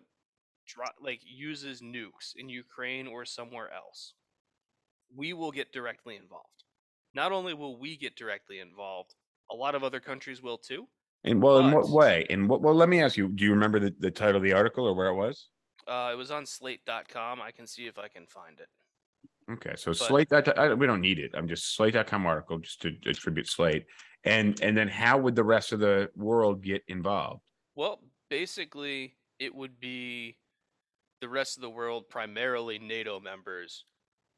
dro- 0.67 0.85
like 1.01 1.21
uses 1.23 1.81
nukes 1.81 2.35
in 2.35 2.49
Ukraine 2.49 3.07
or 3.07 3.25
somewhere 3.25 3.71
else, 3.73 4.13
we 5.15 5.33
will 5.33 5.51
get 5.51 5.71
directly 5.71 6.15
involved. 6.15 6.63
Not 7.13 7.31
only 7.31 7.53
will 7.53 7.79
we 7.79 7.97
get 7.97 8.15
directly 8.15 8.59
involved, 8.59 9.15
a 9.51 9.55
lot 9.55 9.75
of 9.75 9.83
other 9.83 9.99
countries 9.99 10.41
will 10.41 10.57
too. 10.57 10.87
And 11.23 11.41
well, 11.41 11.59
in 11.59 11.71
what 11.71 11.89
way? 11.89 12.25
And 12.29 12.47
what? 12.47 12.61
Well, 12.61 12.75
let 12.75 12.89
me 12.89 13.01
ask 13.01 13.17
you. 13.17 13.27
Do 13.27 13.43
you 13.43 13.51
remember 13.51 13.79
the, 13.79 13.93
the 13.99 14.11
title 14.11 14.37
of 14.37 14.43
the 14.43 14.53
article 14.53 14.85
or 14.85 14.93
where 14.93 15.07
it 15.07 15.15
was? 15.15 15.49
Uh, 15.87 16.09
it 16.13 16.15
was 16.15 16.31
on 16.31 16.45
slate.com. 16.45 17.41
I 17.41 17.51
can 17.51 17.65
see 17.65 17.87
if 17.87 17.97
I 17.97 18.07
can 18.07 18.27
find 18.27 18.59
it. 18.59 18.67
Okay, 19.49 19.73
so 19.75 19.91
But- 19.91 19.97
Slate. 19.97 20.29
That 20.29 20.57
I, 20.59 20.73
we 20.73 20.87
don't 20.87 21.01
need 21.01 21.19
it. 21.19 21.31
I'm 21.33 21.47
just 21.47 21.75
Slate.com 21.75 22.25
article 22.25 22.57
just 22.59 22.81
to 22.81 22.95
attribute 23.05 23.47
Slate, 23.47 23.85
and 24.23 24.59
and 24.61 24.75
then 24.77 24.87
how 24.87 25.17
would 25.17 25.35
the 25.35 25.43
rest 25.43 25.71
of 25.71 25.79
the 25.79 26.09
world 26.15 26.61
get 26.63 26.83
involved? 26.87 27.43
Well, 27.75 28.01
basically, 28.29 29.15
it 29.39 29.53
would 29.55 29.79
be 29.79 30.37
the 31.21 31.29
rest 31.29 31.57
of 31.57 31.61
the 31.61 31.69
world, 31.69 32.09
primarily 32.09 32.77
NATO 32.77 33.19
members, 33.19 33.85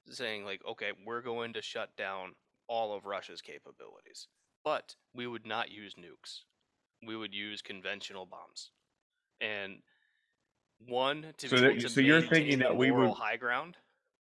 saying, 0.10 0.45
like, 0.45 0.62
okay, 0.70 0.91
we're 1.05 1.22
going 1.22 1.53
to 1.53 1.62
shut 1.62 1.95
down 1.97 2.34
all 2.68 2.93
of 2.95 3.05
Russia's 3.05 3.41
capabilities. 3.41 4.28
But 4.64 4.95
we 5.16 5.26
would 5.26 5.45
not 5.45 5.72
use 5.72 5.95
nukes. 5.95 6.41
We 7.05 7.16
would 7.16 7.34
use 7.34 7.62
conventional 7.62 8.26
bombs. 8.26 8.72
And 9.41 9.80
one, 10.88 11.34
to 11.38 11.47
So 11.49 11.55
that- 11.57 11.80
to 11.80 11.89
so 11.89 12.01
you're 12.01 12.22
thinking 12.22 12.60
that 12.60 12.76
we 12.76 12.91
would- 12.91 13.12
high 13.14 13.38
ground. 13.38 13.76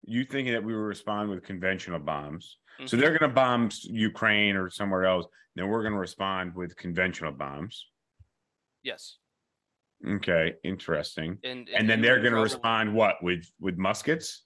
You 0.07 0.23
thinking 0.23 0.53
that 0.53 0.63
we 0.63 0.73
would 0.73 0.79
respond 0.81 1.29
with 1.29 1.43
conventional 1.43 1.99
bombs? 1.99 2.57
So 2.85 2.95
Mhm. 2.95 2.99
they're 3.01 3.09
going 3.17 3.29
to 3.29 3.35
bomb 3.35 3.69
Ukraine 3.83 4.55
or 4.55 4.69
somewhere 4.69 5.05
else. 5.05 5.25
Then 5.55 5.67
we're 5.67 5.81
going 5.81 5.93
to 5.93 5.99
respond 5.99 6.55
with 6.55 6.75
conventional 6.77 7.33
bombs. 7.33 7.89
Yes. 8.83 9.17
Okay, 10.05 10.53
interesting. 10.63 11.39
And, 11.43 11.67
And 11.69 11.89
then 11.89 11.99
you 11.99 12.05
they're 12.05 12.21
going 12.21 12.33
to 12.33 12.39
respond 12.41 12.93
what 12.93 13.21
with 13.21 13.51
with 13.59 13.77
muskets? 13.77 14.45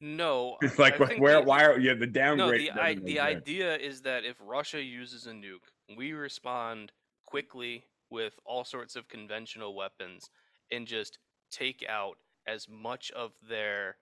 No. 0.00 0.58
It's 0.62 0.78
like 0.78 1.00
I 1.00 1.16
where? 1.18 1.40
the- 1.40 1.46
Why 1.46 1.64
are 1.64 1.78
yeah 1.78 1.94
the 1.94 2.06
downgrade? 2.06 2.68
No, 2.68 2.74
the 2.74 2.80
I, 2.80 2.94
the 2.94 3.18
idea 3.20 3.76
is 3.76 4.02
that 4.02 4.24
if 4.24 4.36
Russia 4.40 4.80
uses 4.82 5.26
a 5.26 5.32
nuke, 5.32 5.66
we 5.96 6.12
respond 6.12 6.92
quickly 7.24 7.86
with 8.10 8.38
all 8.44 8.64
sorts 8.64 8.94
of 8.94 9.08
conventional 9.08 9.74
weapons 9.74 10.30
and 10.70 10.86
just 10.86 11.18
take 11.50 11.84
out 11.88 12.18
as 12.46 12.68
much 12.68 13.10
of 13.12 13.32
their 13.48 13.96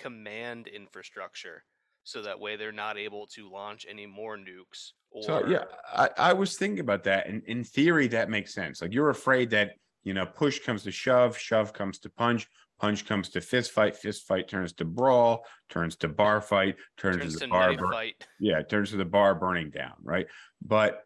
command 0.00 0.66
infrastructure 0.66 1.64
so 2.04 2.22
that 2.22 2.40
way 2.40 2.56
they're 2.56 2.72
not 2.72 2.96
able 2.96 3.26
to 3.26 3.50
launch 3.50 3.86
any 3.88 4.06
more 4.06 4.36
nukes 4.36 4.92
or 5.10 5.22
So 5.22 5.46
yeah, 5.46 5.64
I, 5.92 6.08
I 6.16 6.32
was 6.32 6.56
thinking 6.56 6.80
about 6.80 7.04
that, 7.04 7.28
and 7.28 7.42
in 7.44 7.64
theory, 7.64 8.08
that 8.08 8.30
makes 8.30 8.54
sense. 8.54 8.80
Like 8.80 8.94
you're 8.94 9.10
afraid 9.10 9.50
that 9.50 9.72
you 10.08 10.14
know, 10.14 10.24
push 10.24 10.60
comes 10.60 10.84
to 10.84 10.90
shove, 10.90 11.36
shove 11.36 11.72
comes 11.72 11.98
to 11.98 12.08
punch, 12.08 12.48
punch 12.80 13.04
comes 13.06 13.28
to 13.30 13.40
fist 13.42 13.72
fight, 13.72 13.96
fist 13.96 14.26
fight 14.26 14.48
turns 14.48 14.72
to 14.74 14.84
brawl, 14.86 15.44
turns 15.68 15.96
to 15.96 16.08
bar 16.08 16.40
fight, 16.40 16.76
turns, 16.96 17.18
turns 17.18 17.34
to 17.34 17.40
to 17.40 17.48
bar 17.48 17.76
burn. 17.76 17.92
fight. 17.92 18.26
Yeah, 18.40 18.62
turns 18.62 18.90
to 18.90 18.96
the 18.96 19.04
bar 19.04 19.34
burning 19.34 19.70
down, 19.70 19.92
right? 20.02 20.26
But 20.64 21.02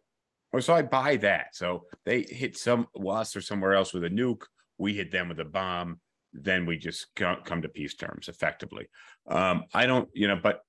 well, 0.52 0.62
so 0.62 0.74
I 0.74 0.82
buy 0.82 1.16
that. 1.16 1.56
So 1.56 1.86
they 2.04 2.22
hit 2.22 2.56
some 2.56 2.86
us 2.94 3.34
or 3.34 3.40
somewhere 3.40 3.72
else 3.72 3.92
with 3.92 4.04
a 4.04 4.10
nuke, 4.10 4.42
we 4.78 4.94
hit 4.94 5.10
them 5.10 5.28
with 5.28 5.40
a 5.40 5.44
bomb, 5.44 5.98
then 6.32 6.66
we 6.66 6.76
just 6.76 7.06
come 7.14 7.62
to 7.62 7.68
peace 7.68 7.94
terms 7.94 8.28
effectively. 8.28 8.86
Um, 9.28 9.64
I 9.74 9.86
don't, 9.86 10.08
you 10.14 10.28
know, 10.28 10.38
but 10.42 10.62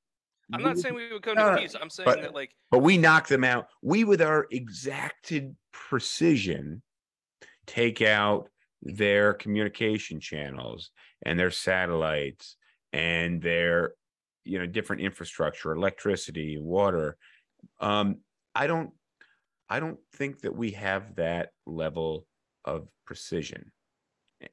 I'm 0.51 0.61
not 0.61 0.77
saying 0.77 0.93
we 0.93 1.11
would 1.11 1.21
come 1.21 1.35
to 1.35 1.41
no, 1.41 1.57
peace. 1.57 1.75
I'm 1.79 1.89
saying 1.89 2.05
but- 2.05 2.21
that 2.21 2.33
like 2.33 2.51
but 2.69 2.79
we 2.79 2.97
knock 2.97 3.27
them 3.27 3.43
out. 3.43 3.67
We, 3.81 4.03
with 4.03 4.21
our 4.21 4.47
exacted 4.51 5.55
precision, 5.71 6.81
take 7.65 8.01
out 8.01 8.49
their 8.81 9.33
communication 9.33 10.19
channels 10.19 10.91
and 11.25 11.39
their 11.39 11.51
satellites 11.51 12.57
and 12.91 13.41
their, 13.41 13.93
you 14.43 14.59
know, 14.59 14.65
different 14.65 15.01
infrastructure, 15.01 15.71
electricity, 15.71 16.57
water. 16.59 17.15
Um, 17.79 18.17
I 18.53 18.67
don't, 18.67 18.91
I 19.69 19.79
don't 19.79 19.99
think 20.15 20.41
that 20.41 20.55
we 20.55 20.71
have 20.71 21.15
that 21.15 21.51
level 21.65 22.25
of 22.65 22.89
precision. 23.05 23.71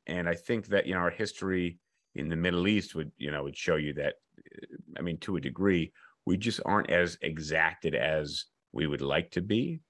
And 0.07 0.29
I 0.29 0.35
think 0.35 0.67
that, 0.69 0.87
you 0.87 0.95
know, 0.95 1.01
our 1.01 1.11
history 1.11 1.79
in 2.15 2.29
the 2.29 2.37
Middle 2.37 2.67
East 2.69 2.95
would, 2.95 3.13
you 3.19 3.31
know, 3.31 3.43
would 3.45 3.57
show 3.57 3.77
you 3.77 3.93
that, 3.95 4.15
uh, 4.39 4.67
I 4.99 5.03
mean, 5.03 5.19
to 5.21 5.37
a 5.37 5.41
degree, 5.41 5.93
we 6.27 6.37
just 6.37 6.61
aren't 6.65 6.91
as 6.91 7.17
exacted 7.23 7.95
as 7.95 8.47
we 8.73 8.87
would 8.87 9.01
like 9.03 9.31
to 9.33 9.43
be. 9.43 9.81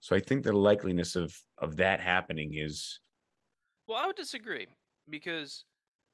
So 0.00 0.14
I 0.14 0.20
think 0.20 0.44
the 0.44 0.52
likeliness 0.52 1.16
of 1.16 1.36
of 1.58 1.76
that 1.76 2.00
happening 2.00 2.54
is 2.54 3.00
Well, 3.86 3.98
I 3.98 4.06
would 4.06 4.16
disagree 4.16 4.66
because, 5.08 5.64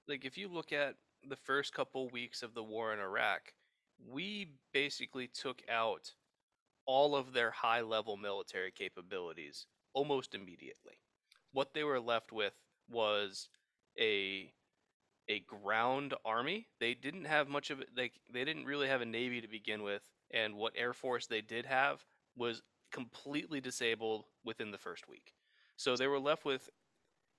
like, 0.09 0.25
if 0.25 0.39
you 0.39 0.49
look 0.49 0.73
at 0.73 0.97
the 1.29 1.37
first 1.37 1.73
couple 1.75 2.09
weeks 2.11 2.43
of 2.43 2.55
the 2.55 2.63
war 2.63 2.93
in 2.93 3.01
Iraq, 3.01 3.53
we 3.99 4.55
basically 4.73 5.29
took 5.29 5.63
out 5.69 6.13
all 6.87 7.17
of 7.17 7.33
their 7.33 7.51
high 7.51 7.81
level 7.83 8.17
military 8.17 8.73
capabilities 8.73 9.67
almost 9.95 10.35
immediately. 10.35 11.01
What 11.53 11.75
they 11.75 11.85
were 11.85 12.01
left 12.01 12.33
with 12.33 12.55
was 12.89 13.49
a 13.99 14.53
a 15.29 15.41
ground 15.41 16.15
army. 16.25 16.69
They 16.81 16.95
didn't 16.95 17.25
have 17.25 17.49
much 17.49 17.71
of 17.71 17.81
it. 17.81 17.89
Like 17.97 18.13
they 18.33 18.45
didn't 18.45 18.67
really 18.67 18.89
have 18.89 19.01
a 19.01 19.07
navy 19.07 19.41
to 19.41 19.49
begin 19.49 19.83
with, 19.83 20.03
and 20.31 20.55
what 20.55 20.75
air 20.77 20.93
force 20.93 21.27
they 21.27 21.41
did 21.41 21.67
have 21.67 22.05
was 22.37 22.63
completely 22.93 23.61
disabled 23.61 24.25
within 24.45 24.71
the 24.71 24.79
first 24.79 25.09
week. 25.09 25.35
So 25.77 25.97
they 25.97 26.07
were 26.07 26.21
left 26.21 26.45
with 26.45 26.69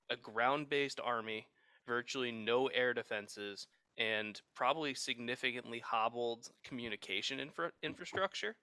a 0.10 0.16
ground 0.16 0.70
based 0.70 1.00
army, 1.04 1.48
virtually 1.88 2.32
no 2.32 2.68
air 2.68 2.94
defenses, 2.94 3.68
and 3.98 4.40
probably 4.56 4.94
significantly 4.94 5.80
hobbled 5.80 6.50
communication 6.64 7.40
infra- 7.40 7.72
infrastructure. 7.82 8.56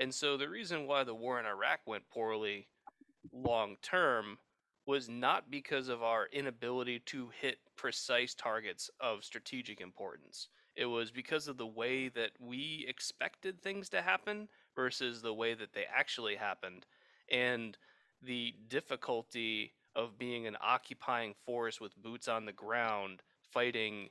And 0.00 0.12
so 0.12 0.36
the 0.36 0.48
reason 0.48 0.86
why 0.86 1.04
the 1.04 1.14
war 1.14 1.38
in 1.38 1.46
Iraq 1.46 1.80
went 1.86 2.08
poorly 2.10 2.68
long 3.32 3.76
term 3.82 4.38
was 4.86 5.08
not 5.08 5.50
because 5.50 5.88
of 5.88 6.02
our 6.02 6.26
inability 6.32 6.98
to 7.00 7.30
hit 7.40 7.58
precise 7.76 8.34
targets 8.34 8.90
of 9.00 9.24
strategic 9.24 9.80
importance. 9.80 10.48
It 10.74 10.86
was 10.86 11.10
because 11.10 11.48
of 11.48 11.56
the 11.56 11.66
way 11.66 12.08
that 12.08 12.30
we 12.40 12.84
expected 12.88 13.62
things 13.62 13.88
to 13.90 14.02
happen 14.02 14.48
versus 14.74 15.22
the 15.22 15.34
way 15.34 15.54
that 15.54 15.72
they 15.72 15.84
actually 15.94 16.36
happened. 16.36 16.86
And 17.30 17.76
the 18.22 18.54
difficulty 18.68 19.72
of 19.94 20.18
being 20.18 20.46
an 20.46 20.56
occupying 20.60 21.34
force 21.44 21.80
with 21.80 22.00
boots 22.02 22.28
on 22.28 22.46
the 22.46 22.52
ground 22.52 23.22
fighting 23.52 24.08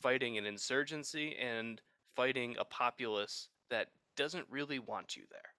fighting 0.00 0.36
an 0.38 0.44
insurgency 0.44 1.34
and 1.36 1.80
fighting 2.14 2.54
a 2.58 2.64
populace 2.64 3.48
that 3.70 3.88
doesn't 4.16 4.46
really 4.50 4.78
want 4.78 5.16
you 5.16 5.22
there. 5.30 5.54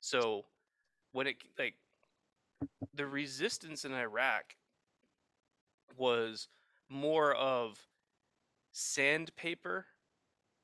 So 0.00 0.44
when 1.12 1.26
it 1.26 1.36
like 1.58 1.74
the 2.94 3.06
resistance 3.06 3.84
in 3.84 3.92
Iraq 3.92 4.56
was 5.96 6.48
more 6.88 7.34
of 7.34 7.78
sandpaper 8.72 9.86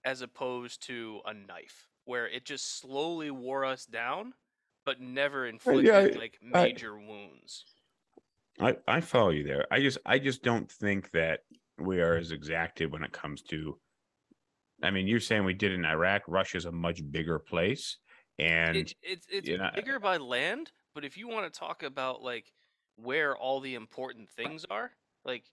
as 0.04 0.20
opposed 0.20 0.86
to 0.86 1.20
a 1.26 1.34
knife 1.34 1.88
where 2.04 2.28
it 2.28 2.44
just 2.44 2.78
slowly 2.78 3.30
wore 3.30 3.64
us 3.64 3.84
down 3.84 4.32
but 4.84 5.00
never 5.00 5.46
inflicted 5.46 5.92
I- 5.92 6.18
like 6.18 6.38
I- 6.54 6.62
major 6.64 6.98
wounds. 6.98 7.64
I 8.58 8.76
I 8.88 9.00
follow 9.02 9.30
you 9.30 9.44
there. 9.44 9.66
I 9.70 9.80
just 9.80 9.98
I 10.06 10.18
just 10.18 10.42
don't 10.42 10.70
think 10.70 11.10
that 11.10 11.40
we 11.78 12.00
are 12.00 12.16
as 12.16 12.30
exacted 12.30 12.90
when 12.90 13.02
it 13.02 13.12
comes 13.12 13.42
to 13.50 13.78
I 14.82 14.90
mean, 14.90 15.06
you're 15.06 15.20
saying 15.20 15.44
we 15.44 15.54
did 15.54 15.72
in 15.72 15.84
Iraq. 15.84 16.22
Russia's 16.28 16.66
a 16.66 16.72
much 16.72 17.00
bigger 17.10 17.38
place. 17.38 17.96
And 18.38 18.76
It, 18.76 18.94
it's 19.02 19.26
it's 19.30 19.48
you 19.48 19.58
know, 19.58 19.70
bigger 19.74 19.98
by 19.98 20.18
land, 20.18 20.70
but 20.96 21.04
if 21.04 21.18
you 21.18 21.28
want 21.28 21.52
to 21.52 21.58
talk 21.60 21.82
about 21.82 22.22
like 22.22 22.54
where 22.96 23.36
all 23.36 23.60
the 23.60 23.74
important 23.74 24.30
things 24.30 24.64
are, 24.70 24.90
like 25.26 25.44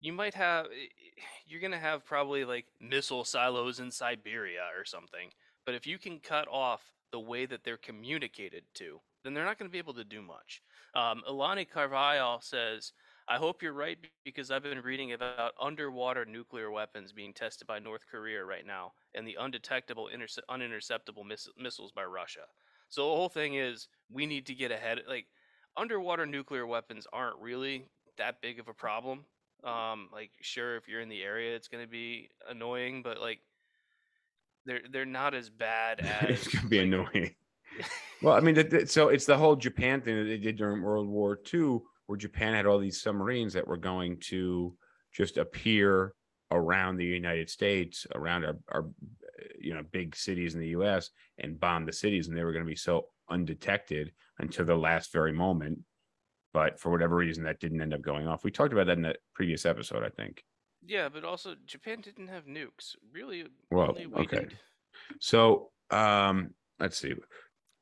you 0.00 0.12
might 0.12 0.34
have 0.34 0.66
i- 0.66 0.70
i- 0.70 1.22
you're 1.46 1.60
gonna 1.60 1.78
have 1.78 2.04
probably 2.04 2.44
like 2.44 2.66
missile 2.80 3.24
silos 3.24 3.78
in 3.78 3.90
Siberia 3.92 4.68
or 4.76 4.84
something. 4.84 5.30
But 5.64 5.76
if 5.76 5.86
you 5.86 5.98
can 5.98 6.18
cut 6.18 6.48
off 6.48 6.90
the 7.12 7.20
way 7.20 7.46
that 7.46 7.62
they're 7.62 7.76
communicated 7.78 8.64
to, 8.74 9.00
then 9.22 9.34
they're 9.34 9.44
not 9.44 9.58
going 9.58 9.68
to 9.68 9.72
be 9.72 9.78
able 9.78 9.94
to 9.94 10.04
do 10.04 10.20
much. 10.20 10.62
Um, 10.94 11.22
Ilani 11.28 11.68
Carvajal 11.68 12.40
says, 12.40 12.92
I 13.28 13.36
hope 13.36 13.62
you're 13.62 13.72
right 13.72 13.98
because 14.24 14.50
I've 14.50 14.62
been 14.62 14.80
reading 14.80 15.12
about 15.12 15.54
underwater 15.60 16.24
nuclear 16.24 16.70
weapons 16.70 17.12
being 17.12 17.32
tested 17.34 17.66
by 17.66 17.78
North 17.78 18.06
Korea 18.10 18.44
right 18.44 18.64
now 18.66 18.92
and 19.14 19.26
the 19.26 19.36
undetectable 19.38 20.08
interce- 20.08 20.38
uninterceptable 20.48 21.24
miss- 21.26 21.48
missiles 21.56 21.92
by 21.92 22.04
Russia. 22.04 22.46
So 22.88 23.02
the 23.08 23.16
whole 23.16 23.28
thing 23.28 23.54
is 23.54 23.88
we 24.10 24.26
need 24.26 24.46
to 24.46 24.54
get 24.54 24.70
ahead 24.70 25.00
like 25.08 25.26
underwater 25.76 26.26
nuclear 26.26 26.66
weapons 26.66 27.06
aren't 27.12 27.38
really 27.38 27.86
that 28.16 28.40
big 28.40 28.58
of 28.58 28.68
a 28.68 28.74
problem. 28.74 29.24
Um 29.64 30.08
like 30.12 30.30
sure 30.40 30.76
if 30.76 30.88
you're 30.88 31.00
in 31.00 31.08
the 31.08 31.22
area 31.22 31.54
it's 31.54 31.68
going 31.68 31.84
to 31.84 31.90
be 31.90 32.30
annoying 32.48 33.02
but 33.02 33.20
like 33.20 33.40
they're 34.66 34.82
they're 34.90 35.04
not 35.06 35.34
as 35.34 35.50
bad 35.50 36.00
as 36.22 36.30
it's 36.30 36.48
gonna 36.48 36.68
be 36.68 36.78
like- 36.78 36.86
annoying. 36.86 37.34
Well, 38.20 38.34
I 38.34 38.40
mean, 38.40 38.86
so 38.88 39.10
it's 39.10 39.26
the 39.26 39.36
whole 39.36 39.54
Japan 39.54 40.00
thing 40.00 40.16
that 40.16 40.24
they 40.24 40.38
did 40.38 40.56
during 40.56 40.82
World 40.82 41.06
War 41.06 41.38
II, 41.54 41.78
where 42.06 42.16
Japan 42.16 42.52
had 42.52 42.66
all 42.66 42.80
these 42.80 43.00
submarines 43.00 43.52
that 43.52 43.68
were 43.68 43.76
going 43.76 44.18
to 44.30 44.74
just 45.12 45.36
appear 45.36 46.14
around 46.50 46.96
the 46.96 47.04
United 47.04 47.48
States, 47.48 48.08
around 48.16 48.44
our, 48.44 48.56
our 48.70 48.86
you 49.60 49.74
know, 49.74 49.82
big 49.92 50.16
cities 50.16 50.54
in 50.54 50.60
the 50.60 50.68
U.S. 50.68 51.10
and 51.38 51.58
bomb 51.58 51.86
the 51.86 51.92
cities, 51.92 52.28
and 52.28 52.36
they 52.36 52.44
were 52.44 52.52
going 52.52 52.64
to 52.64 52.70
be 52.70 52.76
so 52.76 53.06
undetected 53.30 54.12
until 54.38 54.64
the 54.64 54.76
last 54.76 55.12
very 55.12 55.32
moment. 55.32 55.78
But 56.54 56.80
for 56.80 56.90
whatever 56.90 57.16
reason, 57.16 57.44
that 57.44 57.60
didn't 57.60 57.80
end 57.80 57.94
up 57.94 58.02
going 58.02 58.26
off. 58.26 58.44
We 58.44 58.50
talked 58.50 58.72
about 58.72 58.86
that 58.86 58.96
in 58.96 59.02
that 59.02 59.18
previous 59.34 59.66
episode, 59.66 60.02
I 60.02 60.08
think. 60.08 60.42
Yeah, 60.84 61.08
but 61.08 61.24
also 61.24 61.54
Japan 61.66 62.00
didn't 62.00 62.28
have 62.28 62.46
nukes. 62.46 62.94
Really, 63.12 63.44
Well, 63.70 63.96
okay. 64.16 64.40
did. 64.40 64.58
So, 65.20 65.70
um, 65.90 66.54
let's 66.80 66.96
see. 66.96 67.14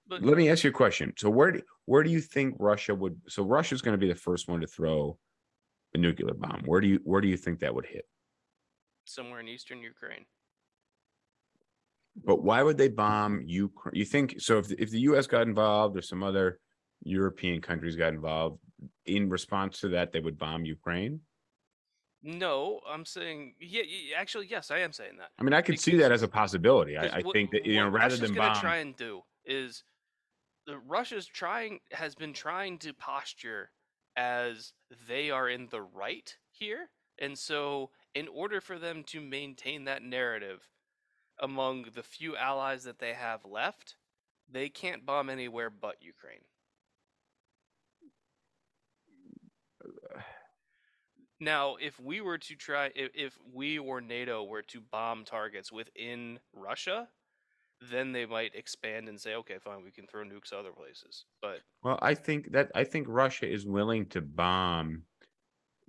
But 0.08 0.22
Let 0.22 0.36
me 0.36 0.48
ask 0.50 0.64
you 0.64 0.70
a 0.70 0.72
question. 0.72 1.12
So 1.16 1.28
where 1.28 1.52
do 1.52 1.62
where 1.86 2.02
do 2.02 2.10
you 2.10 2.20
think 2.20 2.54
Russia 2.58 2.94
would? 2.94 3.20
So 3.28 3.42
Russia's 3.42 3.82
going 3.82 3.94
to 3.94 3.98
be 3.98 4.08
the 4.08 4.18
first 4.18 4.48
one 4.48 4.60
to 4.60 4.66
throw 4.66 5.18
a 5.94 5.98
nuclear 5.98 6.34
bomb. 6.34 6.62
Where 6.64 6.80
do 6.80 6.86
you 6.86 7.00
where 7.02 7.20
do 7.20 7.28
you 7.28 7.36
think 7.36 7.60
that 7.60 7.74
would 7.74 7.86
hit? 7.86 8.06
somewhere 9.06 9.40
in 9.40 9.48
eastern 9.48 9.80
Ukraine. 9.80 10.26
But 12.24 12.42
why 12.42 12.62
would 12.62 12.78
they 12.78 12.88
bomb 12.88 13.42
Ukraine? 13.46 13.94
You 13.94 14.04
think 14.04 14.40
so? 14.40 14.58
If 14.58 14.70
if 14.72 14.90
the 14.90 15.00
U.S. 15.00 15.26
got 15.26 15.42
involved 15.42 15.96
or 15.96 16.02
some 16.02 16.22
other 16.22 16.58
European 17.02 17.60
countries 17.60 17.96
got 17.96 18.12
involved 18.14 18.58
in 19.04 19.28
response 19.28 19.80
to 19.80 19.88
that, 19.88 20.12
they 20.12 20.20
would 20.20 20.38
bomb 20.38 20.64
Ukraine. 20.64 21.20
No, 22.22 22.80
I'm 22.88 23.04
saying 23.04 23.54
yeah. 23.60 23.82
Actually, 24.16 24.46
yes, 24.48 24.70
I 24.70 24.78
am 24.78 24.92
saying 24.92 25.18
that. 25.18 25.28
I 25.38 25.42
mean, 25.42 25.52
I 25.52 25.62
could 25.62 25.78
see 25.78 25.96
that 25.98 26.10
as 26.10 26.22
a 26.22 26.28
possibility. 26.28 26.96
I, 26.96 27.18
I 27.18 27.20
what- 27.22 27.34
think 27.34 27.50
that 27.52 27.66
you 27.66 27.76
know 27.76 27.88
rather 27.88 28.14
Russia's 28.14 28.20
than 28.20 28.34
bomb, 28.34 28.56
try 28.56 28.76
and 28.76 28.96
do 28.96 29.22
is 29.44 29.84
the 30.66 30.78
Russia's 30.78 31.26
trying 31.26 31.80
has 31.92 32.14
been 32.14 32.32
trying 32.32 32.78
to 32.78 32.92
posture 32.94 33.70
as 34.16 34.72
they 35.06 35.30
are 35.30 35.48
in 35.48 35.68
the 35.70 35.82
right 35.82 36.34
here, 36.50 36.88
and 37.18 37.38
so 37.38 37.90
in 38.14 38.26
order 38.28 38.60
for 38.60 38.78
them 38.78 39.04
to 39.04 39.20
maintain 39.20 39.84
that 39.84 40.02
narrative 40.02 40.66
among 41.40 41.86
the 41.94 42.02
few 42.02 42.36
allies 42.36 42.84
that 42.84 42.98
they 42.98 43.12
have 43.14 43.44
left, 43.44 43.96
they 44.50 44.68
can't 44.68 45.04
bomb 45.04 45.28
anywhere 45.30 45.70
but 45.70 45.96
Ukraine. 46.00 46.44
Now, 51.38 51.76
if 51.76 52.00
we 52.00 52.20
were 52.20 52.38
to 52.38 52.54
try, 52.54 52.90
if, 52.94 53.10
if 53.14 53.38
we 53.52 53.78
or 53.78 54.00
NATO 54.00 54.44
were 54.44 54.62
to 54.62 54.80
bomb 54.80 55.24
targets 55.24 55.70
within 55.70 56.38
Russia, 56.54 57.08
then 57.90 58.12
they 58.12 58.24
might 58.24 58.54
expand 58.54 59.08
and 59.08 59.20
say, 59.20 59.34
okay, 59.34 59.58
fine, 59.58 59.84
we 59.84 59.90
can 59.90 60.06
throw 60.06 60.24
nukes 60.24 60.52
other 60.52 60.72
places. 60.72 61.26
But 61.42 61.60
Well, 61.82 61.98
I 62.00 62.14
think 62.14 62.52
that 62.52 62.70
I 62.74 62.84
think 62.84 63.06
Russia 63.08 63.50
is 63.50 63.66
willing 63.66 64.06
to 64.06 64.22
bomb 64.22 65.02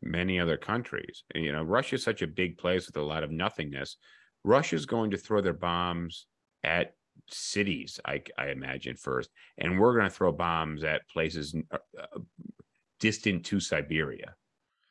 many 0.02 0.40
other 0.40 0.58
countries. 0.58 1.24
You 1.34 1.54
know, 1.54 1.64
Russia 1.64 1.96
is 1.96 2.04
such 2.04 2.22
a 2.22 2.28
big 2.28 2.58
place 2.58 2.88
with 2.88 2.98
a 2.98 3.02
lot 3.02 3.24
of 3.24 3.32
nothingness. 3.32 3.98
Russia's 4.48 4.86
going 4.86 5.12
to 5.12 5.18
throw 5.18 5.42
their 5.42 5.54
bombs 5.54 6.26
at 6.64 6.94
cities, 7.30 8.00
I, 8.06 8.22
I 8.38 8.48
imagine 8.48 8.96
first, 8.96 9.30
and 9.58 9.78
we're 9.80 9.94
going 9.94 10.10
to 10.10 10.16
throw 10.16 10.32
bombs 10.32 10.84
at 10.84 11.08
places 11.10 11.56
uh, 11.72 11.78
uh, 12.00 12.20
distant 13.00 13.46
to 13.48 13.60
Siberia. 13.60 14.36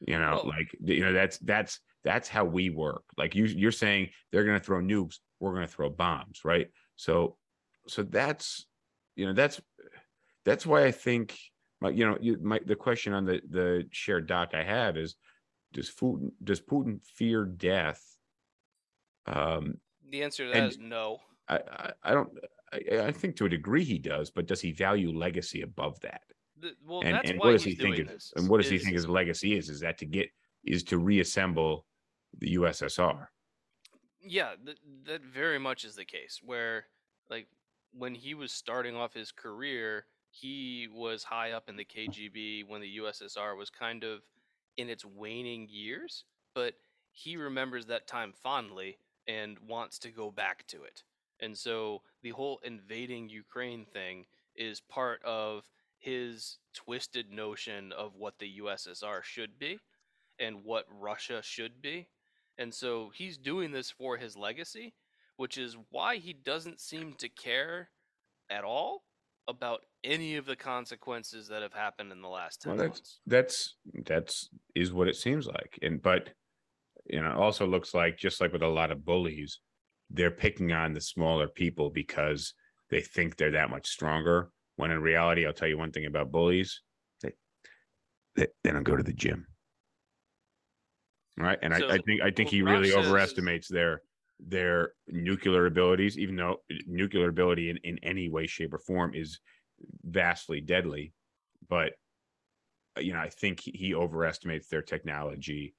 You 0.00 0.18
know, 0.18 0.42
Well- 0.44 0.48
like 0.48 0.76
you 0.82 1.04
know 1.04 1.12
that's 1.14 1.38
that's 1.38 1.80
that's 2.04 2.28
how 2.28 2.44
we 2.44 2.70
work. 2.70 3.02
Like 3.16 3.34
you, 3.34 3.46
you're 3.46 3.72
saying 3.72 4.10
they're 4.30 4.44
going 4.44 4.60
to 4.60 4.64
throw 4.64 4.80
nukes, 4.80 5.16
we're 5.40 5.54
going 5.54 5.66
to 5.66 5.72
throw 5.72 5.88
bombs, 5.90 6.44
right? 6.44 6.68
So, 6.96 7.36
so 7.88 8.02
that's 8.02 8.66
you 9.16 9.26
know 9.26 9.32
that's 9.32 9.60
that's 10.44 10.66
why 10.66 10.84
I 10.84 10.92
think 10.92 11.36
my 11.80 11.88
you 11.90 12.06
know 12.06 12.18
you, 12.20 12.38
my 12.42 12.60
the 12.64 12.76
question 12.76 13.14
on 13.14 13.24
the 13.24 13.40
the 13.48 13.88
shared 13.90 14.26
doc 14.26 14.50
I 14.52 14.62
have 14.62 14.98
is 14.98 15.16
does 15.72 15.90
Putin 15.90 16.32
does 16.44 16.60
Putin 16.60 17.00
fear 17.16 17.44
death? 17.46 18.02
Um, 19.26 19.80
the 20.10 20.22
answer 20.22 20.44
to 20.46 20.50
that 20.52 20.56
And- 20.62 20.70
is 20.72 20.78
no. 20.78 21.20
I 21.48 21.56
I, 21.58 21.92
I 22.02 22.14
don't. 22.14 22.38
I, 22.72 22.98
I 23.06 23.12
think 23.12 23.36
to 23.36 23.46
a 23.46 23.48
degree 23.48 23.84
he 23.84 23.98
does, 23.98 24.30
but 24.30 24.46
does 24.46 24.60
he 24.60 24.72
value 24.72 25.12
legacy 25.16 25.62
above 25.62 26.00
that? 26.00 26.22
The, 26.58 26.74
well, 26.84 27.02
and 27.02 27.14
that's 27.14 27.30
and 27.30 27.38
why 27.38 27.46
what 27.46 27.52
does 27.52 27.64
he's 27.64 27.74
he 27.76 27.82
think? 27.82 27.96
doing 27.96 28.08
It, 28.08 28.12
this. 28.12 28.32
and 28.36 28.48
what 28.48 28.60
does 28.60 28.70
he 28.70 28.78
think 28.78 28.94
his 28.94 29.08
legacy 29.08 29.56
is? 29.56 29.68
Is 29.70 29.80
that 29.80 29.98
to 29.98 30.06
get 30.06 30.28
is 30.64 30.82
to 30.84 30.98
reassemble 30.98 31.86
the 32.38 32.54
USSR? 32.56 33.28
Yeah, 34.20 34.54
th- 34.64 34.78
that 35.04 35.22
very 35.22 35.58
much 35.58 35.84
is 35.84 35.94
the 35.94 36.04
case. 36.04 36.40
Where, 36.42 36.86
like, 37.30 37.46
when 37.92 38.14
he 38.14 38.34
was 38.34 38.50
starting 38.52 38.96
off 38.96 39.14
his 39.14 39.30
career, 39.30 40.06
he 40.30 40.88
was 40.92 41.22
high 41.22 41.52
up 41.52 41.68
in 41.68 41.76
the 41.76 41.84
KGB 41.84 42.66
when 42.66 42.80
the 42.80 42.96
USSR 42.96 43.56
was 43.56 43.70
kind 43.70 44.02
of 44.02 44.22
in 44.76 44.88
its 44.90 45.04
waning 45.04 45.68
years, 45.70 46.24
but 46.54 46.74
he 47.12 47.36
remembers 47.36 47.86
that 47.86 48.06
time 48.08 48.32
fondly 48.32 48.98
and 49.28 49.58
wants 49.66 49.98
to 50.00 50.10
go 50.10 50.30
back 50.30 50.66
to 50.68 50.82
it. 50.82 51.02
And 51.40 51.56
so 51.56 52.02
the 52.22 52.30
whole 52.30 52.60
invading 52.64 53.28
Ukraine 53.28 53.84
thing 53.84 54.26
is 54.54 54.80
part 54.80 55.22
of 55.24 55.64
his 55.98 56.58
twisted 56.74 57.30
notion 57.30 57.92
of 57.92 58.14
what 58.16 58.38
the 58.38 58.58
USSR 58.62 59.22
should 59.22 59.58
be 59.58 59.78
and 60.38 60.64
what 60.64 60.84
Russia 60.90 61.40
should 61.42 61.82
be. 61.82 62.08
And 62.58 62.72
so 62.72 63.10
he's 63.14 63.36
doing 63.36 63.72
this 63.72 63.90
for 63.90 64.16
his 64.16 64.36
legacy, 64.36 64.94
which 65.36 65.58
is 65.58 65.76
why 65.90 66.16
he 66.16 66.32
doesn't 66.32 66.80
seem 66.80 67.14
to 67.18 67.28
care 67.28 67.90
at 68.48 68.64
all 68.64 69.02
about 69.48 69.82
any 70.02 70.36
of 70.36 70.46
the 70.46 70.56
consequences 70.56 71.48
that 71.48 71.62
have 71.62 71.72
happened 71.72 72.12
in 72.12 72.20
the 72.20 72.28
last 72.28 72.62
10 72.62 72.76
Well, 72.76 72.86
months. 72.86 73.20
That's 73.26 73.74
that's 74.04 74.48
is 74.74 74.92
what 74.92 75.08
it 75.08 75.16
seems 75.16 75.46
like, 75.46 75.78
and 75.82 76.02
but 76.02 76.30
you 77.08 77.20
know, 77.20 77.30
it 77.30 77.36
also 77.36 77.66
looks 77.66 77.94
like 77.94 78.18
just 78.18 78.40
like 78.40 78.52
with 78.52 78.62
a 78.62 78.68
lot 78.68 78.90
of 78.90 79.04
bullies, 79.04 79.60
they're 80.10 80.30
picking 80.30 80.72
on 80.72 80.92
the 80.92 81.00
smaller 81.00 81.48
people 81.48 81.90
because 81.90 82.54
they 82.90 83.00
think 83.00 83.36
they're 83.36 83.52
that 83.52 83.70
much 83.70 83.88
stronger. 83.88 84.50
When 84.76 84.90
in 84.90 85.00
reality, 85.00 85.46
I'll 85.46 85.52
tell 85.52 85.68
you 85.68 85.78
one 85.78 85.92
thing 85.92 86.06
about 86.06 86.30
bullies: 86.30 86.82
they 87.22 87.32
they, 88.34 88.48
they 88.62 88.72
don't 88.72 88.82
go 88.82 88.96
to 88.96 89.02
the 89.02 89.12
gym, 89.12 89.46
right? 91.38 91.58
And 91.62 91.72
I, 91.72 91.78
I 91.78 91.98
think 91.98 92.22
I 92.22 92.30
think 92.30 92.48
well, 92.48 92.50
he 92.50 92.62
really 92.62 92.92
overestimates 92.92 93.68
their 93.68 94.02
their 94.38 94.92
nuclear 95.08 95.66
abilities, 95.66 96.18
even 96.18 96.36
though 96.36 96.58
nuclear 96.86 97.28
ability 97.28 97.70
in, 97.70 97.78
in 97.78 97.98
any 98.02 98.28
way, 98.28 98.46
shape, 98.46 98.74
or 98.74 98.78
form 98.78 99.14
is 99.14 99.40
vastly 100.04 100.60
deadly. 100.60 101.12
But 101.68 101.94
you 102.98 103.12
know, 103.12 103.18
I 103.18 103.28
think 103.28 103.60
he 103.60 103.94
overestimates 103.94 104.68
their 104.68 104.82
technology 104.82 105.74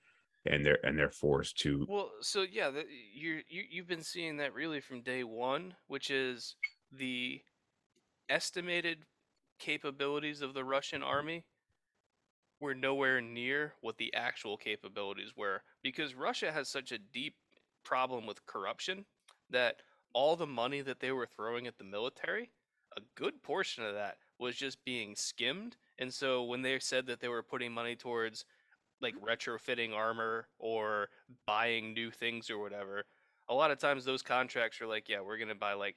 and 0.48 0.66
their 0.66 0.78
and 0.86 0.98
their 0.98 1.10
force 1.10 1.54
to 1.54 1.86
Well, 1.90 2.12
so 2.22 2.46
yeah, 2.50 2.70
the, 2.70 2.86
you're, 3.14 3.42
you 3.48 3.64
you've 3.70 3.88
been 3.88 4.04
seeing 4.04 4.38
that 4.38 4.54
really 4.54 4.80
from 4.82 5.02
day 5.02 5.24
one, 5.24 5.76
which 5.88 6.10
is 6.10 6.56
the 6.92 7.42
estimated 8.30 9.00
capabilities 9.60 10.42
of 10.42 10.54
the 10.54 10.64
Russian 10.64 11.04
army 11.04 11.46
were 12.60 12.76
nowhere 12.76 13.22
near 13.22 13.74
what 13.82 13.98
the 13.98 14.14
actual 14.14 14.58
capabilities 14.58 15.34
were 15.36 15.62
because 15.84 16.16
Russia 16.16 16.52
has 16.52 16.68
such 16.70 16.92
a 16.92 16.98
deep 16.98 17.36
problem 17.84 18.26
with 18.26 18.46
corruption 18.46 19.06
that 19.50 19.78
all 20.14 20.36
the 20.36 20.48
money 20.48 20.82
that 20.82 21.00
they 21.00 21.12
were 21.12 21.28
throwing 21.28 21.68
at 21.68 21.78
the 21.78 21.84
military, 21.84 22.50
a 22.98 23.02
good 23.16 23.44
portion 23.44 23.84
of 23.84 23.94
that 23.94 24.18
was 24.40 24.56
just 24.56 24.84
being 24.84 25.16
skimmed. 25.16 25.78
And 26.00 26.14
so 26.14 26.44
when 26.44 26.62
they 26.62 26.80
said 26.80 27.06
that 27.08 27.20
they 27.20 27.28
were 27.28 27.44
putting 27.44 27.72
money 27.72 27.96
towards 27.96 28.46
like 29.02 29.16
retrofitting 29.22 29.94
armor 29.94 30.48
or 30.60 31.10
buying 31.46 31.94
new 31.94 32.12
things 32.12 32.50
or 32.50 32.58
whatever, 32.58 33.06
a 33.50 33.54
lot 33.54 33.72
of 33.72 33.80
times 33.80 34.06
those 34.06 34.22
contracts 34.22 34.82
are 34.82 34.88
like, 34.88 35.10
yeah, 35.10 35.22
we're 35.22 35.38
going 35.38 35.48
to 35.50 35.56
buy 35.56 35.74
like 35.74 35.96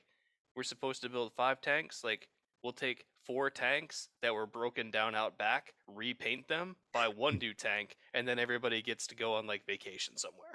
we're 0.56 0.62
supposed 0.62 1.02
to 1.02 1.08
build 1.08 1.32
5 1.34 1.60
tanks, 1.60 2.02
like 2.04 2.28
we'll 2.62 2.72
take 2.72 3.04
four 3.26 3.50
tanks 3.50 4.08
that 4.22 4.34
were 4.34 4.46
broken 4.46 4.90
down 4.90 5.14
out 5.14 5.38
back, 5.38 5.74
repaint 5.86 6.48
them, 6.48 6.76
buy 6.92 7.08
one 7.08 7.38
new 7.38 7.54
tank, 7.54 7.96
and 8.14 8.26
then 8.26 8.38
everybody 8.38 8.82
gets 8.82 9.06
to 9.08 9.14
go 9.14 9.34
on 9.34 9.46
like 9.46 9.64
vacation 9.66 10.16
somewhere. 10.16 10.50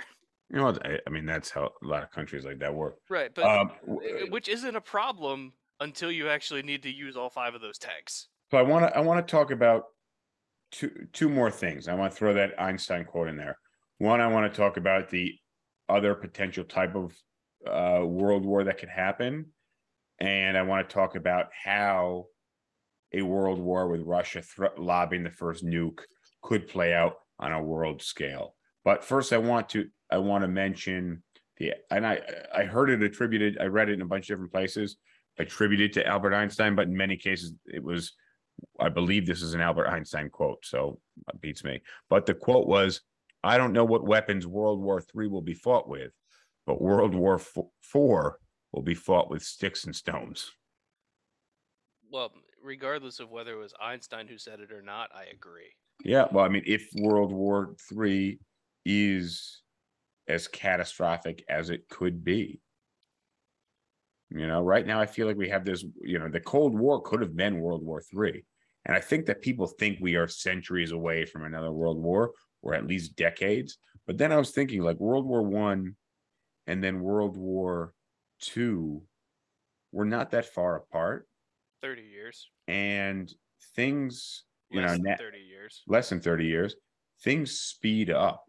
you 0.49 0.57
know 0.57 0.75
I, 0.83 0.99
I 1.05 1.09
mean 1.09 1.25
that's 1.25 1.49
how 1.49 1.71
a 1.81 1.87
lot 1.87 2.03
of 2.03 2.11
countries 2.11 2.45
like 2.45 2.59
that 2.59 2.73
work. 2.73 2.97
Right, 3.09 3.33
but 3.33 3.45
Um, 3.45 3.71
uh, 3.89 4.27
which 4.29 4.49
isn't 4.49 4.75
a 4.75 4.81
problem 4.81 5.53
until 5.79 6.11
you 6.11 6.29
actually 6.29 6.63
need 6.63 6.83
to 6.83 6.91
use 6.91 7.15
all 7.15 7.29
five 7.29 7.55
of 7.55 7.61
those 7.61 7.77
tanks. 7.77 8.27
So 8.51 8.57
I 8.57 8.61
want 8.61 8.85
to 8.85 8.97
I 8.97 9.01
want 9.01 9.25
to 9.25 9.31
talk 9.31 9.51
about 9.51 9.85
two 10.75 11.07
two 11.13 11.29
more 11.29 11.51
things. 11.51 11.87
I 11.87 11.93
want 11.93 12.11
to 12.11 12.17
throw 12.17 12.33
that 12.33 12.59
Einstein 12.61 13.05
quote 13.05 13.27
in 13.27 13.37
there. 13.37 13.57
One, 13.97 14.19
I 14.21 14.27
want 14.27 14.51
to 14.51 14.57
talk 14.57 14.77
about 14.77 15.09
the 15.09 15.33
other 15.87 16.15
potential 16.15 16.65
type 16.65 16.95
of 16.95 17.13
uh, 17.65 18.05
world 18.05 18.45
war 18.45 18.63
that 18.65 18.77
could 18.77 18.89
happen, 18.89 19.47
and 20.19 20.57
I 20.57 20.63
want 20.63 20.87
to 20.87 20.93
talk 20.93 21.15
about 21.15 21.47
how 21.63 22.25
a 23.13 23.21
world 23.21 23.59
war 23.59 23.87
with 23.87 24.01
Russia 24.01 24.41
thr 24.41 24.65
lobbing 24.77 25.23
the 25.23 25.29
first 25.29 25.65
nuke 25.65 25.99
could 26.41 26.67
play 26.67 26.93
out 26.93 27.15
on 27.39 27.53
a 27.53 27.63
world 27.63 28.01
scale. 28.01 28.55
But 28.83 29.03
first, 29.03 29.31
I 29.31 29.37
want 29.37 29.69
to 29.69 29.87
I 30.11 30.17
want 30.17 30.43
to 30.43 30.47
mention 30.49 31.23
the 31.57 31.73
and 31.89 32.05
I 32.05 32.21
I 32.53 32.63
heard 32.65 32.89
it 32.89 33.01
attributed. 33.01 33.57
I 33.59 33.65
read 33.65 33.89
it 33.89 33.93
in 33.93 34.01
a 34.01 34.05
bunch 34.05 34.25
of 34.25 34.35
different 34.35 34.51
places 34.51 34.97
attributed 35.37 35.93
to 35.93 36.05
Albert 36.05 36.33
Einstein, 36.33 36.75
but 36.75 36.87
in 36.87 36.97
many 36.97 37.15
cases 37.15 37.53
it 37.65 37.83
was. 37.83 38.13
I 38.79 38.89
believe 38.89 39.25
this 39.25 39.41
is 39.41 39.53
an 39.53 39.61
Albert 39.61 39.87
Einstein 39.87 40.29
quote, 40.29 40.65
so 40.65 40.99
it 41.27 41.41
beats 41.41 41.63
me. 41.63 41.81
But 42.09 42.25
the 42.25 42.33
quote 42.33 42.67
was, 42.67 43.01
"I 43.43 43.57
don't 43.57 43.73
know 43.73 43.85
what 43.85 44.05
weapons 44.05 44.47
World 44.47 44.81
War 44.81 45.01
III 45.15 45.27
will 45.27 45.41
be 45.41 45.53
fought 45.53 45.87
with, 45.87 46.13
but 46.65 46.81
World 46.81 47.15
War 47.15 47.39
Four 47.39 48.39
will 48.71 48.81
be 48.81 48.95
fought 48.95 49.29
with 49.29 49.43
sticks 49.43 49.85
and 49.85 49.95
stones." 49.95 50.51
Well, 52.09 52.33
regardless 52.61 53.19
of 53.19 53.29
whether 53.29 53.53
it 53.53 53.59
was 53.59 53.73
Einstein 53.79 54.27
who 54.27 54.37
said 54.37 54.59
it 54.59 54.71
or 54.71 54.81
not, 54.81 55.13
I 55.13 55.25
agree. 55.25 55.75
Yeah, 56.03 56.27
well, 56.31 56.45
I 56.45 56.49
mean, 56.49 56.63
if 56.65 56.89
World 56.95 57.31
War 57.31 57.75
III 57.91 58.39
is 58.85 59.63
as 60.27 60.47
catastrophic 60.47 61.43
as 61.49 61.69
it 61.69 61.87
could 61.89 62.23
be, 62.23 62.61
you 64.35 64.47
know, 64.47 64.61
right 64.61 64.85
now 64.85 64.99
I 64.99 65.05
feel 65.05 65.27
like 65.27 65.37
we 65.37 65.49
have 65.49 65.65
this, 65.65 65.85
you 66.01 66.19
know, 66.19 66.29
the 66.29 66.39
Cold 66.41 66.77
War 66.77 67.01
could 67.01 67.21
have 67.21 67.35
been 67.35 67.59
World 67.59 67.83
War 67.83 68.01
Three. 68.01 68.43
And 68.85 68.95
I 68.95 68.99
think 68.99 69.25
that 69.25 69.41
people 69.41 69.65
think 69.65 69.97
we 69.99 70.15
are 70.15 70.27
centuries 70.27 70.91
away 70.91 71.25
from 71.25 71.43
another 71.43 71.71
world 71.71 71.97
war 71.97 72.33
or 72.61 72.75
at 72.75 72.85
least 72.85 73.15
decades. 73.15 73.77
But 74.05 74.17
then 74.17 74.31
I 74.31 74.37
was 74.37 74.51
thinking 74.51 74.81
like 74.81 74.99
World 74.99 75.25
War 75.25 75.41
One 75.41 75.95
and 76.67 76.83
then 76.83 76.99
World 77.01 77.37
War 77.37 77.93
Two 78.39 79.03
were 79.91 80.05
not 80.05 80.31
that 80.31 80.45
far 80.45 80.75
apart. 80.75 81.27
30 81.81 82.01
years. 82.03 82.49
And 82.67 83.33
things, 83.75 84.43
you 84.69 84.81
Less 84.81 84.91
know, 84.91 85.03
than 85.03 85.03
na- 85.11 85.17
30 85.17 85.37
years. 85.39 85.83
less 85.87 86.09
than 86.09 86.19
30 86.19 86.45
years 86.45 86.75
things 87.23 87.59
speed 87.59 88.09
up 88.09 88.43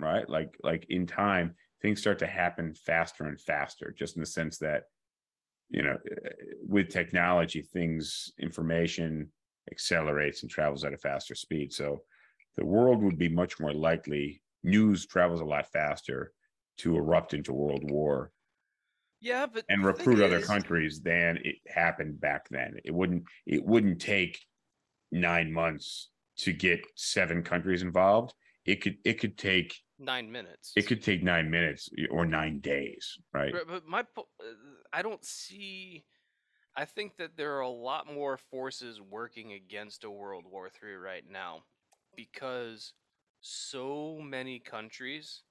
right 0.00 0.28
like 0.28 0.54
like 0.62 0.84
in 0.90 1.06
time 1.06 1.54
things 1.82 2.00
start 2.00 2.18
to 2.20 2.26
happen 2.26 2.74
faster 2.74 3.24
and 3.24 3.40
faster 3.40 3.94
just 3.96 4.16
in 4.16 4.20
the 4.20 4.26
sense 4.26 4.58
that 4.58 4.84
you 5.70 5.82
know 5.82 5.98
with 6.62 6.88
technology 6.88 7.62
things 7.62 8.32
information 8.38 9.32
accelerates 9.70 10.42
and 10.42 10.50
travels 10.50 10.84
at 10.84 10.94
a 10.94 10.98
faster 10.98 11.34
speed 11.34 11.72
so 11.72 11.98
the 12.56 12.64
world 12.64 13.02
would 13.02 13.18
be 13.18 13.28
much 13.28 13.60
more 13.60 13.72
likely 13.74 14.42
news 14.62 15.06
travels 15.06 15.40
a 15.40 15.44
lot 15.44 15.66
faster 15.70 16.32
to 16.78 16.96
erupt 16.96 17.34
into 17.34 17.52
world 17.52 17.90
war 17.90 18.32
Yeah, 19.20 19.46
but 19.46 19.66
and 19.68 19.84
recruit 19.84 20.20
other 20.22 20.38
is- 20.38 20.46
countries 20.46 21.00
than 21.02 21.38
it 21.38 21.56
happened 21.66 22.20
back 22.20 22.48
then. 22.48 22.78
It 22.84 22.92
wouldn't 22.94 23.24
it 23.46 23.64
wouldn't 23.64 24.00
take 24.00 24.38
nine 25.12 25.52
months 25.52 26.10
to 26.38 26.52
get 26.52 26.86
seven 26.96 27.42
countries 27.42 27.82
involved. 27.82 28.34
It 28.64 28.82
could 28.82 28.98
it 29.04 29.14
could 29.14 29.38
take 29.38 29.76
Nine 29.98 30.30
minutes. 30.30 30.72
it 30.76 30.86
could 30.86 31.02
take 31.02 31.24
nine 31.24 31.50
minutes 31.50 31.88
or 32.10 32.24
nine 32.24 32.60
days, 32.60 33.18
right? 33.32 33.52
But, 33.52 33.66
but 33.66 33.86
my, 33.86 34.00
uh, 34.16 34.22
I 34.92 35.02
don't 35.02 35.24
see. 35.24 36.04
I 36.76 36.84
think 36.84 37.16
that 37.16 37.36
there 37.36 37.56
are 37.56 37.62
a 37.62 37.68
lot 37.68 38.06
more 38.12 38.36
forces 38.36 39.00
working 39.00 39.52
against 39.52 40.04
a 40.04 40.10
World 40.10 40.44
War 40.48 40.70
III 40.82 40.94
right 40.94 41.24
now 41.28 41.64
because 42.14 42.92
so 43.40 44.20
many 44.22 44.60
countries 44.60 45.42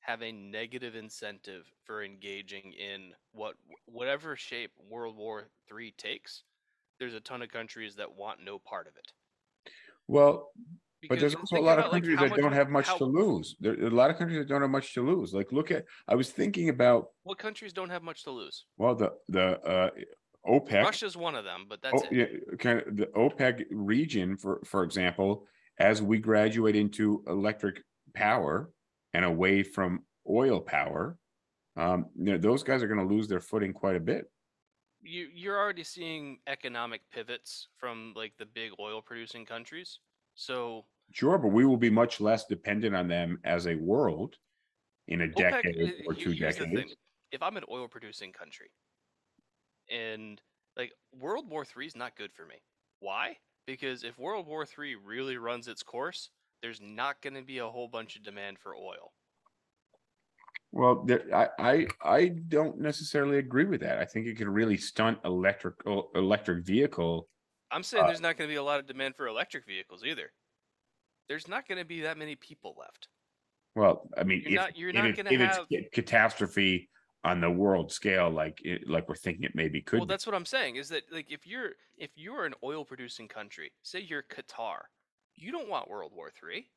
have 0.00 0.22
a 0.22 0.32
negative 0.32 0.94
incentive 0.94 1.70
for 1.84 2.02
engaging 2.02 2.72
in 2.72 3.12
what 3.32 3.54
whatever 3.84 4.34
shape 4.36 4.72
World 4.88 5.16
War 5.16 5.48
III 5.70 5.94
takes. 5.98 6.44
There's 6.98 7.14
a 7.14 7.20
ton 7.20 7.42
of 7.42 7.50
countries 7.50 7.96
that 7.96 8.14
want 8.14 8.40
no 8.42 8.58
part 8.58 8.86
of 8.86 8.94
it. 8.96 9.12
Well, 10.08 10.50
but 11.08 11.18
there's 11.18 11.34
also 11.34 11.56
a 11.56 11.60
lot 11.60 11.78
of 11.78 11.86
about, 11.86 11.92
like, 11.92 12.04
countries 12.04 12.18
how 12.18 12.28
that 12.28 12.36
don't 12.36 12.52
have 12.52 12.68
much 12.70 12.86
how- 12.88 12.96
to 12.98 13.04
lose. 13.04 13.56
There 13.60 13.72
are 13.72 13.86
a 13.86 13.90
lot 13.90 14.10
of 14.10 14.16
countries 14.18 14.38
that 14.38 14.48
don't 14.48 14.60
have 14.62 14.70
much 14.70 14.94
to 14.94 15.02
lose. 15.02 15.32
Like 15.34 15.52
look 15.52 15.70
at 15.70 15.84
I 16.08 16.14
was 16.14 16.30
thinking 16.30 16.68
about 16.68 17.08
What 17.22 17.38
countries 17.38 17.72
don't 17.72 17.90
have 17.90 18.02
much 18.02 18.24
to 18.24 18.30
lose? 18.30 18.66
well 18.76 18.94
the 18.94 19.12
the 19.28 19.60
uh 19.60 19.90
OPEC 20.46 20.82
Russia's 20.84 21.16
one 21.16 21.34
of 21.34 21.44
them, 21.44 21.66
but 21.68 21.82
that's 21.82 22.02
oh, 22.02 22.08
it. 22.10 22.16
yeah, 22.50 22.56
kind 22.58 22.80
of 22.80 22.96
the 22.96 23.06
OPEC 23.08 23.64
region, 23.70 24.36
for 24.36 24.60
for 24.64 24.84
example, 24.84 25.46
as 25.78 26.02
we 26.02 26.18
graduate 26.18 26.76
into 26.76 27.22
electric 27.26 27.82
power 28.14 28.70
and 29.12 29.24
away 29.24 29.62
from 29.62 30.04
oil 30.28 30.60
power, 30.60 31.18
um, 31.76 32.06
you 32.16 32.24
know, 32.32 32.38
those 32.38 32.62
guys 32.62 32.82
are 32.82 32.88
going 32.88 33.06
to 33.06 33.14
lose 33.14 33.28
their 33.28 33.40
footing 33.40 33.72
quite 33.72 33.96
a 33.96 34.00
bit. 34.00 34.30
you 35.02 35.28
you're 35.34 35.58
already 35.58 35.84
seeing 35.84 36.38
economic 36.46 37.02
pivots 37.12 37.68
from 37.76 38.12
like 38.16 38.32
the 38.38 38.46
big 38.46 38.70
oil 38.80 39.00
producing 39.02 39.44
countries. 39.46 40.00
So 40.40 40.86
Sure, 41.12 41.38
but 41.38 41.48
we 41.48 41.66
will 41.66 41.76
be 41.76 41.90
much 41.90 42.20
less 42.20 42.46
dependent 42.46 42.94
on 42.94 43.08
them 43.08 43.38
as 43.44 43.66
a 43.66 43.74
world 43.74 44.36
in 45.08 45.22
a 45.22 45.28
OPEC, 45.28 45.34
decade 45.34 45.94
or 46.06 46.14
two 46.14 46.30
here's 46.30 46.56
the 46.56 46.64
thing. 46.64 46.74
decades. 46.74 46.96
If 47.32 47.42
I'm 47.42 47.56
an 47.56 47.64
oil 47.70 47.88
producing 47.88 48.32
country 48.32 48.70
and 49.90 50.40
like 50.76 50.92
World 51.18 51.48
War 51.48 51.64
Three 51.64 51.86
is 51.86 51.96
not 51.96 52.16
good 52.16 52.32
for 52.32 52.46
me. 52.46 52.54
Why? 53.00 53.36
Because 53.66 54.04
if 54.04 54.18
World 54.18 54.46
War 54.46 54.64
Three 54.64 54.94
really 54.94 55.36
runs 55.36 55.68
its 55.68 55.82
course, 55.82 56.30
there's 56.62 56.80
not 56.80 57.20
going 57.22 57.34
to 57.34 57.42
be 57.42 57.58
a 57.58 57.68
whole 57.68 57.88
bunch 57.88 58.16
of 58.16 58.22
demand 58.22 58.58
for 58.58 58.74
oil. 58.74 59.12
Well, 60.72 61.04
there, 61.04 61.24
I, 61.34 61.48
I 61.58 61.86
I 62.02 62.28
don't 62.28 62.78
necessarily 62.78 63.38
agree 63.38 63.64
with 63.64 63.80
that. 63.80 63.98
I 63.98 64.04
think 64.04 64.26
it 64.26 64.38
could 64.38 64.48
really 64.48 64.76
stunt 64.76 65.18
electric 65.24 65.74
electric 66.14 66.64
vehicle. 66.64 67.28
I'm 67.70 67.82
saying 67.82 68.04
Uh, 68.04 68.06
there's 68.08 68.20
not 68.20 68.36
going 68.36 68.48
to 68.48 68.52
be 68.52 68.56
a 68.56 68.62
lot 68.62 68.80
of 68.80 68.86
demand 68.86 69.16
for 69.16 69.26
electric 69.26 69.66
vehicles 69.66 70.02
either. 70.04 70.32
There's 71.28 71.48
not 71.48 71.68
going 71.68 71.78
to 71.78 71.84
be 71.84 72.00
that 72.02 72.18
many 72.18 72.34
people 72.36 72.74
left. 72.78 73.08
Well, 73.76 74.08
I 74.16 74.24
mean, 74.24 74.40
You're 74.44 74.48
if, 74.48 74.54
not- 74.56 74.76
you're 74.76 74.88
if 74.90 74.94
not 74.96 75.06
if 75.32 75.40
it's 75.40 75.56
have- 75.56 75.68
ca- 75.68 75.88
catastrophe 75.92 76.88
on 77.22 77.40
the 77.40 77.50
world 77.50 77.92
scale, 77.92 78.30
like 78.30 78.60
it, 78.64 78.88
like 78.88 79.08
we're 79.08 79.14
thinking 79.14 79.44
it 79.44 79.54
maybe 79.54 79.80
could. 79.82 79.98
Well, 80.00 80.06
be. 80.06 80.12
that's 80.12 80.26
what 80.26 80.34
I'm 80.34 80.46
saying. 80.46 80.76
Is 80.76 80.88
that 80.88 81.02
like 81.12 81.30
if 81.30 81.46
you're 81.46 81.70
if 81.96 82.10
you're 82.16 82.46
an 82.46 82.54
oil 82.64 82.84
producing 82.84 83.28
country, 83.28 83.70
say 83.82 84.00
you're 84.00 84.22
Qatar, 84.24 84.78
you 85.36 85.52
don't 85.52 85.68
want 85.68 85.88
World 85.88 86.12
War 86.14 86.30
Three. 86.30 86.70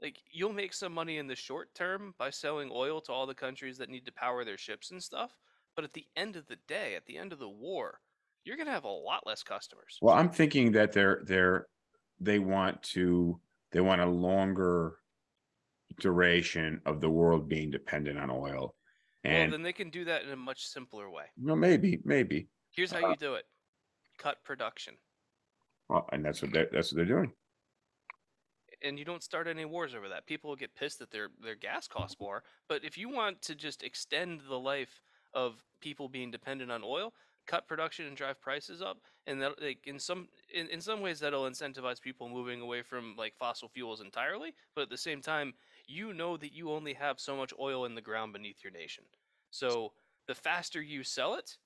Like 0.00 0.18
you'll 0.30 0.52
make 0.52 0.72
some 0.74 0.92
money 0.94 1.18
in 1.18 1.26
the 1.26 1.34
short 1.36 1.74
term 1.74 2.14
by 2.18 2.30
selling 2.30 2.70
oil 2.72 3.00
to 3.02 3.12
all 3.12 3.26
the 3.26 3.34
countries 3.34 3.76
that 3.78 3.90
need 3.90 4.06
to 4.06 4.12
power 4.12 4.44
their 4.44 4.58
ships 4.58 4.90
and 4.92 5.02
stuff. 5.02 5.36
But 5.74 5.84
at 5.84 5.92
the 5.92 6.06
end 6.16 6.36
of 6.36 6.46
the 6.46 6.58
day, 6.68 6.94
at 6.94 7.04
the 7.06 7.18
end 7.18 7.32
of 7.32 7.38
the 7.40 7.48
war, 7.48 8.00
you're 8.44 8.56
gonna 8.56 8.70
have 8.70 8.84
a 8.84 8.88
lot 8.88 9.26
less 9.26 9.42
customers. 9.42 10.02
Well, 10.02 10.14
I'm 10.14 10.30
thinking 10.30 10.72
that 10.72 10.92
they're 10.92 11.22
they're 11.24 11.68
they 12.20 12.38
want 12.38 12.82
to 12.94 13.40
they 13.72 13.80
want 13.80 14.00
a 14.00 14.06
longer 14.06 14.98
duration 15.98 16.80
of 16.86 17.00
the 17.00 17.10
world 17.10 17.48
being 17.48 17.70
dependent 17.70 18.18
on 18.18 18.30
oil, 18.30 18.74
Well, 19.28 19.42
and 19.42 19.52
then 19.52 19.60
they 19.62 19.74
can 19.74 19.90
do 19.90 20.04
that 20.06 20.22
in 20.22 20.30
a 20.30 20.36
much 20.36 20.66
simpler 20.66 21.10
way. 21.10 21.32
well, 21.36 21.56
maybe 21.56 22.00
maybe, 22.04 22.48
Here's 22.72 22.92
how 22.92 23.00
Uh, 23.02 23.10
you 23.10 23.16
do 23.16 23.36
it: 23.36 23.46
cut 24.18 24.44
production, 24.44 24.98
well, 25.88 26.08
and 26.12 26.24
that's 26.24 26.42
what 26.42 26.52
they're 26.52 26.68
that's 26.72 26.92
what 26.92 26.96
they're 26.96 27.04
doing. 27.06 27.32
and 28.82 28.98
you 28.98 29.04
don't 29.04 29.22
start 29.22 29.46
any 29.46 29.64
wars 29.64 29.94
over 29.94 30.08
that. 30.08 30.26
People 30.26 30.50
will 30.50 30.56
get 30.56 30.74
pissed 30.74 30.98
that 30.98 31.10
their 31.10 31.30
their 31.40 31.54
gas 31.54 31.88
costs 31.88 32.18
more. 32.20 32.42
But 32.68 32.84
if 32.84 32.98
you 32.98 33.08
want 33.08 33.40
to 33.42 33.54
just 33.54 33.82
extend 33.82 34.42
the 34.42 34.58
life 34.58 35.00
of 35.32 35.64
people 35.80 36.08
being 36.08 36.30
dependent 36.30 36.70
on 36.70 36.82
oil, 36.84 37.14
cut 37.46 37.68
production 37.68 38.06
and 38.06 38.16
drive 38.16 38.40
prices 38.40 38.82
up, 38.82 38.98
and 39.26 39.40
that 39.42 39.60
like 39.62 39.86
in 39.86 39.98
some 39.98 40.28
in, 40.52 40.68
in 40.68 40.80
some 40.80 41.00
ways 41.00 41.20
that'll 41.20 41.44
incentivize 41.44 42.00
people 42.00 42.28
moving 42.28 42.60
away 42.60 42.82
from 42.82 43.14
like 43.16 43.36
fossil 43.36 43.68
fuels 43.68 44.00
entirely. 44.00 44.54
But 44.74 44.82
at 44.82 44.90
the 44.90 44.98
same 44.98 45.20
time, 45.20 45.54
you 45.86 46.12
know 46.12 46.36
that 46.36 46.52
you 46.52 46.70
only 46.70 46.94
have 46.94 47.20
so 47.20 47.36
much 47.36 47.52
oil 47.58 47.84
in 47.84 47.94
the 47.94 48.00
ground 48.00 48.32
beneath 48.32 48.62
your 48.62 48.72
nation. 48.72 49.04
So 49.50 49.92
the 50.26 50.34
faster 50.34 50.82
you 50.82 51.04
sell 51.04 51.34
it, 51.34 51.56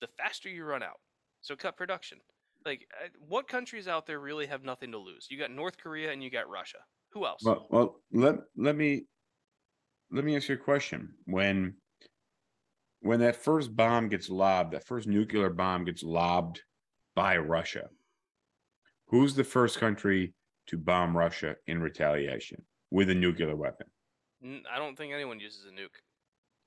the 0.00 0.08
faster 0.08 0.48
you 0.48 0.64
run 0.64 0.82
out. 0.82 1.00
So 1.40 1.56
cut 1.56 1.76
production. 1.76 2.18
Like, 2.64 2.88
uh, 3.02 3.08
what 3.26 3.48
countries 3.48 3.88
out 3.88 4.06
there 4.06 4.18
really 4.18 4.46
have 4.46 4.64
nothing 4.64 4.92
to 4.92 4.98
lose? 4.98 5.28
You 5.30 5.38
got 5.38 5.50
North 5.50 5.78
Korea 5.78 6.12
and 6.12 6.22
you 6.22 6.30
got 6.30 6.48
Russia. 6.48 6.78
Who 7.10 7.24
else? 7.24 7.42
Well, 7.44 7.66
well, 7.70 8.00
let 8.12 8.36
let 8.56 8.76
me 8.76 9.06
let 10.10 10.24
me 10.24 10.36
ask 10.36 10.48
you 10.48 10.56
a 10.56 10.58
question. 10.58 11.14
When 11.24 11.74
when 13.00 13.20
that 13.20 13.36
first 13.36 13.74
bomb 13.74 14.08
gets 14.08 14.28
lobbed, 14.28 14.72
that 14.74 14.84
first 14.84 15.06
nuclear 15.06 15.50
bomb 15.50 15.84
gets 15.84 16.02
lobbed 16.02 16.62
by 17.14 17.36
Russia, 17.36 17.88
who's 19.06 19.34
the 19.34 19.44
first 19.44 19.78
country 19.78 20.34
to 20.66 20.76
bomb 20.76 21.16
Russia 21.16 21.56
in 21.66 21.80
retaliation 21.80 22.62
with 22.90 23.10
a 23.10 23.14
nuclear 23.14 23.54
weapon? 23.56 23.86
I 24.72 24.78
don't 24.78 24.96
think 24.96 25.12
anyone 25.12 25.40
uses 25.40 25.64
a 25.64 25.70
nuke. 25.70 25.96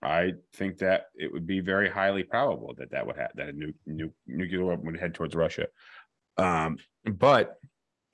I 0.03 0.33
think 0.53 0.79
that 0.79 1.05
it 1.15 1.31
would 1.31 1.45
be 1.45 1.59
very 1.59 1.87
highly 1.89 2.23
probable 2.23 2.73
that 2.77 2.91
that 2.91 3.05
would 3.05 3.17
have 3.17 3.31
that 3.35 3.49
a 3.49 3.53
nu- 3.53 3.73
nu- 3.85 4.13
nuclear 4.25 4.65
weapon 4.65 4.85
would 4.87 4.99
head 4.99 5.13
towards 5.13 5.35
Russia. 5.35 5.67
Um, 6.37 6.77
but 7.05 7.57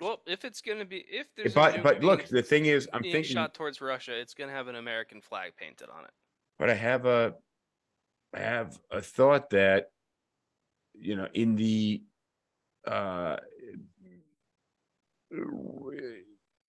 Well, 0.01 0.21
if 0.27 0.43
it's 0.43 0.61
gonna 0.61 0.83
be, 0.85 1.05
if 1.09 1.27
there's, 1.35 1.53
But 1.53 1.81
but 1.81 2.03
look, 2.03 2.25
the 2.27 2.43
thing 2.43 2.65
is, 2.65 2.89
I'm 2.91 3.01
thinking, 3.03 3.23
shot 3.23 3.53
towards 3.53 3.79
Russia, 3.79 4.19
it's 4.19 4.33
gonna 4.33 4.51
have 4.51 4.67
an 4.67 4.75
American 4.75 5.21
flag 5.21 5.53
painted 5.55 5.89
on 5.89 6.03
it. 6.03 6.11
but 6.59 6.69
I 6.69 6.73
have 6.73 7.05
a, 7.05 7.35
have 8.33 8.77
a 8.91 9.01
thought 9.01 9.49
that, 9.51 9.87
you 10.93 11.15
know, 11.15 11.27
in 11.33 11.55
the, 11.55 12.03
uh, 12.85 13.37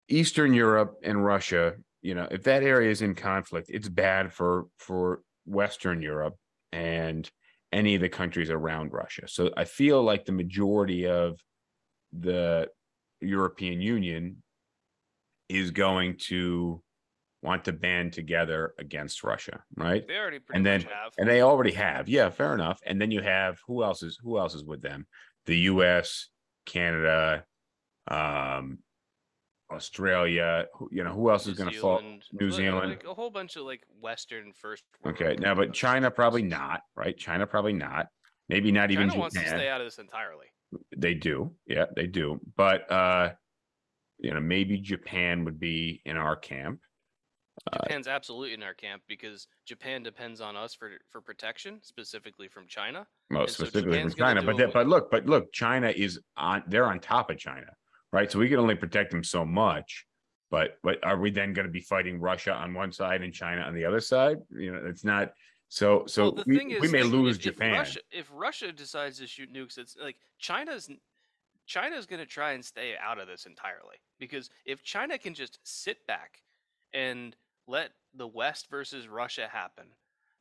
Eastern 0.08 0.54
Europe 0.54 0.96
and 1.02 1.24
Russia, 1.24 1.74
you 2.02 2.14
know, 2.14 2.26
if 2.30 2.42
that 2.44 2.62
area 2.62 2.90
is 2.90 3.02
in 3.02 3.14
conflict, 3.14 3.70
it's 3.70 3.88
bad 3.88 4.32
for 4.32 4.66
for 4.78 5.22
Western 5.44 6.02
Europe 6.02 6.36
and 6.72 7.30
any 7.72 7.94
of 7.94 8.00
the 8.00 8.08
countries 8.08 8.50
around 8.50 8.92
Russia. 8.92 9.28
So 9.28 9.50
I 9.56 9.64
feel 9.64 10.02
like 10.02 10.24
the 10.24 10.32
majority 10.32 11.06
of 11.06 11.38
the 12.12 12.68
European 13.20 13.80
Union 13.80 14.42
is 15.48 15.70
going 15.70 16.16
to 16.28 16.82
want 17.42 17.64
to 17.64 17.72
band 17.72 18.12
together 18.12 18.74
against 18.78 19.22
Russia, 19.22 19.62
right? 19.76 20.06
They 20.06 20.16
already 20.16 20.40
And 20.52 20.64
then-. 20.66 20.84
And 21.18 21.28
they 21.28 21.42
already 21.42 21.72
have. 21.72 22.08
Yeah, 22.08 22.30
fair 22.30 22.54
enough. 22.54 22.80
And 22.84 23.00
then 23.00 23.10
you 23.10 23.22
have 23.22 23.60
who 23.66 23.84
else 23.84 24.02
is 24.02 24.18
who 24.22 24.38
else 24.38 24.54
is 24.54 24.64
with 24.64 24.82
them? 24.82 25.06
The 25.46 25.56
US, 25.60 26.28
Canada, 26.66 27.44
um 28.10 28.78
Australia, 29.70 30.64
who, 30.74 30.88
you 30.90 31.04
know, 31.04 31.12
who 31.12 31.30
else 31.30 31.46
is 31.46 31.56
going 31.56 31.70
to 31.70 31.78
fall? 31.78 32.00
New 32.32 32.50
Zealand. 32.50 32.88
like 32.88 33.04
a 33.04 33.12
whole 33.12 33.30
bunch 33.30 33.56
of 33.56 33.64
like 33.64 33.82
Western 34.00 34.52
first. 34.54 34.82
Okay, 35.06 35.36
now 35.38 35.54
but. 35.54 35.74
China 35.74 36.10
probably 36.10 36.42
not, 36.42 36.80
right? 36.96 37.16
China 37.16 37.46
probably 37.46 37.74
not. 37.74 38.06
Maybe 38.48 38.72
not 38.72 38.90
even 38.90 39.10
China 39.10 39.20
wants 39.20 39.34
to 39.34 39.42
Japan. 39.42 39.58
stay 39.58 39.68
out 39.68 39.80
of 39.82 39.86
this 39.86 39.98
entirely. 39.98 40.46
They 40.96 41.14
do. 41.14 41.54
Yeah, 41.66 41.84
they 41.94 42.06
do. 42.06 42.40
But 42.56 42.90
uh 42.90 43.32
you 44.18 44.34
know, 44.34 44.40
maybe 44.40 44.78
Japan 44.78 45.44
would 45.44 45.60
be 45.60 46.02
in 46.04 46.16
our 46.16 46.34
camp. 46.34 46.80
Uh, 47.72 47.78
Japan's 47.84 48.08
absolutely 48.08 48.54
in 48.54 48.62
our 48.62 48.74
camp 48.74 49.02
because 49.08 49.46
Japan 49.66 50.02
depends 50.02 50.40
on 50.40 50.56
us 50.56 50.74
for 50.74 50.92
for 51.10 51.20
protection, 51.20 51.80
specifically 51.82 52.48
from 52.48 52.66
China. 52.66 53.06
Well, 53.30 53.42
And 53.42 53.50
so 53.50 53.64
specifically 53.64 54.00
from 54.00 54.14
China, 54.14 54.42
but 54.42 54.56
that, 54.58 54.72
but 54.72 54.86
look, 54.86 55.10
but 55.10 55.26
look, 55.26 55.52
China 55.52 55.92
is 55.94 56.20
on. 56.36 56.62
They're 56.66 56.86
on 56.86 57.00
top 57.00 57.30
of 57.30 57.38
China, 57.38 57.66
right? 58.12 58.30
So 58.30 58.38
we 58.38 58.48
can 58.48 58.58
only 58.58 58.74
protect 58.74 59.10
them 59.10 59.24
so 59.24 59.44
much. 59.44 60.06
But 60.50 60.78
but 60.82 61.04
are 61.04 61.18
we 61.18 61.30
then 61.30 61.52
going 61.52 61.66
to 61.66 61.72
be 61.72 61.80
fighting 61.80 62.20
Russia 62.20 62.52
on 62.52 62.74
one 62.74 62.92
side 62.92 63.22
and 63.22 63.32
China 63.32 63.62
on 63.62 63.74
the 63.74 63.84
other 63.84 64.00
side? 64.00 64.38
You 64.50 64.72
know, 64.72 64.82
it's 64.86 65.04
not. 65.04 65.32
So 65.68 66.04
so 66.06 66.30
well, 66.30 66.44
we, 66.46 66.58
is, 66.58 66.80
we 66.80 66.88
may 66.88 67.02
like, 67.02 67.12
lose 67.12 67.36
if, 67.36 67.42
Japan. 67.42 67.72
If 67.72 67.78
Russia, 67.78 68.00
if 68.10 68.26
Russia 68.32 68.72
decides 68.72 69.18
to 69.18 69.26
shoot 69.26 69.52
nukes, 69.52 69.76
it's 69.76 69.96
like 70.02 70.16
China's 70.38 70.88
China's 71.66 72.06
going 72.06 72.20
to 72.20 72.26
try 72.26 72.52
and 72.52 72.64
stay 72.64 72.94
out 73.00 73.18
of 73.18 73.28
this 73.28 73.44
entirely 73.44 73.96
because 74.18 74.48
if 74.64 74.82
China 74.82 75.18
can 75.18 75.34
just 75.34 75.58
sit 75.64 76.06
back 76.06 76.40
and 76.94 77.36
let 77.68 77.90
the 78.14 78.26
West 78.26 78.68
versus 78.70 79.06
Russia 79.06 79.48
happen, 79.50 79.86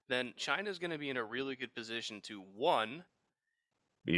then 0.09 0.33
China's 0.37 0.79
going 0.79 0.91
to 0.91 0.97
be 0.97 1.09
in 1.09 1.17
a 1.17 1.23
really 1.23 1.55
good 1.55 1.75
position 1.75 2.21
to 2.21 2.41
one 2.55 3.03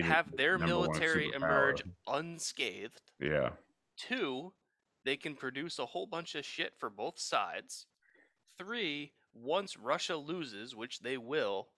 have 0.03 0.35
their 0.37 0.59
military 0.59 1.31
emerge 1.35 1.83
unscathed. 2.07 3.01
Yeah. 3.19 3.49
Two, 3.97 4.53
they 5.03 5.17
can 5.17 5.35
produce 5.35 5.79
a 5.79 5.87
whole 5.87 6.05
bunch 6.05 6.35
of 6.35 6.45
shit 6.45 6.73
for 6.77 6.89
both 6.89 7.19
sides. 7.19 7.87
Three, 8.57 9.13
once 9.33 9.77
Russia 9.77 10.15
loses, 10.15 10.75
which 10.75 10.99
they 10.99 11.17
will, 11.17 11.69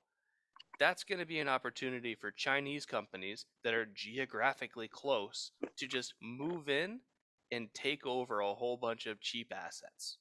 that's 0.79 1.03
going 1.03 1.19
to 1.19 1.25
be 1.25 1.39
an 1.39 1.47
opportunity 1.47 2.15
for 2.15 2.31
Chinese 2.31 2.85
companies 2.85 3.45
that 3.63 3.73
are 3.73 3.87
geographically 3.93 4.87
close 4.87 5.51
to 5.77 5.87
just 5.87 6.13
move 6.21 6.67
in 6.67 6.99
and 7.51 7.73
take 7.73 8.05
over 8.05 8.39
a 8.39 8.53
whole 8.53 8.77
bunch 8.77 9.05
of 9.05 9.21
cheap 9.21 9.53
assets. 9.55 10.17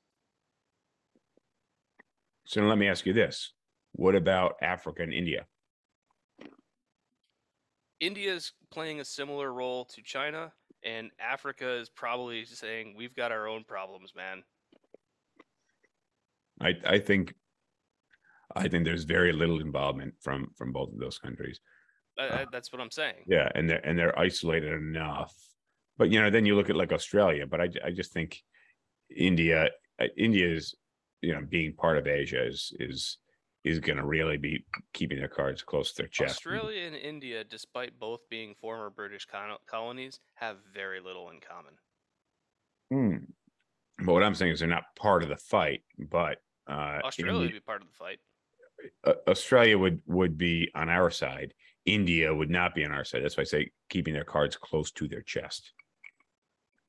So 2.44 2.62
let 2.62 2.78
me 2.78 2.88
ask 2.88 3.06
you 3.06 3.12
this: 3.12 3.52
What 3.92 4.14
about 4.14 4.54
Africa 4.62 5.02
and 5.02 5.12
India? 5.12 5.46
India 8.00 8.34
is 8.34 8.52
playing 8.70 9.00
a 9.00 9.04
similar 9.04 9.52
role 9.52 9.84
to 9.84 10.02
China, 10.02 10.52
and 10.82 11.10
Africa 11.20 11.70
is 11.70 11.90
probably 11.90 12.44
saying, 12.44 12.94
We've 12.96 13.14
got 13.14 13.30
our 13.30 13.46
own 13.46 13.64
problems, 13.64 14.14
man. 14.16 14.42
I 16.60 16.74
I 16.84 16.98
think 16.98 17.34
I 18.54 18.68
think 18.68 18.84
there's 18.84 19.04
very 19.04 19.32
little 19.32 19.60
involvement 19.60 20.14
from 20.20 20.48
from 20.56 20.72
both 20.72 20.92
of 20.92 20.98
those 20.98 21.18
countries. 21.18 21.60
Uh, 22.18 22.44
that's 22.52 22.72
what 22.72 22.82
I'm 22.82 22.90
saying. 22.90 23.24
Yeah, 23.26 23.48
and 23.54 23.68
they're 23.68 23.86
and 23.86 23.98
they're 23.98 24.18
isolated 24.18 24.72
enough. 24.72 25.34
But 25.96 26.10
you 26.10 26.20
know, 26.20 26.30
then 26.30 26.46
you 26.46 26.56
look 26.56 26.70
at 26.70 26.76
like 26.76 26.92
Australia. 26.92 27.46
But 27.46 27.60
I 27.60 27.68
I 27.84 27.90
just 27.90 28.12
think 28.12 28.42
India 29.14 29.70
uh, 30.00 30.06
India 30.16 30.48
is 30.48 30.74
you 31.22 31.32
know 31.32 31.40
being 31.48 31.72
part 31.74 31.98
of 31.98 32.06
Asia 32.06 32.46
is 32.46 32.72
is 32.80 33.18
is 33.62 33.78
going 33.78 33.98
to 33.98 34.06
really 34.06 34.38
be 34.38 34.64
keeping 34.94 35.18
their 35.18 35.28
cards 35.28 35.62
close 35.62 35.92
to 35.92 36.02
their 36.02 36.08
chest. 36.08 36.36
Australia 36.36 36.86
and 36.86 36.96
India, 36.96 37.44
despite 37.44 37.98
both 37.98 38.20
being 38.30 38.54
former 38.58 38.88
British 38.88 39.26
colonies, 39.66 40.18
have 40.34 40.56
very 40.72 40.98
little 40.98 41.28
in 41.28 41.40
common. 41.40 41.74
Hmm. 42.90 43.24
But 44.04 44.14
what 44.14 44.22
I'm 44.22 44.34
saying 44.34 44.52
is 44.52 44.60
they're 44.60 44.68
not 44.68 44.84
part 44.98 45.22
of 45.22 45.28
the 45.28 45.36
fight. 45.36 45.82
But 45.98 46.38
uh, 46.66 47.00
Australia 47.04 47.34
Indi- 47.34 47.46
would 47.46 47.52
be 47.52 47.60
part 47.60 47.82
of 47.82 47.88
the 47.88 47.94
fight. 47.94 48.18
uh, 49.06 49.30
Australia 49.30 49.76
would 49.76 50.00
would 50.06 50.38
be 50.38 50.70
on 50.74 50.88
our 50.88 51.10
side. 51.10 51.52
India 51.84 52.34
would 52.34 52.50
not 52.50 52.74
be 52.74 52.84
on 52.84 52.92
our 52.92 53.04
side. 53.04 53.22
That's 53.22 53.36
why 53.36 53.42
I 53.42 53.44
say 53.44 53.70
keeping 53.90 54.14
their 54.14 54.24
cards 54.24 54.56
close 54.56 54.90
to 54.92 55.06
their 55.06 55.22
chest. 55.22 55.72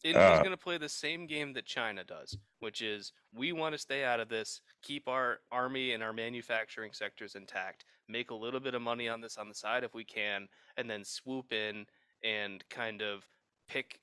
India's 0.04 0.40
Uh, 0.40 0.44
going 0.44 0.52
to 0.52 0.58
play 0.58 0.78
the 0.78 0.90
same 0.90 1.28
game 1.28 1.54
that 1.54 1.66
China 1.66 2.04
does, 2.04 2.38
which 2.60 2.82
is 2.82 3.14
we 3.34 3.52
want 3.52 3.74
to 3.74 3.78
stay 3.78 4.04
out 4.04 4.20
of 4.20 4.30
this, 4.30 4.62
keep 4.82 5.08
our 5.08 5.40
army 5.52 5.94
and 5.94 6.02
our 6.02 6.14
manufacturing 6.14 6.92
sectors 6.94 7.36
intact, 7.36 7.86
make 8.08 8.32
a 8.32 8.36
little 8.36 8.60
bit 8.60 8.74
of 8.74 8.82
money 8.82 9.08
on 9.08 9.22
this 9.22 9.38
on 9.38 9.48
the 9.48 9.54
side 9.54 9.84
if 9.84 9.94
we 9.94 10.04
can, 10.04 10.48
and 10.78 10.90
then 10.90 11.04
swoop 11.04 11.54
in 11.54 11.86
and 12.24 12.68
kind 12.70 13.02
of 13.02 13.28
pick 13.68 14.00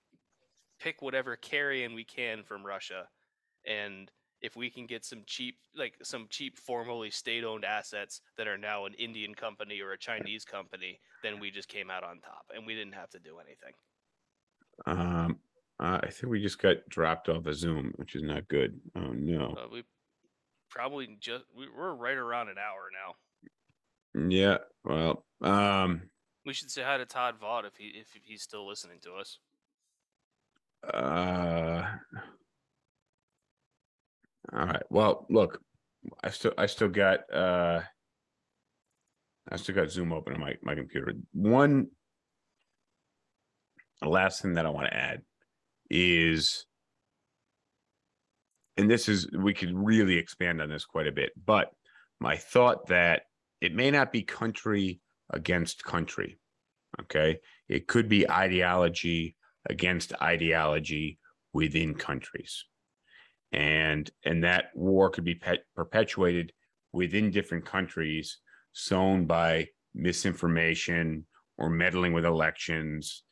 pick 0.78 1.02
whatever 1.02 1.36
carrion 1.36 1.94
we 1.94 2.04
can 2.04 2.42
from 2.44 2.64
Russia. 2.64 3.08
And 3.66 4.10
if 4.40 4.54
we 4.54 4.70
can 4.70 4.86
get 4.86 5.04
some 5.04 5.24
cheap 5.26 5.58
like 5.74 5.94
some 6.02 6.28
cheap 6.30 6.56
formerly 6.56 7.10
state-owned 7.10 7.64
assets 7.64 8.20
that 8.36 8.46
are 8.46 8.56
now 8.56 8.86
an 8.86 8.94
Indian 8.94 9.34
company 9.34 9.80
or 9.80 9.92
a 9.92 9.98
Chinese 9.98 10.44
company, 10.44 11.00
then 11.24 11.40
we 11.40 11.50
just 11.50 11.68
came 11.68 11.90
out 11.90 12.04
on 12.04 12.20
top 12.20 12.46
and 12.54 12.64
we 12.64 12.74
didn't 12.74 12.94
have 12.94 13.10
to 13.10 13.18
do 13.18 13.38
anything. 13.40 13.72
Um, 14.86 15.40
uh, 15.80 16.00
I 16.02 16.10
think 16.10 16.30
we 16.30 16.42
just 16.42 16.60
got 16.60 16.76
dropped 16.88 17.28
off 17.28 17.46
of 17.46 17.54
Zoom, 17.54 17.92
which 17.96 18.14
is 18.16 18.22
not 18.22 18.48
good. 18.48 18.80
Oh 18.96 19.12
no. 19.12 19.54
Uh, 19.56 19.68
we 19.72 19.84
probably 20.70 21.16
just 21.20 21.44
we, 21.56 21.66
we're 21.74 21.94
right 21.94 22.16
around 22.16 22.48
an 22.48 22.56
hour 22.58 22.88
now. 22.92 24.28
Yeah. 24.28 24.58
Well, 24.84 25.24
um, 25.40 26.02
We 26.44 26.52
should 26.52 26.70
say 26.70 26.82
hi 26.82 26.96
to 26.98 27.06
Todd 27.06 27.36
Vaught 27.40 27.64
if 27.66 27.76
he 27.76 27.86
if 27.86 28.08
he's 28.24 28.42
still 28.42 28.66
listening 28.66 28.98
to 29.02 29.14
us. 29.14 29.38
uh, 30.92 31.84
all 34.52 34.66
right. 34.66 34.82
Well, 34.90 35.26
look, 35.30 35.60
I 36.22 36.30
still, 36.30 36.54
I 36.56 36.66
still 36.66 36.88
got, 36.88 37.20
uh, 37.32 37.82
I 39.50 39.56
still 39.56 39.74
got 39.74 39.90
Zoom 39.90 40.12
open 40.12 40.34
on 40.34 40.40
my, 40.40 40.54
my 40.62 40.74
computer. 40.74 41.12
One 41.32 41.88
last 44.02 44.40
thing 44.42 44.54
that 44.54 44.66
I 44.66 44.70
want 44.70 44.86
to 44.86 44.96
add 44.96 45.22
is, 45.90 46.66
and 48.76 48.90
this 48.90 49.08
is, 49.08 49.30
we 49.32 49.54
could 49.54 49.74
really 49.74 50.16
expand 50.16 50.60
on 50.60 50.68
this 50.68 50.84
quite 50.84 51.06
a 51.06 51.12
bit, 51.12 51.32
but 51.44 51.72
my 52.20 52.36
thought 52.36 52.88
that 52.88 53.22
it 53.60 53.74
may 53.74 53.90
not 53.90 54.12
be 54.12 54.22
country 54.22 55.00
against 55.32 55.84
country. 55.84 56.38
Okay. 57.00 57.40
It 57.68 57.86
could 57.86 58.08
be 58.08 58.30
ideology 58.30 59.36
against 59.68 60.12
ideology 60.22 61.18
within 61.52 61.94
countries. 61.94 62.64
And 63.52 64.10
and 64.24 64.44
that 64.44 64.66
war 64.74 65.10
could 65.10 65.24
be 65.24 65.34
pet, 65.34 65.60
perpetuated 65.74 66.52
within 66.92 67.30
different 67.30 67.64
countries, 67.64 68.38
sown 68.72 69.26
by 69.26 69.68
misinformation 69.94 71.26
or 71.56 71.70
meddling 71.70 72.12
with 72.12 72.24
elections 72.24 73.24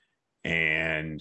and 0.44 1.20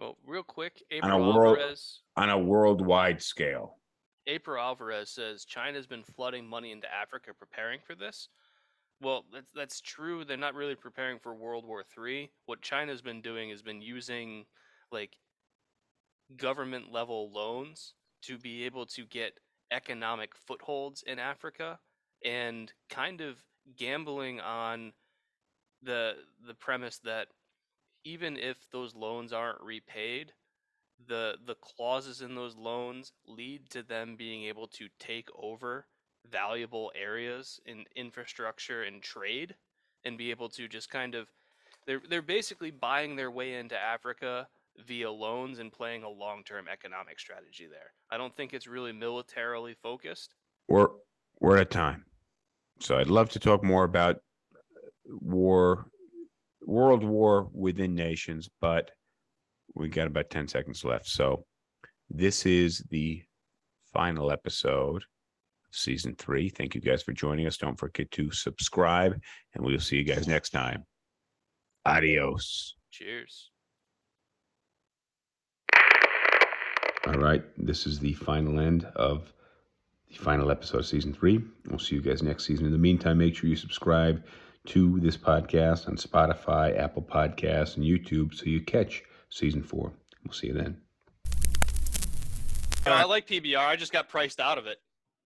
Well, 0.00 0.16
real 0.26 0.42
quick, 0.42 0.82
On 1.02 1.10
a 1.10 1.14
April 1.14 1.34
world- 1.34 1.58
Alvarez. 1.58 2.02
on 2.16 2.30
a 2.30 2.38
worldwide 2.38 3.22
scale. 3.22 3.78
April 4.26 4.60
Alvarez 4.62 5.10
says 5.10 5.44
China's 5.44 5.86
been 5.86 6.04
flooding 6.04 6.46
money 6.46 6.72
into 6.72 6.92
Africa 6.92 7.34
preparing 7.34 7.80
for 7.80 7.94
this. 7.94 8.28
Well, 9.00 9.24
that's 9.32 9.50
that's 9.52 9.80
true. 9.80 10.24
They're 10.24 10.36
not 10.36 10.54
really 10.54 10.74
preparing 10.74 11.18
for 11.18 11.34
World 11.34 11.64
War 11.66 11.84
III. 11.98 12.30
What 12.46 12.60
China's 12.62 13.00
been 13.02 13.20
doing 13.22 13.50
has 13.50 13.62
been 13.62 13.80
using 13.80 14.46
like 14.92 15.16
government 16.36 16.92
level 16.92 17.30
loans 17.30 17.94
to 18.22 18.38
be 18.38 18.64
able 18.64 18.86
to 18.86 19.04
get 19.06 19.38
economic 19.70 20.34
footholds 20.34 21.02
in 21.04 21.18
Africa 21.18 21.78
and 22.24 22.72
kind 22.88 23.20
of 23.20 23.42
gambling 23.76 24.40
on 24.40 24.92
the 25.82 26.26
the 26.46 26.54
premise 26.54 26.98
that 26.98 27.28
even 28.04 28.36
if 28.36 28.56
those 28.70 28.94
loans 28.94 29.32
aren't 29.32 29.60
repaid, 29.60 30.32
the 31.08 31.36
the 31.46 31.54
clauses 31.54 32.20
in 32.20 32.34
those 32.34 32.56
loans 32.56 33.12
lead 33.26 33.68
to 33.70 33.82
them 33.82 34.16
being 34.16 34.44
able 34.44 34.66
to 34.66 34.88
take 34.98 35.28
over 35.34 35.86
valuable 36.30 36.92
areas 36.94 37.60
in 37.64 37.84
infrastructure 37.96 38.82
and 38.82 39.02
trade 39.02 39.54
and 40.04 40.18
be 40.18 40.30
able 40.30 40.48
to 40.48 40.68
just 40.68 40.90
kind 40.90 41.14
of 41.14 41.28
they're 41.86 42.02
they're 42.08 42.22
basically 42.22 42.70
buying 42.70 43.16
their 43.16 43.30
way 43.30 43.54
into 43.54 43.76
Africa 43.78 44.46
via 44.86 45.10
loans 45.10 45.58
and 45.58 45.72
playing 45.72 46.02
a 46.02 46.08
long-term 46.08 46.66
economic 46.68 47.18
strategy 47.18 47.66
there. 47.66 47.92
I 48.10 48.16
don't 48.16 48.34
think 48.34 48.54
it's 48.54 48.66
really 48.66 48.92
militarily 48.92 49.74
focused. 49.82 50.34
We're 50.68 50.88
we're 51.40 51.58
at 51.58 51.70
time. 51.70 52.04
So 52.80 52.98
I'd 52.98 53.08
love 53.08 53.30
to 53.30 53.38
talk 53.38 53.62
more 53.62 53.84
about 53.84 54.16
uh, 54.54 55.16
war 55.20 55.86
world 56.70 57.02
war 57.02 57.48
within 57.52 57.94
nations, 57.94 58.48
but 58.60 58.92
we 59.74 59.88
got 59.88 60.06
about 60.06 60.30
10 60.30 60.46
seconds 60.48 60.84
left. 60.84 61.08
So 61.08 61.44
this 62.08 62.46
is 62.46 62.84
the 62.90 63.22
final 63.92 64.30
episode 64.30 65.02
of 65.02 65.72
season 65.72 66.14
three. 66.16 66.48
Thank 66.48 66.74
you 66.74 66.80
guys 66.80 67.02
for 67.02 67.12
joining 67.12 67.46
us. 67.46 67.56
Don't 67.56 67.78
forget 67.78 68.10
to 68.12 68.30
subscribe, 68.30 69.20
and 69.54 69.64
we'll 69.64 69.80
see 69.80 69.96
you 69.96 70.04
guys 70.04 70.28
next 70.28 70.50
time. 70.50 70.84
Adios. 71.86 72.76
Cheers. 72.92 73.50
All 77.06 77.14
right. 77.14 77.42
This 77.56 77.86
is 77.86 77.98
the 77.98 78.12
final 78.12 78.60
end 78.60 78.84
of 78.94 79.32
the 80.08 80.16
final 80.16 80.50
episode 80.50 80.78
of 80.78 80.86
season 80.86 81.12
three. 81.12 81.42
We'll 81.66 81.78
see 81.78 81.96
you 81.96 82.02
guys 82.02 82.22
next 82.22 82.46
season. 82.46 82.66
In 82.66 82.72
the 82.72 82.78
meantime, 82.78 83.18
make 83.18 83.34
sure 83.34 83.48
you 83.48 83.56
subscribe 83.56 84.22
to 84.66 85.00
this 85.00 85.16
podcast 85.16 85.88
on 85.88 85.96
Spotify, 85.96 86.78
Apple 86.78 87.02
Podcasts, 87.02 87.76
and 87.76 87.84
YouTube 87.84 88.34
so 88.34 88.44
you 88.44 88.60
catch 88.60 89.02
season 89.30 89.62
four. 89.62 89.92
We'll 90.24 90.34
see 90.34 90.48
you 90.48 90.54
then. 90.54 90.76
I 92.86 93.04
like 93.04 93.26
PBR. 93.26 93.58
I 93.58 93.76
just 93.76 93.92
got 93.92 94.08
priced 94.08 94.40
out 94.40 94.58
of 94.58 94.66
it. 94.66 94.80